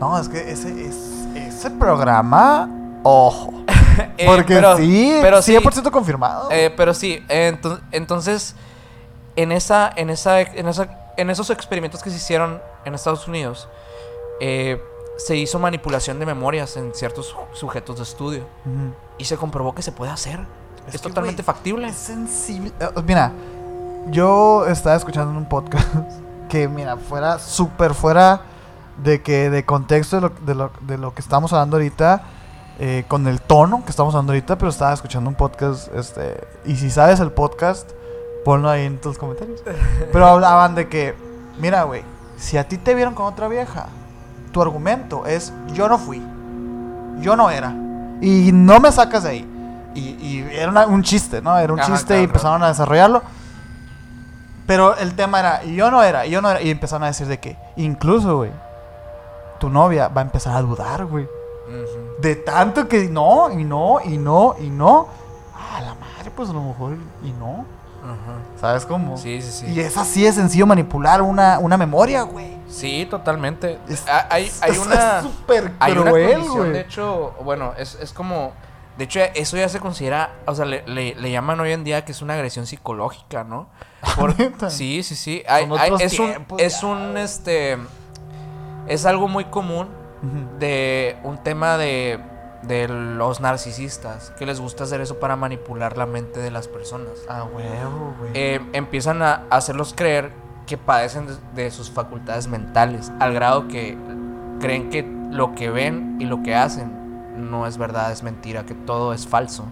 [0.00, 0.96] No, es que ese, es,
[1.34, 2.68] ese programa,
[3.02, 3.52] ojo.
[4.16, 5.52] Eh, Porque pero- sí, pero sí.
[5.56, 6.48] 100% confirmado.
[6.50, 8.54] Eh, pero sí, eh, ento- entonces
[9.36, 13.68] en esa, en esa, en esa, en esos experimentos que se hicieron en Estados Unidos,
[14.40, 14.82] eh,
[15.18, 18.44] se hizo manipulación de memorias en ciertos su- sujetos de estudio.
[19.18, 20.40] Y se comprobó que se puede hacer.
[20.88, 21.88] Es, Es que, totalmente factible.
[21.88, 22.72] Es sensible.
[22.80, 23.32] eh, Mira,
[24.08, 25.86] yo estaba escuchando en un podcast
[26.48, 28.42] que, mira, fuera súper fuera
[29.02, 32.22] de que de contexto de lo, de lo, de lo que estamos hablando ahorita,
[32.78, 36.76] eh, con el tono que estamos hablando ahorita, pero estaba escuchando un podcast, este, y
[36.76, 37.90] si sabes el podcast,
[38.44, 39.62] ponlo ahí en tus comentarios.
[40.12, 41.14] Pero hablaban de que,
[41.58, 42.02] mira, güey,
[42.36, 43.86] si a ti te vieron con otra vieja,
[44.52, 46.22] tu argumento es, yo no fui,
[47.20, 47.70] yo no era,
[48.20, 49.46] y no me sacas de ahí.
[49.94, 51.58] Y, y era una- un chiste, ¿no?
[51.58, 53.22] Era un Ajá, chiste claro, y empezaron a desarrollarlo.
[54.66, 56.62] Pero el tema era, yo no era, yo no era.
[56.62, 58.52] Y empezaron a decir de que, incluso, güey,
[59.58, 61.28] tu novia va a empezar a dudar, güey.
[62.20, 65.08] De tanto que no, y no, y no, y no.
[65.56, 66.94] Ah, la madre, pues a lo mejor,
[67.24, 67.64] y no.
[68.02, 68.58] Ajá.
[68.60, 69.16] ¿Sabes cómo?
[69.16, 69.66] Sí, sí, sí.
[69.72, 72.56] Y es así de sencillo manipular una, una memoria, güey.
[72.68, 73.78] Sí, totalmente.
[73.88, 75.18] Es- Ah, hay, hay es- una...
[75.18, 76.72] Es súper Hay una cruel, condición, güey.
[76.72, 78.52] de hecho, bueno, es, es como...
[78.96, 82.04] De hecho, eso ya se considera, o sea, le, le- le llaman hoy en día
[82.04, 83.68] que es una agresión psicológica, ¿no?
[84.18, 84.34] Por-
[84.70, 85.42] sí, sí, sí.
[85.48, 87.78] Hay- hay- es un, tiempos es ya, un, este,
[88.86, 89.88] es algo muy común
[90.58, 92.20] de un tema de,
[92.62, 97.12] de los narcisistas, que les gusta hacer eso para manipular la mente de las personas.
[97.28, 98.30] Ah, huevo, güey.
[98.34, 100.32] Eh, empiezan a hacerlos creer
[100.66, 103.96] que padecen de, sus facultades mentales, al grado que
[104.60, 108.74] creen que lo que ven y lo que hacen no es verdad, es mentira, que
[108.74, 109.64] todo es falso.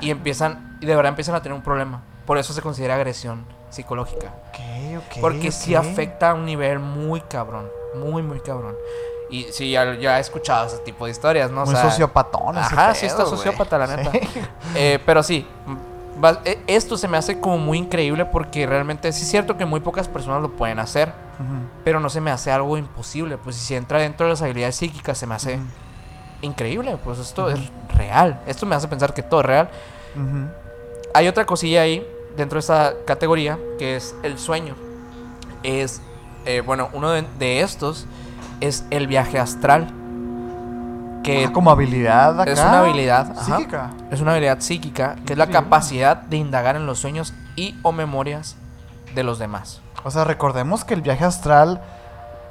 [0.00, 2.02] Y empiezan, y de verdad empiezan a tener un problema.
[2.26, 4.34] Por eso se considera agresión psicológica.
[5.20, 5.84] Porque sí ok.
[5.84, 8.74] afecta a un nivel muy cabrón, muy, muy cabrón.
[9.30, 11.62] Y sí, ya, ya he escuchado ese tipo de historias, ¿no?
[11.62, 13.36] O Muy sea, sociopatón ese Ajá, sí está güey.
[13.36, 14.10] sociópata, la neta.
[14.12, 14.20] Sí.
[14.74, 19.12] Eh, pero sí, mm, va- e- esto se me hace como muy increíble porque realmente
[19.12, 21.12] sí es cierto que muy pocas personas lo pueden hacer,
[21.84, 23.36] pero no se me hace algo imposible.
[23.38, 25.58] Pues si entra dentro de las habilidades psíquicas se me hace
[26.42, 27.60] increíble, pues esto es
[27.94, 28.40] real.
[28.46, 29.70] Esto me hace pensar que todo es real.
[31.14, 32.06] Hay otra cosilla ahí
[32.36, 34.74] dentro de esta categoría que es el sueño.
[35.62, 36.00] Es,
[36.44, 38.06] eh, bueno, uno de, de estos
[38.60, 39.88] es el viaje astral.
[41.22, 42.50] Que Ah, como habilidad acá.
[42.50, 43.44] es una habilidad ajá.
[43.56, 43.90] psíquica.
[44.10, 47.92] Es una habilidad psíquica que es la capacidad de indagar en los sueños y o
[47.92, 48.56] memorias
[49.14, 49.80] de los demás.
[50.04, 51.80] O sea, recordemos que el viaje astral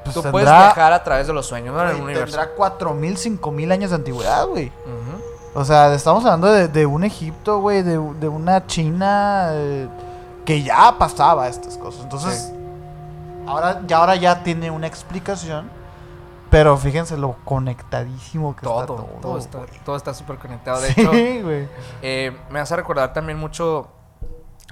[0.04, 1.90] pues, Tú tendrá, puedes viajar a través de los sueños ¿no?
[1.90, 4.72] en el tendrá 4000, 5000 años de antigüedad, güey.
[5.56, 9.88] O sea, estamos hablando de, de un Egipto, güey, de, de una China eh,
[10.46, 12.04] que ya pasaba estas cosas.
[12.04, 12.54] Entonces,
[13.48, 15.70] ahora, ya, ahora ya tiene una explicación.
[16.50, 19.38] Pero fíjense lo conectadísimo que Todo, está todo, todo.
[19.38, 20.80] está, todo está súper conectado.
[20.82, 21.12] De Sí, hecho,
[22.02, 23.90] eh, me hace recordar también mucho,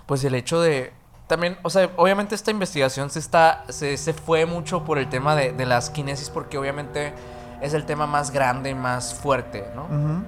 [0.06, 0.94] pues el hecho de,
[1.28, 5.36] también, o sea, obviamente esta investigación se está, se, se fue mucho por el tema
[5.36, 7.14] de, de las kinesis porque obviamente
[7.62, 9.84] es el tema más grande, más fuerte, ¿no?
[9.86, 10.24] Ujú.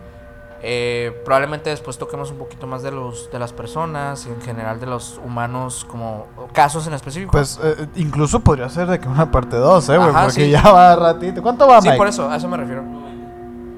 [0.62, 4.80] Eh, probablemente después toquemos un poquito más de los de las personas y en general
[4.80, 7.32] de los humanos como casos en específico.
[7.32, 10.50] Pues eh, incluso podría ser de que una parte 2, eh, güey, porque sí.
[10.50, 11.42] ya va ratito.
[11.42, 11.98] ¿Cuánto va, sí, Mike?
[11.98, 12.84] por eso, a eso me refiero.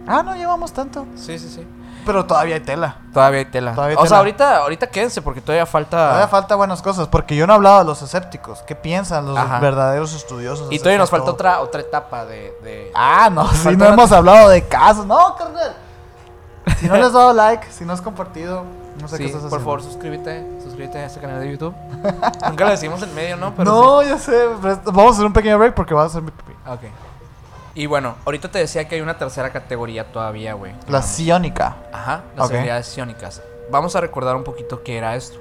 [0.07, 1.05] Ah, no llevamos tanto.
[1.15, 1.67] Sí, sí, sí.
[2.05, 2.97] Pero todavía hay tela.
[3.13, 3.75] Todavía hay tela.
[3.75, 5.97] Todavía hay o sea, ahorita, ahorita quédense porque todavía falta.
[6.07, 8.63] Todavía falta buenas cosas, porque yo no he hablado de los escépticos.
[8.63, 9.59] ¿Qué piensan los Ajá.
[9.59, 10.67] verdaderos estudiosos?
[10.71, 11.35] y todavía nos falta todo?
[11.35, 12.57] otra otra etapa de.
[12.63, 15.05] de- Ah, no, falta no hemos hablado de casos.
[15.05, 15.75] No, carnal.
[16.79, 18.63] Si no les has dado like, si no has compartido,
[19.01, 19.49] no sé Sí, qué estás haciendo.
[19.49, 20.45] por favor, suscríbete.
[20.63, 21.73] Suscríbete a este canal de YouTube.
[22.49, 23.53] Nunca lo decimos en medio, ¿no?
[23.55, 24.33] Pero no, ya sé.
[24.85, 26.51] Vamos a hacer un pequeño break porque va a ser mi pipí.
[26.53, 26.69] sí.
[26.71, 26.81] Ok.
[27.75, 30.73] Y bueno, ahorita te decía que hay una tercera categoría todavía, güey.
[30.89, 31.75] La psiónica.
[31.93, 32.53] Ajá, las Ok.
[32.55, 33.41] habilidades psiónicas.
[33.71, 35.37] Vamos a recordar un poquito qué era esto.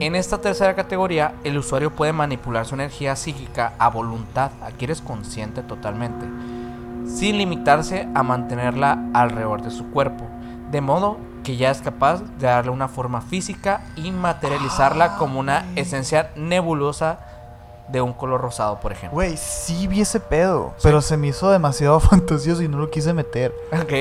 [0.00, 4.50] En esta tercera categoría, el usuario puede manipular su energía psíquica a voluntad.
[4.62, 6.26] Aquí eres consciente totalmente.
[7.10, 10.24] Sin limitarse a mantenerla alrededor de su cuerpo.
[10.72, 15.38] De modo que ya es capaz de darle una forma física y materializarla Ah, como
[15.38, 17.18] una esencia nebulosa
[17.88, 19.14] de un color rosado, por ejemplo.
[19.16, 23.12] Güey, sí vi ese pedo, pero se me hizo demasiado fantasioso y no lo quise
[23.12, 23.54] meter.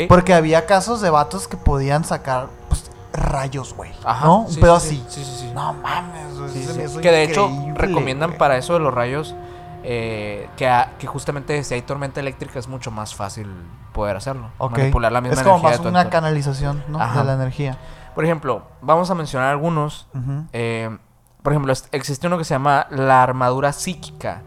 [0.07, 3.91] Porque había casos de vatos que podían sacar pues, rayos, güey.
[4.05, 4.45] Ajá, ¿No?
[4.47, 5.21] sí, Un pedo sí, así.
[5.21, 5.51] Sí, sí, sí.
[5.53, 9.35] No mames, güey, Que de hecho recomiendan para eso de los rayos
[9.83, 13.47] eh, que, a- que justamente si hay tormenta eléctrica es mucho más fácil
[13.93, 14.49] poder hacerlo.
[14.81, 16.11] Manipular la misma es como energía más de tu una entorno.
[16.19, 16.83] canalización.
[16.87, 17.77] De la energía.
[18.15, 20.07] Por ejemplo, vamos a mencionar algunos.
[20.53, 20.97] Eh,
[21.41, 24.41] por ejemplo, existe uno que se llama la armadura psíquica.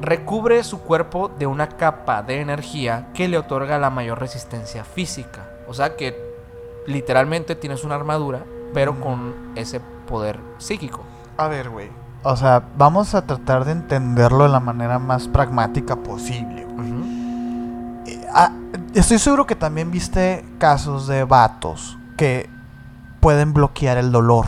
[0.00, 5.46] Recubre su cuerpo de una capa de energía que le otorga la mayor resistencia física.
[5.68, 6.16] O sea que
[6.88, 8.40] literalmente tienes una armadura,
[8.74, 11.02] pero con ese poder psíquico.
[11.36, 11.88] A ver, güey.
[12.24, 16.66] O sea, vamos a tratar de entenderlo de la manera más pragmática posible.
[18.32, 18.52] ah,
[18.94, 22.48] estoy seguro que también viste casos de vatos que
[23.20, 24.46] pueden bloquear el dolor,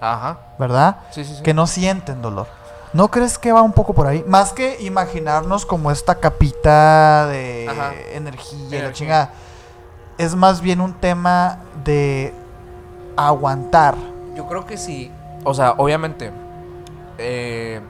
[0.00, 0.38] Ajá.
[0.58, 0.96] ¿verdad?
[1.10, 1.42] Sí, sí, sí.
[1.42, 2.46] Que no sienten dolor.
[2.92, 4.24] ¿No crees que va un poco por ahí?
[4.26, 7.64] Más que imaginarnos como esta capita de
[8.14, 8.92] energía y la Energía.
[8.92, 9.30] chingada.
[10.16, 12.34] Es más bien un tema de
[13.16, 13.94] aguantar.
[14.34, 15.12] Yo creo que sí.
[15.44, 16.32] O sea, obviamente,
[17.18, 17.80] eh,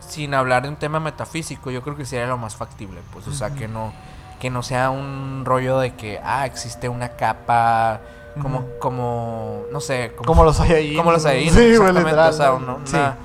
[0.00, 3.00] sin hablar de un tema metafísico, yo creo que sería lo más factible.
[3.12, 3.92] Pues, o sea, que no,
[4.40, 8.00] que no sea un rollo de que, ah, existe una capa,
[8.40, 10.96] como, como, no sé, como, Como los hay ahí.
[10.96, 12.00] como los hay, Sí, exactamente.
[12.04, 12.30] literal.
[12.30, 12.94] o sea, un, Sí.
[12.96, 13.16] una-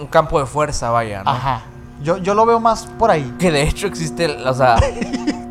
[0.00, 1.30] un campo de fuerza, vaya, ¿no?
[1.30, 1.62] Ajá.
[2.02, 3.34] Yo, yo lo veo más por ahí.
[3.38, 4.76] Que de hecho existe, o sea...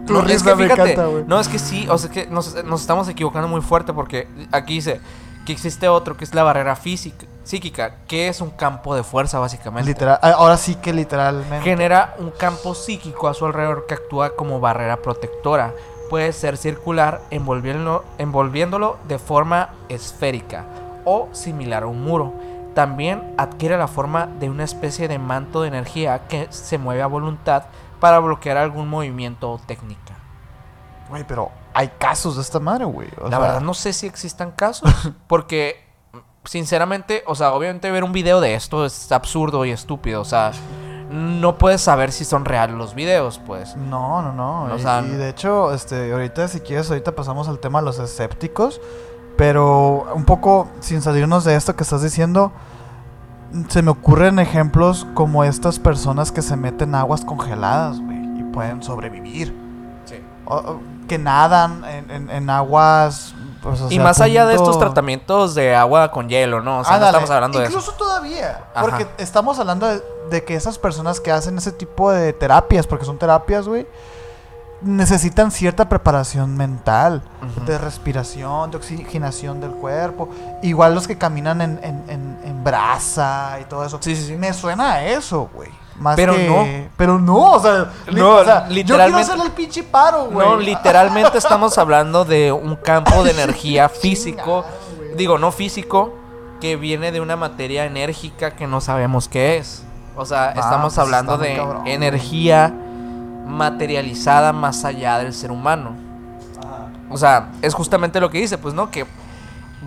[0.07, 3.09] No, es que fíjate, encanta, no, es que sí, o sea, que nos, nos estamos
[3.09, 5.01] equivocando muy fuerte porque aquí dice
[5.47, 9.39] que existe otro que es la barrera física, psíquica, que es un campo de fuerza
[9.39, 9.89] básicamente.
[9.89, 11.61] Literal, ah, ahora sí que literalmente.
[11.61, 15.73] Genera un campo psíquico a su alrededor que actúa como barrera protectora.
[16.09, 20.65] Puede ser circular, envolviéndolo, envolviéndolo de forma esférica
[21.05, 22.33] o similar a un muro.
[22.73, 27.07] También adquiere la forma de una especie de manto de energía que se mueve a
[27.07, 27.63] voluntad
[27.99, 30.15] para bloquear algún movimiento o técnica.
[31.09, 33.07] Güey, pero hay casos de esta madre, güey.
[33.21, 34.89] La sea, verdad no sé si existan casos,
[35.27, 35.84] porque
[36.45, 40.51] sinceramente, o sea, obviamente ver un video de esto es absurdo y estúpido, o sea,
[41.09, 43.75] no puedes saber si son reales los videos, pues.
[43.75, 44.63] No, no, no.
[44.73, 47.85] O y, sea, y de hecho, este, ahorita si quieres, ahorita pasamos al tema de
[47.85, 48.81] los escépticos.
[49.37, 52.53] Pero un poco sin salirnos de esto que estás diciendo,
[53.67, 58.81] se me ocurren ejemplos como estas personas que se meten aguas congeladas, güey, y pueden
[58.81, 59.53] sobrevivir.
[60.45, 60.77] O
[61.07, 63.35] que nadan en, en- en aguas.
[63.65, 66.79] Pues, o y más allá de estos tratamientos de agua con hielo, ¿no?
[66.79, 67.73] O sea, no Ándale, estamos hablando de eso.
[67.79, 68.63] Incluso todavía.
[68.73, 68.81] Ajá.
[68.81, 73.03] Porque estamos hablando de, de que esas personas que hacen ese tipo de terapias, porque
[73.05, 73.85] son terapias, güey,
[74.81, 77.23] necesitan cierta preparación mental,
[77.65, 80.29] de respiración, de oxigenación del cuerpo.
[80.61, 83.97] Igual los que caminan en, en, en- en brasa y todo eso.
[84.01, 84.35] Sí, sí, sí.
[84.35, 85.69] Me suena a eso, güey.
[85.99, 86.89] Más Pero que- no.
[86.97, 90.47] Pero no, o sea, No, o sea, Yo literalmente- quiero hacerle el pinche paro, güey.
[90.47, 96.13] No, literalmente estamos hablando de un campo de energía físico, Chingada, digo, no físico,
[96.59, 99.83] que viene de una materia enérgica que no sabemos qué es.
[100.17, 102.73] O sea, Ah, estamos pues hablando de cabrón, energía
[103.45, 105.95] materializada más allá del ser humano.
[107.09, 108.89] O sea, es justamente lo que dice, pues, ¿no?
[108.89, 109.05] Que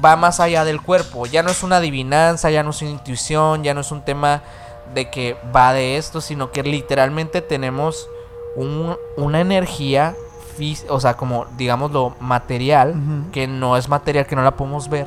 [0.03, 1.27] va más allá del cuerpo.
[1.27, 4.43] Ya no es una adivinanza, ya no es una intuición, ya no es un tema
[4.95, 8.09] de que va de esto, sino que literalmente tenemos
[8.57, 10.15] un- una energía,
[10.89, 13.31] o sea, como, digámoslo, material, Ujú.
[13.31, 15.07] que no es material, que no la podemos ver,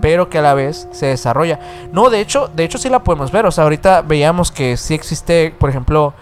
[0.00, 1.58] pero que a la vez se desarrolla.
[1.92, 3.44] No, de hecho, de hecho sí la podemos ver.
[3.46, 6.14] O sea, ahorita veíamos que sí existe, por ejemplo,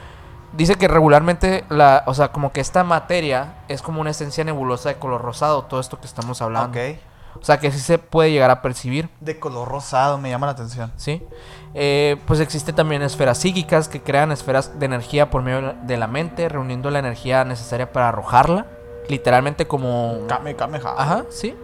[0.55, 4.89] dice que regularmente la, o sea, como que esta materia es como una esencia nebulosa
[4.89, 6.79] de color rosado, todo esto que estamos hablando.
[6.79, 6.97] Ok.
[7.41, 10.53] O sea, que sí se puede llegar a percibir, De color rosado, me llama la
[10.53, 10.93] atención.
[10.97, 11.23] ¿sí?
[11.75, 16.07] Eh, pues existen también esferas psíquicas que crean esferas de energía por medio de la-
[16.07, 18.67] mente, reuniendo la energía necesaria para arrojarla,
[19.09, 20.19] literalmente como...
[20.29, 20.95] Kame, Kameha.
[20.99, 21.55] Ajá, sí.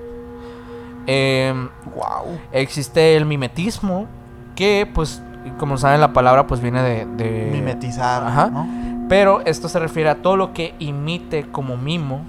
[1.07, 2.39] Em, Wow.
[2.53, 4.07] Existe el mimetismo,
[4.55, 5.23] que pues,
[5.59, 7.07] como saben la palabra, pues viene de...
[7.07, 8.47] de- Mimetizar, Ajá.
[8.51, 8.67] ¿no?
[9.09, 12.27] Pero esto se refiere a todo lo que imite como mimo.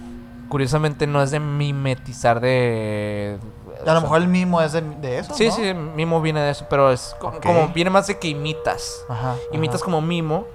[0.47, 3.37] Curiosamente no es de mimetizar de...
[3.81, 5.53] A lo sea, mejor el mismo es de, de eso, Sí, ¿no?
[5.55, 9.05] sí, mimo viene de eso, pero es como viene más de que imitas.
[9.07, 9.35] Ajá.
[9.51, 9.85] Imitas ajá.
[9.85, 10.45] como mimo.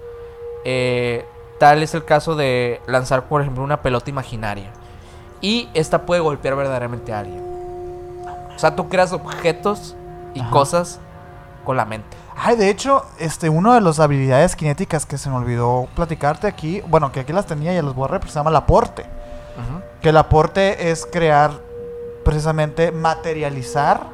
[0.64, 1.24] eh,
[1.59, 4.70] tal es el caso de lanzar, por ejemplo, una pelota imaginaria.
[5.40, 7.42] Y esta puede golpear verdaderamente a alguien.
[8.55, 9.94] O sea, tú creas objetos
[10.34, 10.51] y Ajá.
[10.51, 10.98] cosas
[11.64, 12.16] con la mente.
[12.36, 16.82] Ay, de hecho, este, una de las habilidades cinéticas que se me olvidó platicarte aquí,
[16.88, 19.06] bueno, que aquí las tenía y las borré, pero se llama el aporte.
[20.01, 21.52] Que el aporte es crear,
[22.24, 24.09] precisamente, materializar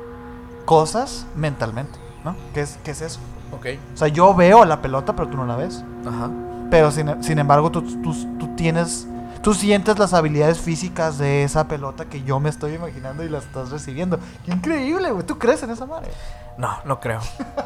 [0.65, 2.37] cosas mentalmente, ¿no?
[2.55, 3.21] ¿Qué es, qué es eso?
[3.53, 3.67] Ok.
[3.95, 5.85] O sea, yo veo la pelota, pero tú no la ves.
[6.07, 6.31] Ajá.
[6.71, 9.07] Pero sin, sin embargo, tú, tú, tú tienes.
[9.43, 13.39] Tú sientes las habilidades físicas de esa pelota que yo me estoy imaginando y la
[13.39, 14.19] estás recibiendo.
[14.45, 15.25] ¡Qué increíble, güey!
[15.25, 16.11] ¿Tú crees en esa madre?
[16.59, 17.21] No, no creo.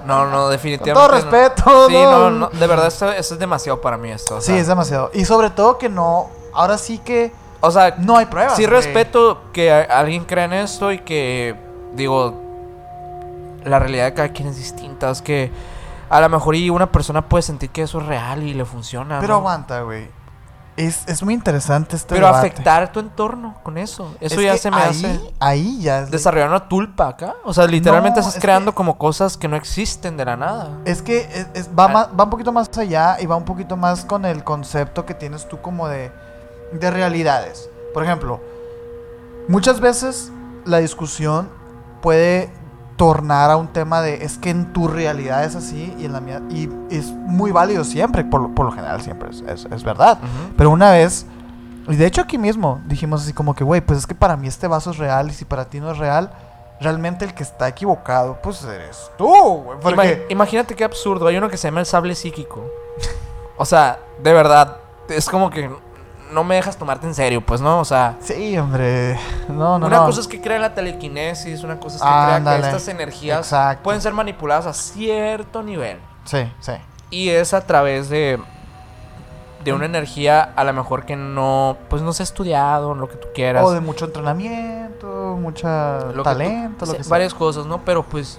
[0.07, 0.93] No, no, Con definitivamente.
[0.95, 1.15] todo no.
[1.15, 2.49] respeto, Sí, no, no.
[2.49, 4.37] De verdad, esto, esto es demasiado para mí esto.
[4.37, 5.11] o Sí, es demasiado.
[5.15, 6.29] Y sobre todo que no.
[6.55, 7.33] Ahora sí que
[7.67, 8.57] O sea, no hay pruebas.
[8.57, 8.75] sí güey.
[8.77, 11.55] respeto que alguien crea en esto y que,
[11.95, 12.41] digo,
[13.65, 15.11] la realidad de cada quien es distinta.
[15.11, 15.51] Es que
[16.11, 19.21] a lo mejor y una persona puede sentir que eso es real y le funciona.
[19.21, 19.39] Pero ¿no?
[19.41, 20.09] aguanta, güey.
[20.77, 22.49] Es, es muy interesante este Pero debate.
[22.49, 24.13] afectar tu entorno con eso.
[24.21, 25.21] Eso Es ya se me ahí, hace.
[25.39, 26.11] Ahí ya es.
[26.11, 27.35] Desarrollar una tulpa acá.
[27.45, 30.37] O sea, literalmente No, estás es creando que- como cosas que no existen de la
[30.37, 30.71] nada.
[30.85, 31.47] Es que
[31.79, 31.89] va, Ah.
[31.89, 35.15] más- va un poquito más allá y va un poquito más con el concepto que
[35.15, 36.11] tienes tú como de
[36.79, 37.69] de realidades.
[37.93, 38.41] Por ejemplo,
[39.49, 40.33] muchas veces
[40.65, 41.49] la discusión
[42.03, 42.51] puede
[42.97, 46.21] tornar a un tema de es que en tu realidad es así y en la
[46.21, 49.83] mía y es muy válido siempre, por, lo- por lo general siempre es, es- es
[49.83, 50.19] verdad.
[50.57, 51.27] Pero una vez,
[51.89, 54.47] y de hecho aquí mismo dijimos así como que, güey, pues es que para mí
[54.47, 56.31] este vaso es real y si para ti no es real,
[56.81, 59.79] realmente el que está equivocado, pues eres tú, güey.
[59.79, 61.27] Ima- Porque, imagínate qué absurdo.
[61.27, 62.65] Hay uno que se llama el sable psíquico.
[63.57, 64.77] O sea, de verdad,
[65.09, 65.69] es como que
[66.35, 67.81] no me dejas tomarte en serio, pues, ¿no?
[67.81, 70.07] O sea, sí, hombre, no, no, una no.
[70.07, 73.39] cosa es que crea la telequinesis, una cosa es que crea Ándale, que estas energías
[73.39, 73.83] exacto.
[73.85, 75.99] pueden ser manipuladas a cierto nivel.
[76.25, 76.73] Sí, sí.
[77.11, 78.39] Y es a través de
[79.65, 83.17] de una energía a lo mejor que no pues no se ha estudiado, lo que
[83.17, 83.65] tú quieras.
[83.65, 87.11] O de mucho entrenamiento, mucha lo que tú- talento, lo que sea.
[87.11, 87.83] varias cosas, ¿no?
[87.85, 88.39] Pero pues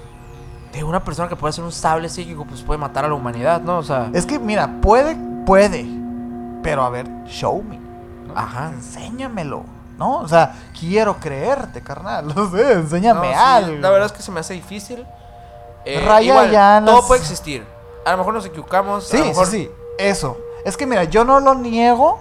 [0.72, 3.62] de una persona que puede ser un sable psíquico, pues puede matar a la humanidad,
[3.62, 3.78] ¿no?
[3.78, 5.16] O sea, Es que, mira, puede,
[5.46, 5.86] puede.
[6.62, 7.80] Pero a ver, show me.
[8.36, 8.70] Ajá.
[8.70, 9.64] Enséñamelo.
[9.98, 10.18] ¿No?
[10.20, 12.28] O sea, quiero creerte, carnal.
[12.36, 13.78] No sé, enséñame No, sí, algo.
[13.82, 15.06] La verdad es que se me hace difícil.
[15.86, 17.66] Eh, Raya igual, ya las- Todo puede existir.
[18.06, 19.06] A lo mejor nos equivocamos.
[19.06, 19.72] a Sí, lo mejor, sí, sí.
[19.98, 20.38] Eso.
[20.66, 22.20] Es que mira, yo no lo niego,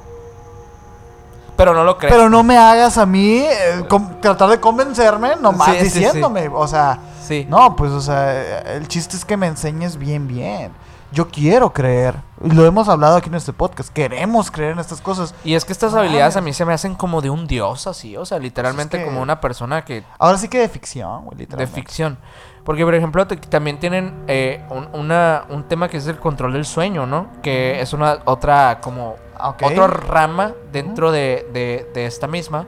[1.57, 2.12] Pero no lo crees.
[2.12, 3.85] pero no me hagas a mí eh,
[4.20, 5.99] tratar de convencerme nomás Sí, sí, sí.
[6.01, 6.49] diciéndome.
[6.53, 7.47] O sea, Sí.
[7.49, 10.73] no, pues, o sea, el chiste es que me enseñes bien, bien.
[11.15, 12.16] Yo quiero creer.
[12.43, 13.91] Lo hemos hablado aquí en este podcast.
[13.93, 15.32] Queremos creer en estas cosas.
[15.45, 18.16] Y es que estas habilidades a mí se me hacen como de un dios así.
[18.16, 21.66] O sea, literalmente que- como una persona que Ahora sí que de ficción, güey, de
[21.69, 22.19] ficción.
[22.65, 26.53] Porque, por ejemplo, te- también tienen eh, un, una- un tema que es el control
[26.55, 27.28] del sueño, ¿no?
[27.43, 32.66] Que es una otra, como, Ah, otra rama dentro de, de- de esta misma.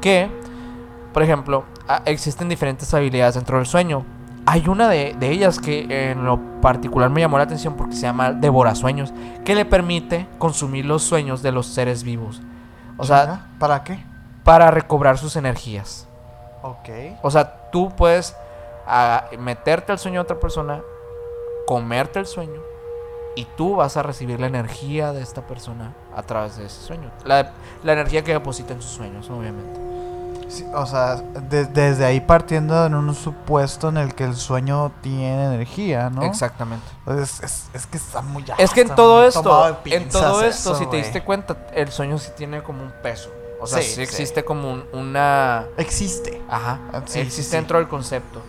[0.00, 0.30] Que,
[1.12, 1.64] por ejemplo,
[2.04, 4.04] existen diferentes habilidades dentro del sueño.
[4.50, 8.02] Hay una de, de ellas que en lo particular me llamó la atención porque se
[8.02, 9.12] llama Devorasueños,
[9.44, 12.40] que le permite consumir los sueños de los seres vivos.
[12.96, 13.98] O sea, ¿para qué?
[14.48, 16.08] para recobrar sus energías.
[16.62, 16.88] Ok.
[17.20, 18.34] O sea, tú puedes
[18.86, 20.80] ah, meterte al sueño de otra persona,
[21.66, 22.62] comerte el sueño,
[23.36, 27.10] y tú vas a recibir la energía de esta persona a través de ese sueño.
[27.26, 27.52] La,
[27.84, 29.78] la energía que deposita en sus sueños, obviamente.
[30.48, 31.16] Sí, o sea,
[31.50, 36.22] de- desde ahí partiendo en un supuesto en el que el sueño tiene energía, ¿no?
[36.22, 36.86] Exactamente.
[37.06, 40.74] Es, es, es que está muy Es que en todo esto, en todo esto, eso,
[40.78, 43.30] si te diste cuenta, el sueño sí tiene como un peso.
[43.60, 44.02] O sea, Sí, sí, sí.
[44.02, 45.64] existe como un- una...
[45.76, 46.40] Existe.
[46.48, 46.78] Ajá.
[46.92, 48.40] Ah, sí, existe dentro del concepto.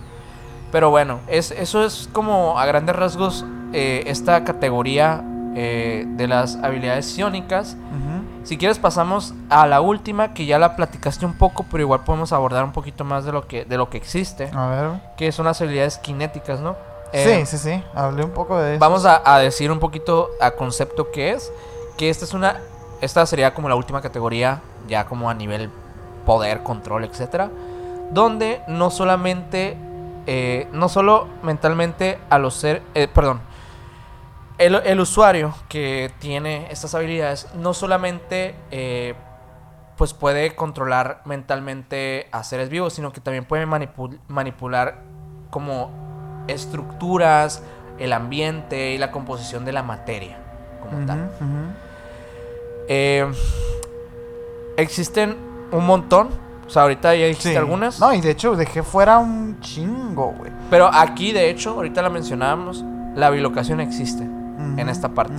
[0.72, 3.44] Pero bueno, es, eso es como a grandes rasgos
[3.74, 5.24] eh, esta categoría
[5.56, 7.76] eh, de las habilidades psiónicas.
[7.76, 8.24] Ujú.
[8.50, 12.34] Si quieres pasamos a la última, que ya la platicaste un poco, pero igual podemos
[12.34, 14.90] abordar un poquito más de lo que, de lo que existe, A ver.
[15.18, 16.76] que son las habilidades kinéticas, ¿no?
[17.14, 17.84] Eh, sí, sí, sí.
[17.94, 18.80] Hablé un poco de eso.
[18.80, 21.54] Vamos a, a decir un poquito a concepto que es,
[21.96, 22.60] que esta es una,
[23.02, 25.70] esta sería como la última categoría, ya como a nivel
[26.26, 27.52] poder, control, etcétera,
[28.10, 29.78] donde no solamente,
[30.26, 33.42] eh, no solo mentalmente a los ser, eh, perdón,
[34.60, 39.16] el, el usuario que tiene estas habilidades no solamente eh,
[39.98, 45.00] pues puede controlar mentalmente a seres vivos, sino que también puede manipul- manipular
[45.50, 45.92] como
[46.48, 47.64] estructuras,
[47.98, 50.38] el ambiente y la composición de la materia
[50.82, 51.30] como tal.
[52.88, 53.26] Eh,
[54.78, 55.36] existen
[55.72, 56.30] un montón,
[56.66, 57.56] o sea, ahorita ya dijiste Sí.
[57.58, 60.52] algunas, No, y de hecho dejé fuera un chingo, güey.
[60.70, 62.84] pero aquí de hecho, ahorita la mencionábamos,
[63.16, 64.26] la bilocación existe.
[64.60, 65.34] Ujú, esta parte.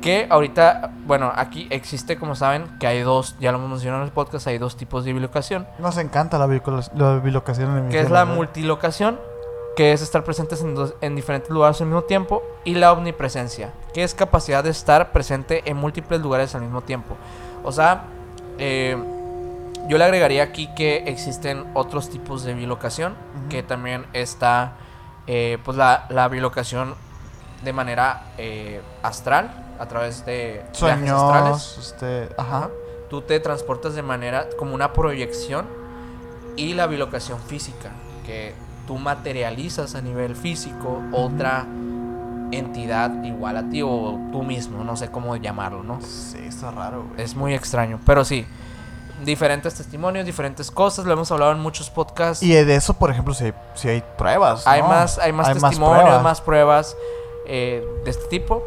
[0.00, 4.08] Que ahorita, bueno, aquí existe, como saben, que hay dos, ya lo hemos mencionado en
[4.08, 5.66] el podcast, hay dos tipos de bilocación.
[5.78, 8.34] Nos encanta la, biloca- la bilocación en el Que es la ¿verdad?
[8.36, 9.18] multilocación,
[9.76, 12.42] que es estar presentes en, dos- en diferentes lugares al mismo tiempo.
[12.64, 17.16] Y la omnipresencia, que es capacidad de estar presente en múltiples lugares al mismo tiempo.
[17.62, 18.04] O sea,
[18.56, 18.96] eh,
[19.86, 23.14] yo le agregaría aquí que existen otros tipos de bilocación,
[23.50, 24.72] que también está,
[25.26, 26.94] eh, pues la, la bilocación
[27.62, 31.62] de manera eh, astral, a través de viajes astrales.
[31.62, 32.70] Sueños, este, Ajá.
[33.08, 35.66] Tú te transportas de manera como una proyección
[36.56, 37.90] y la bilocación física,
[38.24, 38.54] que
[38.86, 41.66] tú materializas a nivel físico otra
[42.52, 46.00] entidad igual a ti o tú mismo, no sé cómo llamarlo, ¿no?
[46.00, 47.22] Sí, está raro, güey.
[47.22, 48.46] Es muy extraño, pero sí,
[49.24, 52.42] diferentes testimonios, diferentes cosas, lo hemos hablado en muchos podcasts.
[52.42, 54.66] Y de eso, por ejemplo, si hay, si hay pruebas.
[54.66, 54.88] hay, ¿no?
[54.88, 56.22] más, hay más testimonios, pruebas.
[56.22, 56.96] más pruebas
[57.50, 58.62] eh, de este tipo.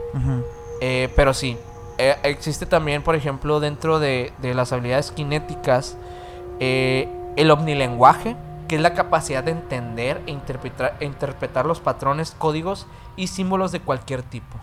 [0.82, 1.58] Eh, pero sí,
[1.98, 5.98] eh, existe también, por ejemplo, dentro de, de las habilidades kinéticas,
[6.60, 7.08] eh,
[7.38, 8.36] el omnilenguaje,
[8.68, 12.86] que es la capacidad de entender e interpretar, e interpretar los patrones, códigos
[13.16, 14.58] y símbolos de cualquier tipo.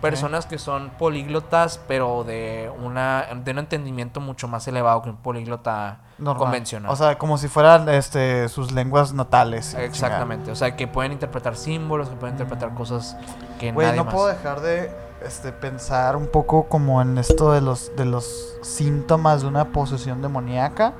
[0.00, 5.16] Personas que son políglotas, pero de una de un entendimiento mucho más elevado que un
[5.16, 6.46] políglota Normal.
[6.46, 6.90] convencional.
[6.90, 9.74] O sea, como si fueran este, sus lenguas natales.
[9.74, 13.16] Exactamente, o sea, que pueden interpretar símbolos, que pueden interpretar cosas
[13.60, 14.14] que Güey, no más.
[14.14, 14.90] puedo dejar de
[15.24, 20.22] este, pensar un poco como en esto de los, de los síntomas de una posesión
[20.22, 20.92] demoníaca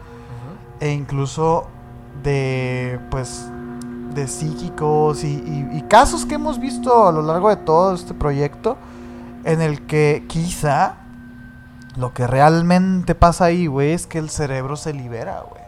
[0.81, 1.67] e incluso
[2.23, 3.51] de, pues,
[4.19, 8.15] de psíquicos y, y- y casos que hemos visto a lo largo de todo este
[8.15, 8.77] proyecto
[9.45, 10.97] en el que quizá
[11.97, 15.59] lo que realmente pasa ahí, güey, es que el cerebro se libera, güey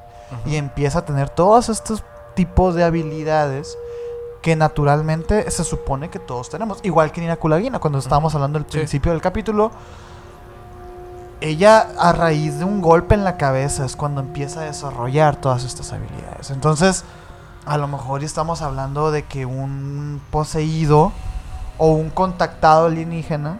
[0.46, 2.04] y empieza a tener todos estos
[2.36, 3.76] tipos de habilidades
[4.42, 6.78] que naturalmente se supone que todos tenemos.
[6.84, 8.78] Igual que Nina Kulagina, cuando estábamos hablando al Sí.
[8.78, 9.72] principio del capítulo,
[11.40, 15.64] ella a raíz de un golpe en la cabeza es cuando empieza a desarrollar todas
[15.64, 16.50] estas habilidades.
[16.50, 17.04] Entonces,
[17.66, 21.12] a lo mejor estamos hablando de que un poseído
[21.78, 23.58] o un contactado alienígena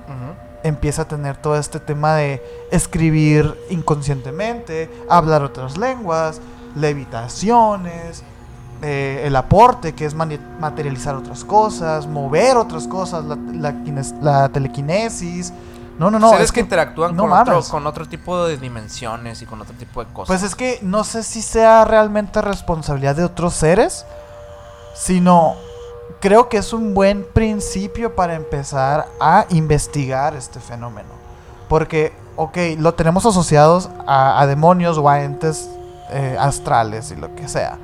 [0.63, 6.41] empieza a tener todo este tema de escribir inconscientemente, hablar otras lenguas,
[6.77, 8.23] levitaciones,
[8.83, 13.75] eh, el aporte, que es materializar otras cosas, mover otras cosas, la, la
[14.21, 15.53] la telequinesis.
[16.01, 16.31] No, no, no.
[16.31, 19.75] Seres es que, interactúan no con, otro, con otro tipo de dimensiones y con otro
[19.75, 20.29] tipo de cosas.
[20.29, 24.07] Pues es que no sé si sea realmente responsabilidad de otros seres,
[24.95, 25.57] sino
[26.19, 31.11] creo que es un buen principio para empezar a investigar este fenómeno.
[31.69, 35.69] Porque, ok, lo tenemos asociados a, a demonios o a entes
[36.09, 37.77] eh, astrales y lo que sea.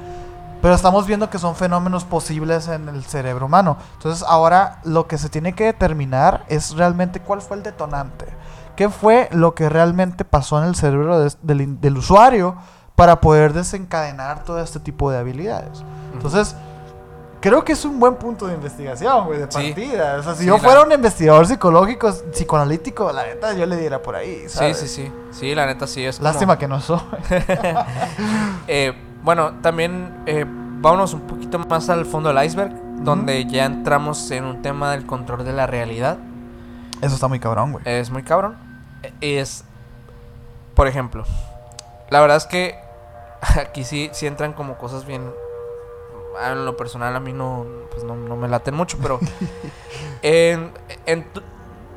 [0.67, 3.77] Pero estamos viendo que son fenómenos posibles en el cerebro humano.
[3.93, 8.27] Entonces ahora lo que se tiene que determinar es realmente cuál fue el detonante.
[8.75, 12.57] ¿Qué fue lo que realmente pasó en el cerebro del, usuario
[12.97, 15.85] para poder desencadenar todo este tipo de habilidades?
[16.13, 16.57] Entonces,
[17.41, 19.69] creo que es un buen punto de investigación, güey, de Sí.
[19.73, 20.17] partida.
[20.19, 23.77] O sea, si Sí, yo la- fuera un investigador psicológico, psicoanalítico, la neta, yo le
[23.77, 24.79] diera por ahí, sí, ¿sabes?
[24.81, 25.13] sí, sí.
[25.31, 26.99] Sí, la neta sí es como- Lástima que no soy.
[28.67, 32.73] Eh, bueno, también eh, vámonos un poquito más al fondo del iceberg,
[33.03, 36.19] donde ya entramos en un tema del control de la realidad.
[37.03, 37.83] Eso está muy cabrón, güey.
[37.87, 38.57] Es muy cabrón.
[39.03, 39.65] Eh, Es,
[40.77, 41.25] por ejemplo,
[42.09, 42.77] la verdad es que
[43.61, 45.29] aquí sí, sí entran como cosas bien...
[46.49, 49.19] En lo personal a mí no, pues no, no me laten mucho, pero...
[50.23, 50.71] en,
[51.07, 51.27] en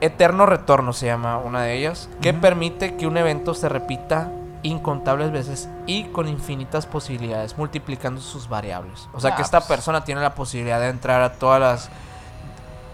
[0.02, 4.32] Eterno Retorno se llama una de ellas, que permite que un evento se repita
[4.64, 9.08] incontables veces y con infinitas posibilidades, multiplicando sus variables.
[9.14, 9.68] O sea Ah, que esta pues.
[9.70, 11.90] persona tiene la posibilidad de entrar a todas las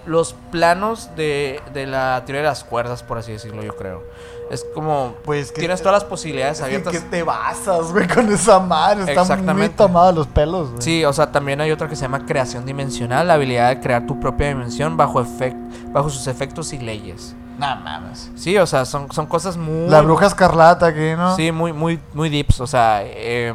[0.06, 4.04] los planos de, de la teoría de las cuerdas, por así decirlo, yo creo.
[4.52, 6.94] Es como Pues que tienes todas las posibilidades ¿En abiertas.
[6.94, 9.00] qué te basas, güey, con esa madre?
[9.00, 9.76] Está muy Exactamente.
[9.76, 10.82] tomado los pelos, güey.
[10.84, 14.06] Sí, o sea, también hay otra que se llama creación dimensional, la habilidad de crear
[14.06, 17.36] tu propia dimensión bajo efect bajo sus efectos y leyes.
[17.58, 18.32] No mames.
[18.36, 21.36] Sí, o sea, son, son cosas muy La bruja escarlata aquí, ¿no?
[21.36, 22.60] Sí, muy, muy, muy deeps.
[22.62, 23.54] O sea, eh,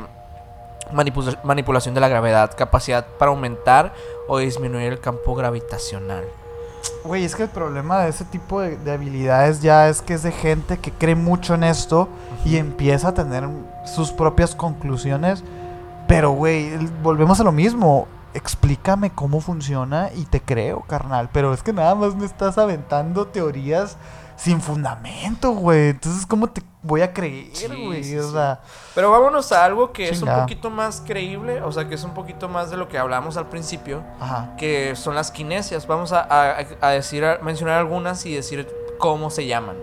[0.92, 3.92] manipula- manipulación de la gravedad, capacidad para aumentar
[4.28, 6.24] o disminuir el campo gravitacional.
[7.04, 10.22] Güey, es que el problema de ese tipo de, de habilidades ya es que es
[10.22, 12.08] de gente que cree mucho en esto
[12.44, 13.46] y empieza a tener
[13.84, 15.44] sus propias conclusiones.
[16.06, 18.08] Pero, güey, volvemos a lo mismo.
[18.34, 21.28] Explícame cómo funciona y te creo, carnal.
[21.32, 23.96] Pero es que nada más me estás aventando teorías
[24.36, 25.90] sin fundamento, güey.
[25.90, 27.50] Entonces, ¿cómo te voy a creer,
[27.84, 28.02] güey?
[28.04, 28.32] sí, o sí.
[28.32, 28.60] sea,
[28.94, 32.14] Pero vámonos a algo que es un poquito más creíble, o sea, que es un
[32.14, 34.54] poquito más de lo que hablamos al principio, ajá.
[34.56, 35.86] que son las kinesias.
[35.86, 38.66] Vamos a, a- a decir, a mencionar algunas y decir
[38.98, 39.76] cómo se llaman.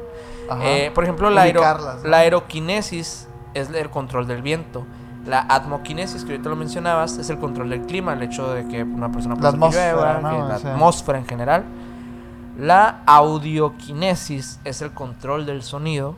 [0.49, 0.61] ajá.
[0.65, 1.61] Eh, por ejemplo, la, aero-
[2.03, 4.86] la aeroquinesis es el control del viento.
[5.28, 8.84] La atmoquinesis, que ahorita lo mencionabas, es el control del clima, el hecho de que
[8.84, 10.30] una persona La pueda que atmósfera, llueva, ¿no?
[10.30, 10.72] que O la sea.
[10.74, 11.64] atmósfera en general.
[12.58, 16.16] La audioquinesis es el control del sonido.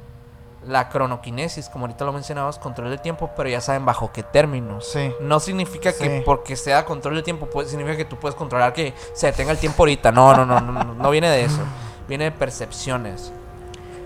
[0.65, 4.89] La cronoquinesis, como ahorita lo mencionabas, control del tiempo, pero ya saben bajo qué términos.
[4.91, 5.11] Sí.
[5.21, 8.93] No significa que porque sea control del tiempo, pues, significa que tú puedes controlar que
[9.13, 10.11] se detenga el tiempo ahorita.
[10.11, 11.59] No, no, no, no, no, no viene de eso.
[12.09, 13.31] Viene de percepciones.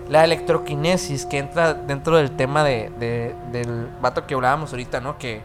[0.08, 5.16] La electroquinesis, que entra dentro del tema de, de- del vato que hablábamos ahorita, ¿no?
[5.18, 5.40] Que,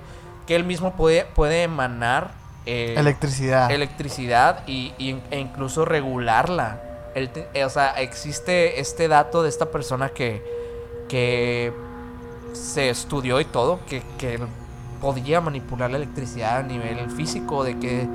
[0.46, 2.32] que él mismo puede, puede emanar
[2.66, 3.72] eh, Electricidad.
[3.72, 6.82] electricidad y, y- e incluso regularla.
[7.14, 10.44] Te- eh, o sea, existe este dato de esta persona que,
[11.08, 11.72] que
[12.54, 14.40] se estudió y todo, que, que
[15.02, 18.08] podía manipular la electricidad a nivel físico, de que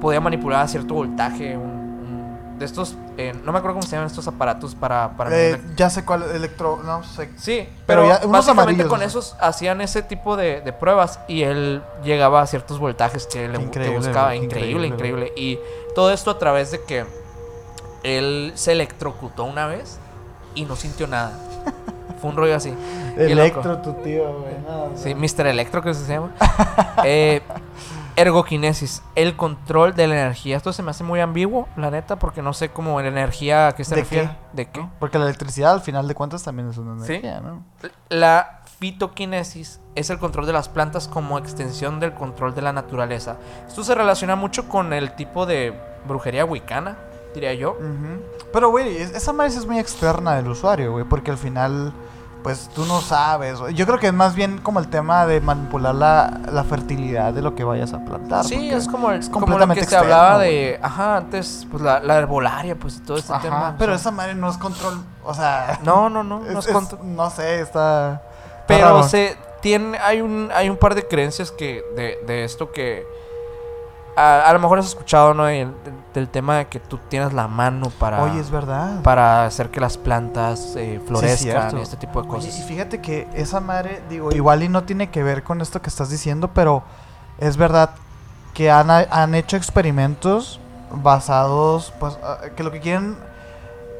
[0.00, 1.91] podía manipular a cierto voltaje, un-
[2.62, 5.16] de estos, eh, no me acuerdo cómo se llaman estos aparatos para...
[5.16, 7.30] para Eh, ya sé cuál, electro, no sé.
[7.36, 11.42] Sí, pero pero, ya- unos básicamente con esos hacían ese tipo de, de pruebas y
[11.42, 14.34] él llegaba a ciertos voltajes que le que buscaba.
[14.36, 15.32] Increíble, increíble, increíble.
[15.36, 15.58] Y
[15.94, 17.04] todo esto a través de que
[18.02, 19.98] él se electrocutó una vez
[20.54, 21.32] y no sintió nada.
[22.20, 22.72] Fue un rollo así.
[23.16, 24.54] Electro, tu tío, güey.
[24.66, 25.14] no, Sí.
[25.14, 25.46] Mr.
[25.48, 26.30] Electro, que se llama.
[27.04, 27.42] Eh,
[28.16, 30.56] ergoquinesis, el control de la energía.
[30.56, 33.72] Esto se me hace muy ambiguo, la neta, porque no sé cómo la energía a
[33.74, 34.28] qué se ¿De refiere.
[34.28, 34.36] qué?
[34.64, 34.86] ¿De qué?
[34.98, 37.12] Porque la electricidad, al final de cuentas, también es una Sí.
[37.14, 37.64] energía, ¿no?
[38.08, 43.36] La fitoquinesis es el control de las plantas como extensión del control de la naturaleza.
[43.66, 45.72] Esto se relaciona mucho con el tipo de
[46.06, 46.98] brujería wicana,
[47.34, 47.78] diría yo.
[48.52, 51.92] Pero, güey, es- esa madre es muy externa del usuario, güey, porque al final,
[52.42, 53.58] pues tú no sabes.
[53.74, 57.40] Yo creo que es más bien como el tema de manipular la, la fertilidad de
[57.42, 58.44] lo que vayas a plantar.
[58.44, 60.50] Sí, es como, el, es como lo que se hablaba güey.
[60.50, 63.74] de, ajá, antes, pues la, la herbolaria, pues todo este Ajá, tema.
[63.78, 65.78] pero o sea, esa madre no es control, o sea...
[65.84, 67.00] No, no, no, no es, es- control.
[67.16, 68.22] no sé, está...
[68.66, 73.06] Pero se tiene, hay un, hay un par de creencias que de, de esto que
[74.16, 75.48] a, a lo mejor has escuchado, ¿no?
[75.48, 75.74] El-
[76.12, 79.00] del tema de que tú tienes la mano para, Oye, es verdad.
[79.02, 82.58] para hacer que las plantas eh, florezcan y este tipo de Oye, cosas.
[82.58, 85.88] y fíjate que esa madre, digo, igual y no tiene que ver con esto que
[85.88, 86.82] estás diciendo, pero
[87.38, 87.90] es verdad
[88.52, 90.60] que han, han hecho experimentos
[91.12, 92.18] basados, pues,
[92.56, 93.16] que lo que quieren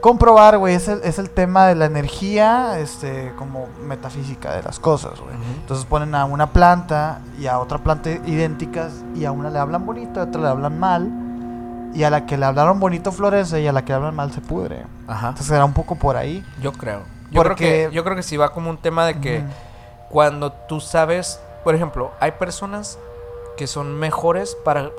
[0.03, 4.81] comprobar, güey, es el, es el tema de la energía, este, como metafísica de las
[4.81, 5.35] cosas, güey.
[5.61, 9.87] Entonces ponen a una planta y a otra planta idénticas y a una le hablan
[9.87, 11.11] bonito, a otra le hablan mal.
[11.95, 14.33] Y a la que le hablaron bonito florece y a la que le hablan mal
[14.33, 14.85] se pudre.
[15.07, 16.45] Ajá, Entonces era un poco por ahí.
[16.61, 17.03] yo creo.
[17.31, 19.43] Yo creo, que, yo creo que sí va como un tema de que
[20.11, 22.99] cuando tú sabes, por ejemplo, hay personas
[23.57, 24.91] que son mejores para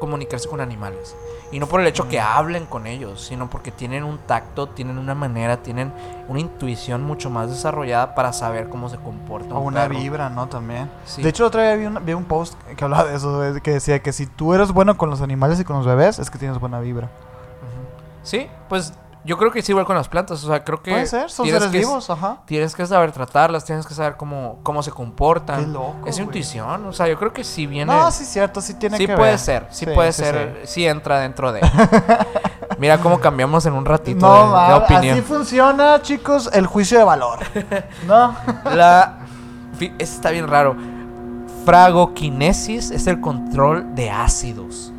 [0.00, 1.14] comunicarse con animales.
[1.52, 4.98] Y no por el hecho que hablen con ellos, sino porque tienen un tacto, tienen
[4.98, 5.92] una manera, tienen
[6.28, 9.98] una intuición mucho más desarrollada para saber cómo se comporta O un una perro.
[10.00, 10.48] vibra, ¿no?
[10.48, 10.90] También.
[11.04, 11.22] Sí.
[11.22, 14.00] De hecho, otra vez vi un, vi un post que hablaba de eso, que decía
[14.02, 16.58] que si tú eres bueno con los animales y con los bebés, es que tienes
[16.58, 17.08] buena vibra.
[18.24, 18.92] Sí, pues
[19.26, 20.42] yo creo que es igual con las plantas.
[20.42, 20.92] O sea, creo que.
[20.92, 22.38] Puede ser, son seres que- vivos, ajá.
[22.46, 25.66] Tienes que saber tratarlas, tienes que saber cómo, cómo se comportan.
[25.66, 26.26] Qué loco, es güey.
[26.26, 26.86] intuición.
[26.86, 27.92] O sea, yo creo que si viene.
[27.92, 29.38] No, sí, cierto, sí tiene sí que puede ver.
[29.38, 30.86] ser, sí, Sí, puede sí, ser, sí.
[30.86, 31.60] entra dentro de.
[32.78, 35.14] Mira cómo cambiamos en un ratito No, de- de, va, opinión.
[35.18, 37.38] así funciona, chicos, el juicio de valor.
[38.06, 38.34] ¿No?
[38.74, 39.18] La.
[39.98, 40.76] está bien raro.
[41.64, 44.92] Fragoquinesis es el control de ácidos.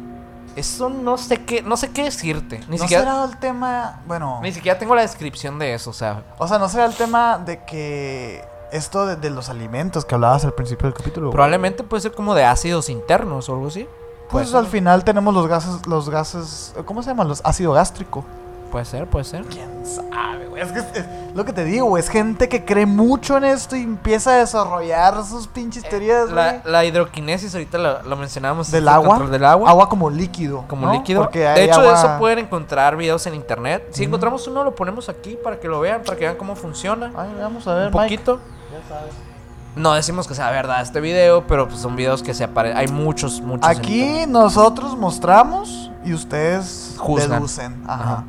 [0.57, 2.61] Eso no sé qué, no sé qué decirte.
[2.67, 5.93] Ni ¿No siquiera, será el tema, bueno, ni siquiera tengo la descripción de eso, o
[5.93, 6.23] sea.
[6.39, 10.45] o sea, no será el tema de que esto de, de los alimentos que hablabas
[10.45, 11.29] al principio del capítulo.
[11.29, 13.87] Probablemente puede ser como de ácidos internos o algo así.
[14.31, 14.57] Pues ser.
[14.57, 17.27] al final tenemos los gases, los gases, ¿cómo se llaman?
[17.27, 18.25] Los ácido gástrico.
[18.71, 19.43] Puede ser, puede ser.
[19.45, 20.61] ¿Quién sabe, güey?
[20.61, 22.01] Es que es, es lo que te digo, güey.
[22.03, 26.33] Es gente que cree mucho en esto y empieza a desarrollar sus pinches teorías, Eh,
[26.33, 26.61] La, güey.
[26.65, 28.69] la hidroquinesis, ahorita lo, lo mencionábamos.
[28.71, 29.19] Del agua.
[29.19, 29.69] Del agua.
[29.69, 30.65] Agua como líquido.
[30.67, 30.93] como ¿no?
[30.93, 31.21] líquido.
[31.23, 33.87] Porque hay de hecho, de eso pueden encontrar videos en internet.
[33.91, 37.11] Si encontramos uno, lo ponemos aquí para que lo vean, para que vean cómo funciona.
[37.15, 38.17] Ay, vamos a ver, un Mike.
[38.17, 38.39] poquito.
[38.71, 39.13] Ya sabes.
[39.75, 42.77] No decimos que sea verdad este video, pero pues son videos que se aparecen.
[42.79, 43.69] Hay muchos, muchos.
[43.69, 47.29] Aquí nosotros mostramos y ustedes Juzgan.
[47.29, 47.83] deducen.
[47.87, 48.03] Ajá.
[48.03, 48.23] Ajá.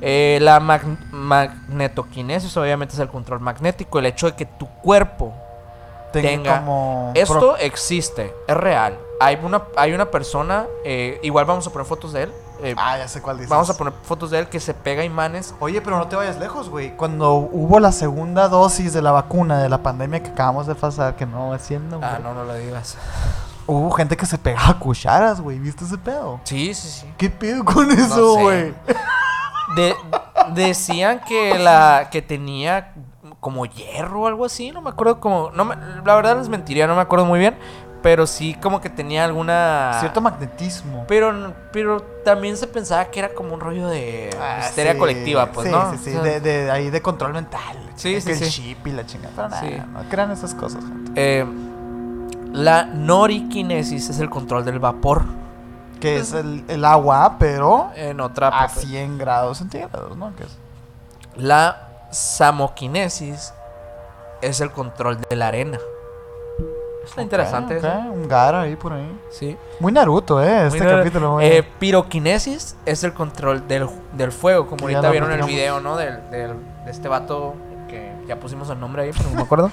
[0.00, 3.98] Eh, la mag- magnetoquinesis, obviamente, es el control magnético.
[3.98, 5.32] El hecho de que tu cuerpo
[6.12, 6.58] Tenga Tenga.
[6.60, 7.12] como...
[7.14, 8.98] Esto existe, es real.
[9.20, 12.32] Hay una, hay una persona, eh, igual vamos a poner fotos de él.
[12.64, 13.48] eh, Ah, ya sé cuál dices.
[13.50, 15.54] vamos a poner fotos de él que se pega imanes.
[15.60, 16.96] Oye, pero no te vayas lejos, güey.
[16.96, 21.14] Cuando hubo la segunda dosis de la vacuna de la pandemia que acabamos de pasar,
[21.14, 22.96] que no es siendo, Ah, no, no lo digas.
[23.68, 25.60] Hubo gente que se pegaba cucharas, güey.
[25.60, 26.40] ¿Viste ese pedo?
[26.42, 27.14] Sí, sí, sí.
[27.16, 28.74] ¿Qué pedo con eso, sé.
[29.76, 29.94] De-
[30.54, 32.94] decían que la que tenía
[33.40, 36.86] como hierro o algo así, no me acuerdo como, no me- la verdad les mentiría,
[36.86, 37.56] no me acuerdo muy bien,
[38.02, 41.04] pero sí como que tenía alguna Cierto magnetismo.
[41.06, 45.52] pero pero también se pensaba que era como un rollo de Ah, histeria sí, colectiva,
[45.52, 45.90] pues, sí, ¿no?
[45.92, 47.76] Sí, sí, O sea, de, de ahí de control mental.
[47.94, 49.32] Sí, que sí, el chip y la chingada.
[49.36, 51.12] Pero nada, no crean esas cosas, gente.
[51.14, 51.46] eh,
[52.52, 55.24] la noriquinesis es el control del vapor
[56.00, 58.80] Que es el, el agua, pero en otra a parte.
[58.80, 60.34] 100 grados centígrados, ¿no?
[60.36, 60.58] Que es-
[61.36, 63.52] La samoquinesis
[64.42, 65.78] es el control de la arena.
[67.04, 67.88] Está interesante Ok, eso.
[67.98, 69.20] ok, Un gara ahí por ahí.
[69.30, 69.56] Sí.
[69.80, 71.32] Muy Naruto, eh, este Muy capítulo.
[71.32, 75.50] muy- Eh, piroquinesis es el control del, del fuego, como ahorita vieron el platicamos.
[75.50, 75.96] video, ¿no?
[75.96, 77.54] Del, del- de este vato
[77.88, 79.70] que ya pusimos el nombre ahí, pero no me acuerdo.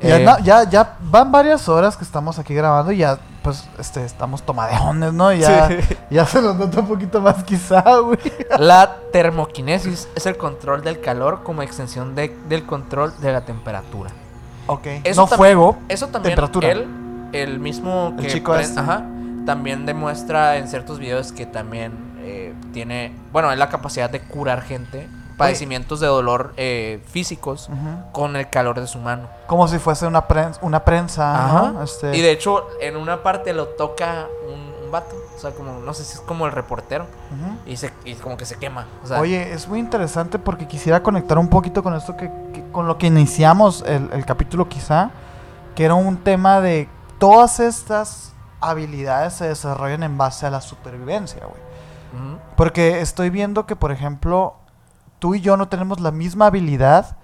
[0.00, 4.04] Ya, Eh, ya, ya van varias horas que estamos aquí grabando y ya, pues, este,
[4.04, 5.32] estamos tomadeones, ¿no?
[5.32, 5.96] Ya, Sí.
[6.10, 8.18] ya se nos nota un poquito más quizá, güey.
[8.58, 14.10] La termoquinesis es el control del calor como extensión de- del control de la temperatura.
[14.66, 14.86] Ok.
[15.04, 15.78] Eso no fuego.
[15.88, 16.70] Eso también Temperatura.
[16.70, 16.86] él,
[17.32, 18.78] el mismo El que chico pre- este.
[18.80, 19.04] ajá,
[19.46, 24.62] también demuestra en ciertos videos que también eh, tiene, bueno, es la capacidad de curar
[24.62, 27.68] gente, padecimientos de dolor eh, físicos
[28.12, 29.28] con el calor de su mano.
[29.46, 31.82] Como si fuese una prensa, una prensa, ¿no?
[31.82, 35.78] Este, Y de hecho, en una parte lo toca un, un vato, o sea, como,
[35.80, 37.56] no sé si es como el reportero, ujú.
[37.70, 38.86] y, se, y como que se quema.
[39.02, 42.62] O sea, Oye, es muy interesante porque quisiera conectar un poquito con esto que, que-
[42.72, 45.10] con lo que iniciamos el, el capítulo quizá,
[45.74, 46.88] que era un tema de
[47.18, 51.60] todas estas habilidades se desarrollan en base a la supervivencia, güey.
[52.56, 54.56] Porque estoy viendo que, por ejemplo,
[55.22, 57.16] tú y yo no tenemos la misma habilidad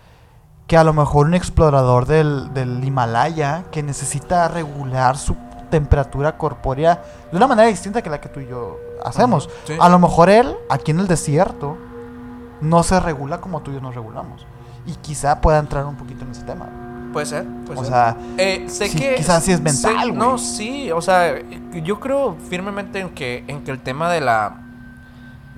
[0.68, 5.34] que a lo mejor un explorador del, del Himalaya que necesita regular su
[5.68, 7.02] temperatura corpórea
[7.32, 9.50] de una manera distinta que la que tú y yo hacemos.
[9.64, 9.74] Sí.
[9.80, 11.76] A lo mejor él, aquí en el desierto,
[12.60, 14.46] no se regula como tú y yo nos regulamos.
[14.86, 16.66] Y quizá pueda entrar un poquito en ese tema.
[17.12, 17.92] puede ser, puede o ser.
[17.92, 20.38] sea, Eh, sé sí, que quizás sí es sé- mental, no, güey.
[20.38, 21.34] sí, o sea,
[21.82, 24.67] yo creo firmemente en que en que el tema de la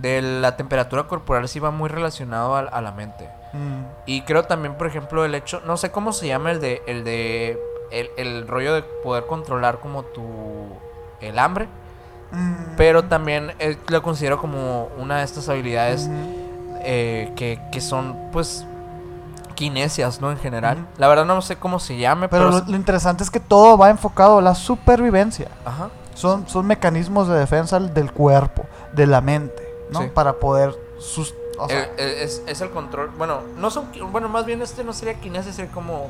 [0.00, 3.28] de la temperatura corporal sí va muy relacionado a, a la mente.
[3.52, 6.82] mm, Y creo también, por ejemplo, el hecho, no sé cómo se llama el de
[6.86, 7.58] el de
[7.90, 10.22] el, el rollo de poder controlar como tu
[11.20, 11.68] el hambre,
[12.32, 16.08] mm, pero también eh, lo considero como una de estas habilidades
[16.82, 18.64] eh, que, que son pues
[19.54, 20.30] kinesias, ¿no?
[20.30, 20.78] En general.
[20.96, 22.58] La verdad no sé cómo se llame, Pero pero...
[22.60, 25.48] lo, lo interesante es que todo va enfocado a la supervivencia.
[25.66, 25.90] Ajá.
[26.14, 29.59] Son, son mecanismos de defensa del cuerpo, de la mente,
[29.92, 30.00] ¿no?
[30.02, 30.10] Sí.
[30.12, 30.74] Para poder...
[30.98, 33.10] sus- o sea, El- el- es, es el control.
[33.18, 33.86] Bueno, no son.
[34.12, 36.08] Bueno, más bien este no sería kinesis, sería como.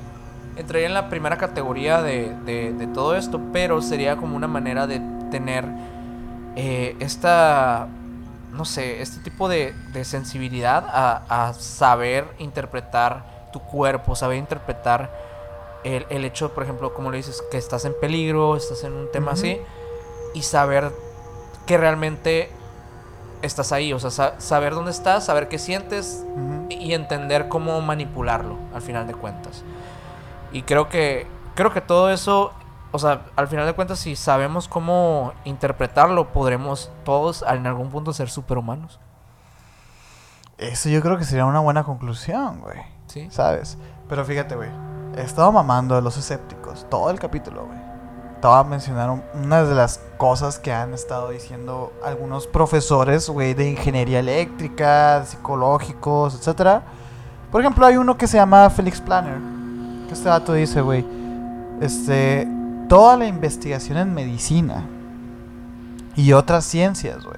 [0.56, 4.86] Entraría en la primera categoría de, de- de todo esto, pero sería como una manera
[4.86, 5.00] de
[5.30, 5.64] tener
[6.56, 7.88] eh, esta.
[8.52, 15.10] No sé, este tipo de, de sensibilidad a, a saber interpretar tu cuerpo, saber interpretar
[15.84, 19.10] el, el hecho, por ejemplo, como le dices, que estás en peligro, estás en un
[19.12, 19.56] tema así,
[20.34, 20.90] y saber
[21.66, 22.50] que realmente
[23.42, 26.24] estás ahí, o sea, sa- saber dónde estás, saber qué sientes
[26.68, 29.64] y entender cómo manipularlo al final de cuentas.
[30.52, 32.52] Y creo que creo que todo eso,
[32.92, 38.12] o sea, al final de cuentas si sabemos cómo interpretarlo, podremos todos en algún punto
[38.12, 38.98] ser superhumanos.
[40.58, 42.78] Eso yo creo que sería una buena conclusión, güey.
[43.06, 43.28] Sí.
[43.30, 43.78] ¿Sabes?
[44.08, 44.68] Pero fíjate, güey.
[45.16, 47.78] He estado mamando de los escépticos todo el capítulo, güey.
[48.40, 53.28] Te voy a mencionar un- una de las cosas que han estado diciendo algunos profesores,
[53.28, 56.82] güey, de ingeniería eléctrica, psicológicos, etcétera.
[57.52, 59.38] Por ejemplo, hay uno que se llama Felix Planner.
[60.08, 61.04] Que este dato dice, güey,
[61.82, 62.48] este,
[62.88, 64.86] toda la investigación en medicina
[66.16, 67.36] y otras ciencias, güey,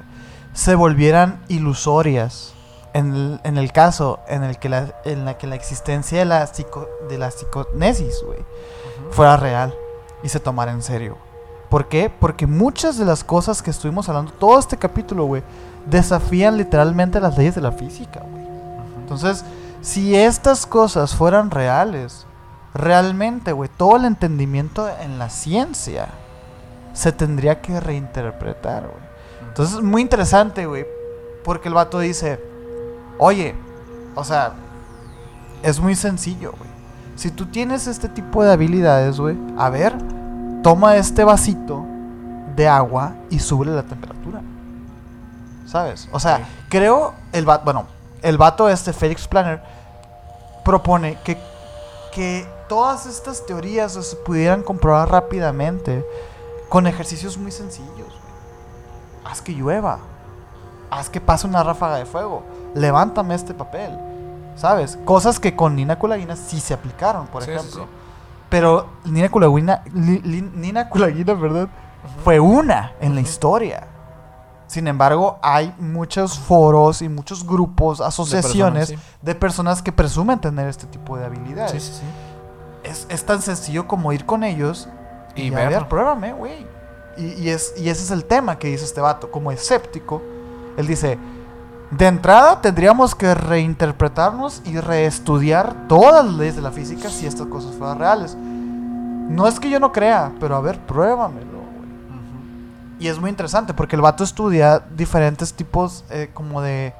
[0.52, 2.54] se volvieran ilusorias
[2.94, 6.24] en el, en el caso en el que la, en la que la existencia de
[6.26, 8.38] la psico, de la psiconesis, güey,
[9.10, 9.74] fuera real
[10.22, 11.16] y se tomara en serio.
[11.68, 12.10] ¿Por qué?
[12.10, 15.42] Porque muchas de las cosas que estuvimos hablando todo este capítulo, güey,
[15.86, 18.44] desafían literalmente las leyes de la física, güey.
[18.98, 19.44] Entonces,
[19.80, 22.26] si estas cosas fueran reales,
[22.74, 26.08] realmente, güey, todo el entendimiento en la ciencia
[26.92, 29.48] se tendría que reinterpretar, güey.
[29.48, 30.86] Entonces, es muy interesante, güey,
[31.42, 32.38] porque el vato dice,
[33.18, 33.54] oye,
[34.14, 34.52] o sea,
[35.62, 36.71] es muy sencillo, güey.
[37.22, 39.94] Si tú tienes este tipo de habilidades, güey, a ver,
[40.60, 41.86] toma este vasito
[42.56, 44.40] de agua y súbele la temperatura.
[45.64, 46.08] ¿Sabes?
[46.10, 47.86] O sea, creo el vato, bueno,
[48.22, 49.62] el vato este, Felix Planner,
[50.64, 51.38] propone que,
[52.12, 56.04] que todas estas teorías se pudieran comprobar rápidamente
[56.68, 58.18] con ejercicios muy sencillos.
[59.24, 60.00] Haz que llueva.
[60.90, 62.42] Haz que pase una ráfaga de fuego.
[62.74, 63.96] Levántame este papel.
[64.62, 64.96] ¿Sabes?
[65.04, 67.82] Cosas que con Nina Kulagina sí se aplicaron, por Sí, ejemplo.
[67.82, 67.90] sí.
[68.48, 71.68] Pero Nina Li- Li- Nina Kulagina, ¿verdad?
[72.22, 73.88] Fue una en la historia.
[74.68, 80.68] Sin embargo, hay muchos foros y muchos grupos, asociaciones personas, de personas que presumen tener
[80.68, 81.72] este tipo de habilidades.
[81.72, 82.88] Sí, sí, sí.
[82.88, 84.88] Es, es tan sencillo como ir con ellos
[85.34, 86.64] y, Y a ver, pruébame, güey.
[87.16, 89.28] Y, y es, y ese es el tema que dice este vato.
[89.32, 90.22] Como escéptico,
[90.76, 91.18] él dice:
[91.92, 97.46] De entrada tendríamos que reinterpretarnos y reestudiar todas las leyes de la física si estas
[97.48, 98.34] cosas fueran reales.
[98.34, 102.98] No es que yo no crea, pero a ver, pruébamelo, güey.
[102.98, 106.94] Y es muy interesante porque el vato estudia diferentes tipos eh, como de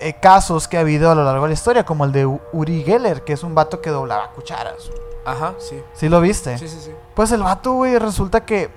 [0.00, 2.82] eh, casos que ha habido a lo largo de la historia, como el de Uri
[2.82, 4.90] Geller, que es un vato que doblaba cucharas.
[5.26, 5.82] Ajá, sí.
[5.92, 6.56] ¿Sí lo viste?
[6.56, 6.92] Sí, sí, sí.
[7.14, 8.70] Pues el vato, güey, resulta que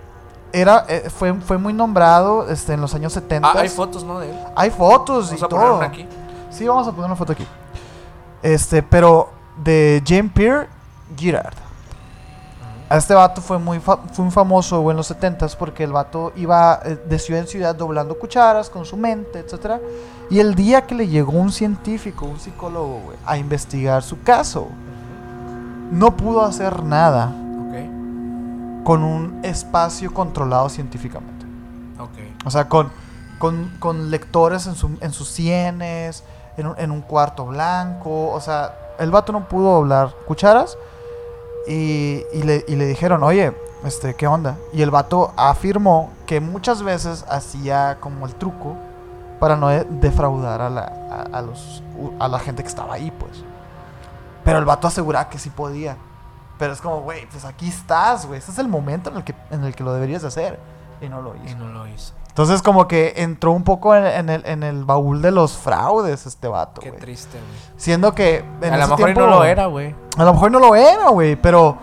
[0.53, 3.47] era eh, fue, fue muy nombrado este, en los años 70.
[3.47, 4.19] Ah, hay fotos, ¿no?
[4.19, 4.37] De él.
[4.55, 5.77] Hay fotos Vamos y a poner todo.
[5.77, 6.07] una aquí.
[6.49, 7.45] Sí, vamos a poner una foto aquí.
[8.41, 9.29] Este, pero
[9.63, 10.67] de Jean-Pierre
[11.17, 11.53] Girard.
[12.91, 15.91] A este vato fue muy, fa- fue muy famoso, güey, en los 70s porque el
[15.91, 19.79] vato iba eh, de ciudad en ciudad doblando cucharas con su mente, etcétera.
[20.31, 24.67] Y el día que le llegó un científico, un psicólogo, güey, a investigar su caso,
[25.91, 27.31] no pudo hacer nada.
[28.83, 31.45] Con un espacio controlado científicamente.
[31.99, 32.45] Ok.
[32.45, 32.91] O sea, con,
[33.37, 36.23] con, con lectores en, su- en sus sienes,
[36.57, 38.29] en un, en un cuarto blanco.
[38.31, 40.77] O sea, el vato no pudo doblar cucharas.
[41.67, 43.53] Y, y le, y le dijeron, oye,
[43.83, 44.57] este, ¿qué onda?
[44.73, 48.75] Y el vato afirmó que muchas veces hacía como el truco
[49.39, 50.81] para no de- defraudar a la,
[51.31, 51.83] a, a los,
[52.19, 53.43] a la gente que estaba ahí, pues.
[54.43, 55.97] Pero el vato aseguraba que sí podía.
[56.59, 58.37] Pero es como, güey, pues aquí estás, güey.
[58.37, 60.59] Este es el momento en el que, en el que lo deberías de hacer.
[61.01, 61.47] Y no lo hizo.
[61.47, 62.13] Y no lo hizo.
[62.27, 66.25] Entonces como que entró un poco en, en el, en el baúl de los fraudes
[66.27, 67.59] este vato, Qué triste, güey.
[67.75, 69.95] Siendo que en A lo mejor tiempo- no lo era, güey.
[70.17, 71.77] A lo mejor no lo era, güey, pero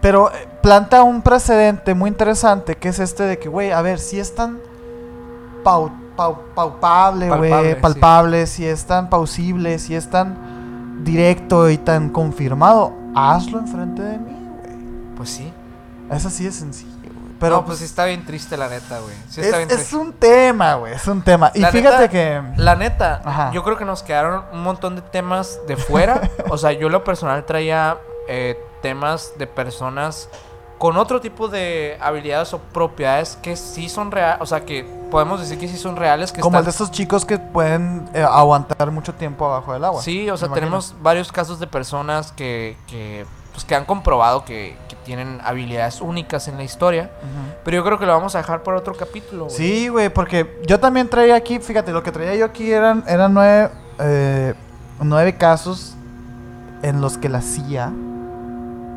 [0.00, 3.98] pero eh, planta un precedente muy interesante que es este de que, güey, a ver,
[3.98, 4.60] si es tan
[5.64, 7.80] pau, pau- paupable, Palpable, güey, sí.
[7.80, 10.36] palpable, si es tan pausible, si es tan
[10.98, 15.14] directo y tan confirmado, hazlo enfrente de mí, güey.
[15.16, 15.52] Pues sí.
[16.10, 17.34] Eso sí es sencillo, güey.
[17.38, 19.14] Pero Pero pues sí está bien triste, la neta, güey.
[19.28, 21.52] Sí es, está bien es un tema, güey, es un tema.
[21.54, 23.50] Y La fíjate neta, que La neta, Ajá.
[23.52, 26.20] yo creo que nos quedaron un montón de temas de fuera.
[26.50, 27.98] o sea, yo lo personal traía
[28.28, 30.28] eh, temas de personas
[30.78, 34.40] con otro tipo de habilidades o propiedades que sí son reales.
[34.40, 36.32] O sea, que podemos decir que sí son reales.
[36.32, 40.00] Que como el de estos chicos que pueden eh, aguantar mucho tiempo abajo del agua.
[40.02, 40.66] Sí, o sea, imagino.
[40.66, 46.00] tenemos varios casos de personas que, que, pues, que han comprobado que, que tienen habilidades
[46.00, 47.10] únicas en la historia.
[47.64, 49.50] Pero yo creo que lo vamos a dejar para otro capítulo.
[49.50, 53.34] Sí, güey, porque yo también traía aquí, fíjate, lo que traía yo aquí eran, eran
[53.34, 54.54] nueve, eh,
[55.00, 55.96] nueve casos
[56.82, 57.92] en los que la CIA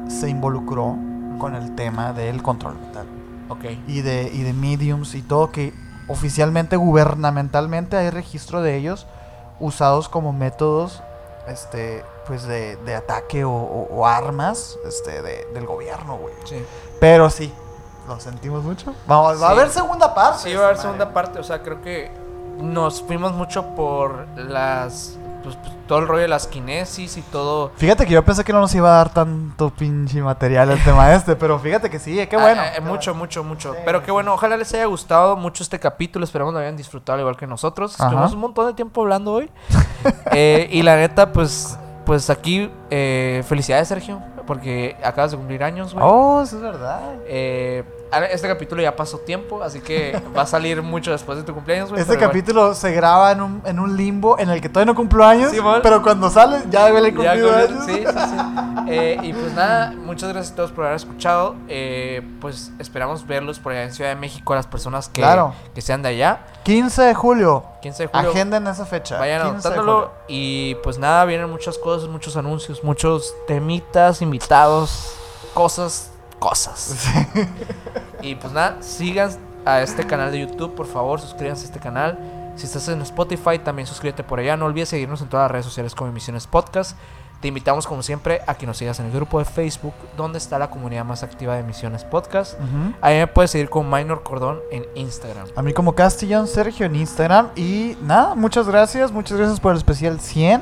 [0.07, 0.97] se involucró
[1.41, 3.07] con el tema del control mental.
[3.49, 3.65] Ok.
[3.88, 5.73] Y de, y de mediums y todo, que
[6.07, 9.07] oficialmente, gubernamentalmente hay registro de ellos
[9.59, 11.01] usados como métodos
[11.47, 16.34] este pues de, de ataque o, o- o armas este de- del gobierno, güey.
[16.45, 16.63] Sí.
[16.99, 17.51] Pero sí,
[18.07, 18.93] lo sentimos mucho.
[19.07, 20.49] Vamos, va a haber segunda parte.
[20.49, 21.39] Sí, va a haber segunda parte.
[21.39, 22.11] O sea, creo que
[22.59, 25.18] nos fuimos mucho por las.
[25.43, 27.72] Pues, pues, todo el rollo de las kinesis y todo.
[27.76, 31.13] Fíjate que yo pensé que no nos iba a dar tanto pinche material el tema
[31.15, 32.61] este, pero fíjate que sí, qué bueno.
[32.61, 33.26] Ah, eh, qué mucho, bueno.
[33.26, 33.73] mucho, mucho.
[33.73, 36.23] Sí, Pero qué bueno, ojalá les haya gustado mucho este capítulo.
[36.23, 37.95] Esperamos lo hayan disfrutado al igual que nosotros.
[37.95, 38.05] Ajá.
[38.05, 39.49] Estuvimos un montón de tiempo hablando hoy.
[40.34, 45.93] Eh, y la neta, pues, pues aquí, eh, felicidades, Sergio, porque acabas de cumplir años,
[45.93, 46.05] güey.
[46.07, 47.01] Oh, eso es verdad.
[47.27, 47.84] Eh,
[48.31, 51.89] este capítulo ya pasó tiempo, así que va a salir mucho después de tu cumpleaños,
[51.89, 52.01] güey.
[52.01, 55.25] Este capítulo se graba en un, en un limbo en el que todavía no cumplo
[55.25, 57.85] años, Sí, pero cuando sale ya debe haber cumplido cumplió- años.
[57.85, 58.85] sí, sí, sí.
[58.89, 61.55] Eh, y pues nada, muchas gracias a todos por haber escuchado.
[61.69, 65.53] Eh, pues esperamos verlos por allá en Ciudad de México, a las personas que, Claro.
[65.73, 66.45] que sean de allá.
[66.63, 68.29] 15 de julio, 15 de julio.
[68.31, 69.17] agenden esa fecha.
[69.17, 70.11] Vayan 15 de anotándolo.
[70.27, 75.13] Y pues nada, vienen muchas cosas, muchos anuncios, muchos temitas, invitados,
[75.53, 76.10] cosas,
[76.41, 76.95] cosas.
[78.23, 79.31] Y pues nada, sigan
[79.65, 82.19] a este canal de YouTube, por favor, suscríbanse a este canal.
[82.55, 84.55] Si estás en Spotify, también suscríbete por allá.
[84.57, 86.95] No olvides seguirnos en todas las redes sociales como Emisiones Podcast.
[87.41, 90.59] Te invitamos, como siempre, a que nos sigas en el grupo de Facebook, donde está
[90.59, 92.59] la comunidad más activa de Emisiones Podcast.
[93.01, 95.47] Ahí me puedes seguir con Minor Cordón en Instagram.
[95.55, 97.47] A mí como Castellón Sergio en Instagram.
[97.55, 99.11] Y nada, muchas gracias.
[99.11, 100.61] Muchas gracias por el especial 100.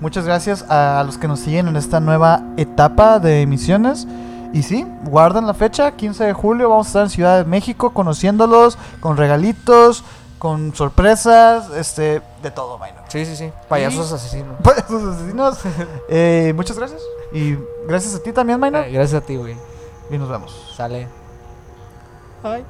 [0.00, 4.08] Muchas gracias a los que nos siguen en esta nueva etapa de emisiones.
[4.56, 6.70] Y sí, guarden la fecha, 15 de julio.
[6.70, 10.02] Vamos a estar en Ciudad de México conociéndolos, con regalitos,
[10.38, 13.04] con sorpresas, este, de todo, minor.
[13.08, 13.52] Sí, sí, sí.
[13.68, 14.56] Payasos asesinos.
[14.62, 15.58] Payasos asesinos.
[16.08, 17.02] Eh, muchas gracias.
[17.34, 18.64] Y gracias a ti también.
[18.64, 19.58] Eh, Gracias a ti, güey.
[20.10, 20.72] Y nos vemos.
[20.74, 21.06] Sale.
[22.42, 22.64] Bye.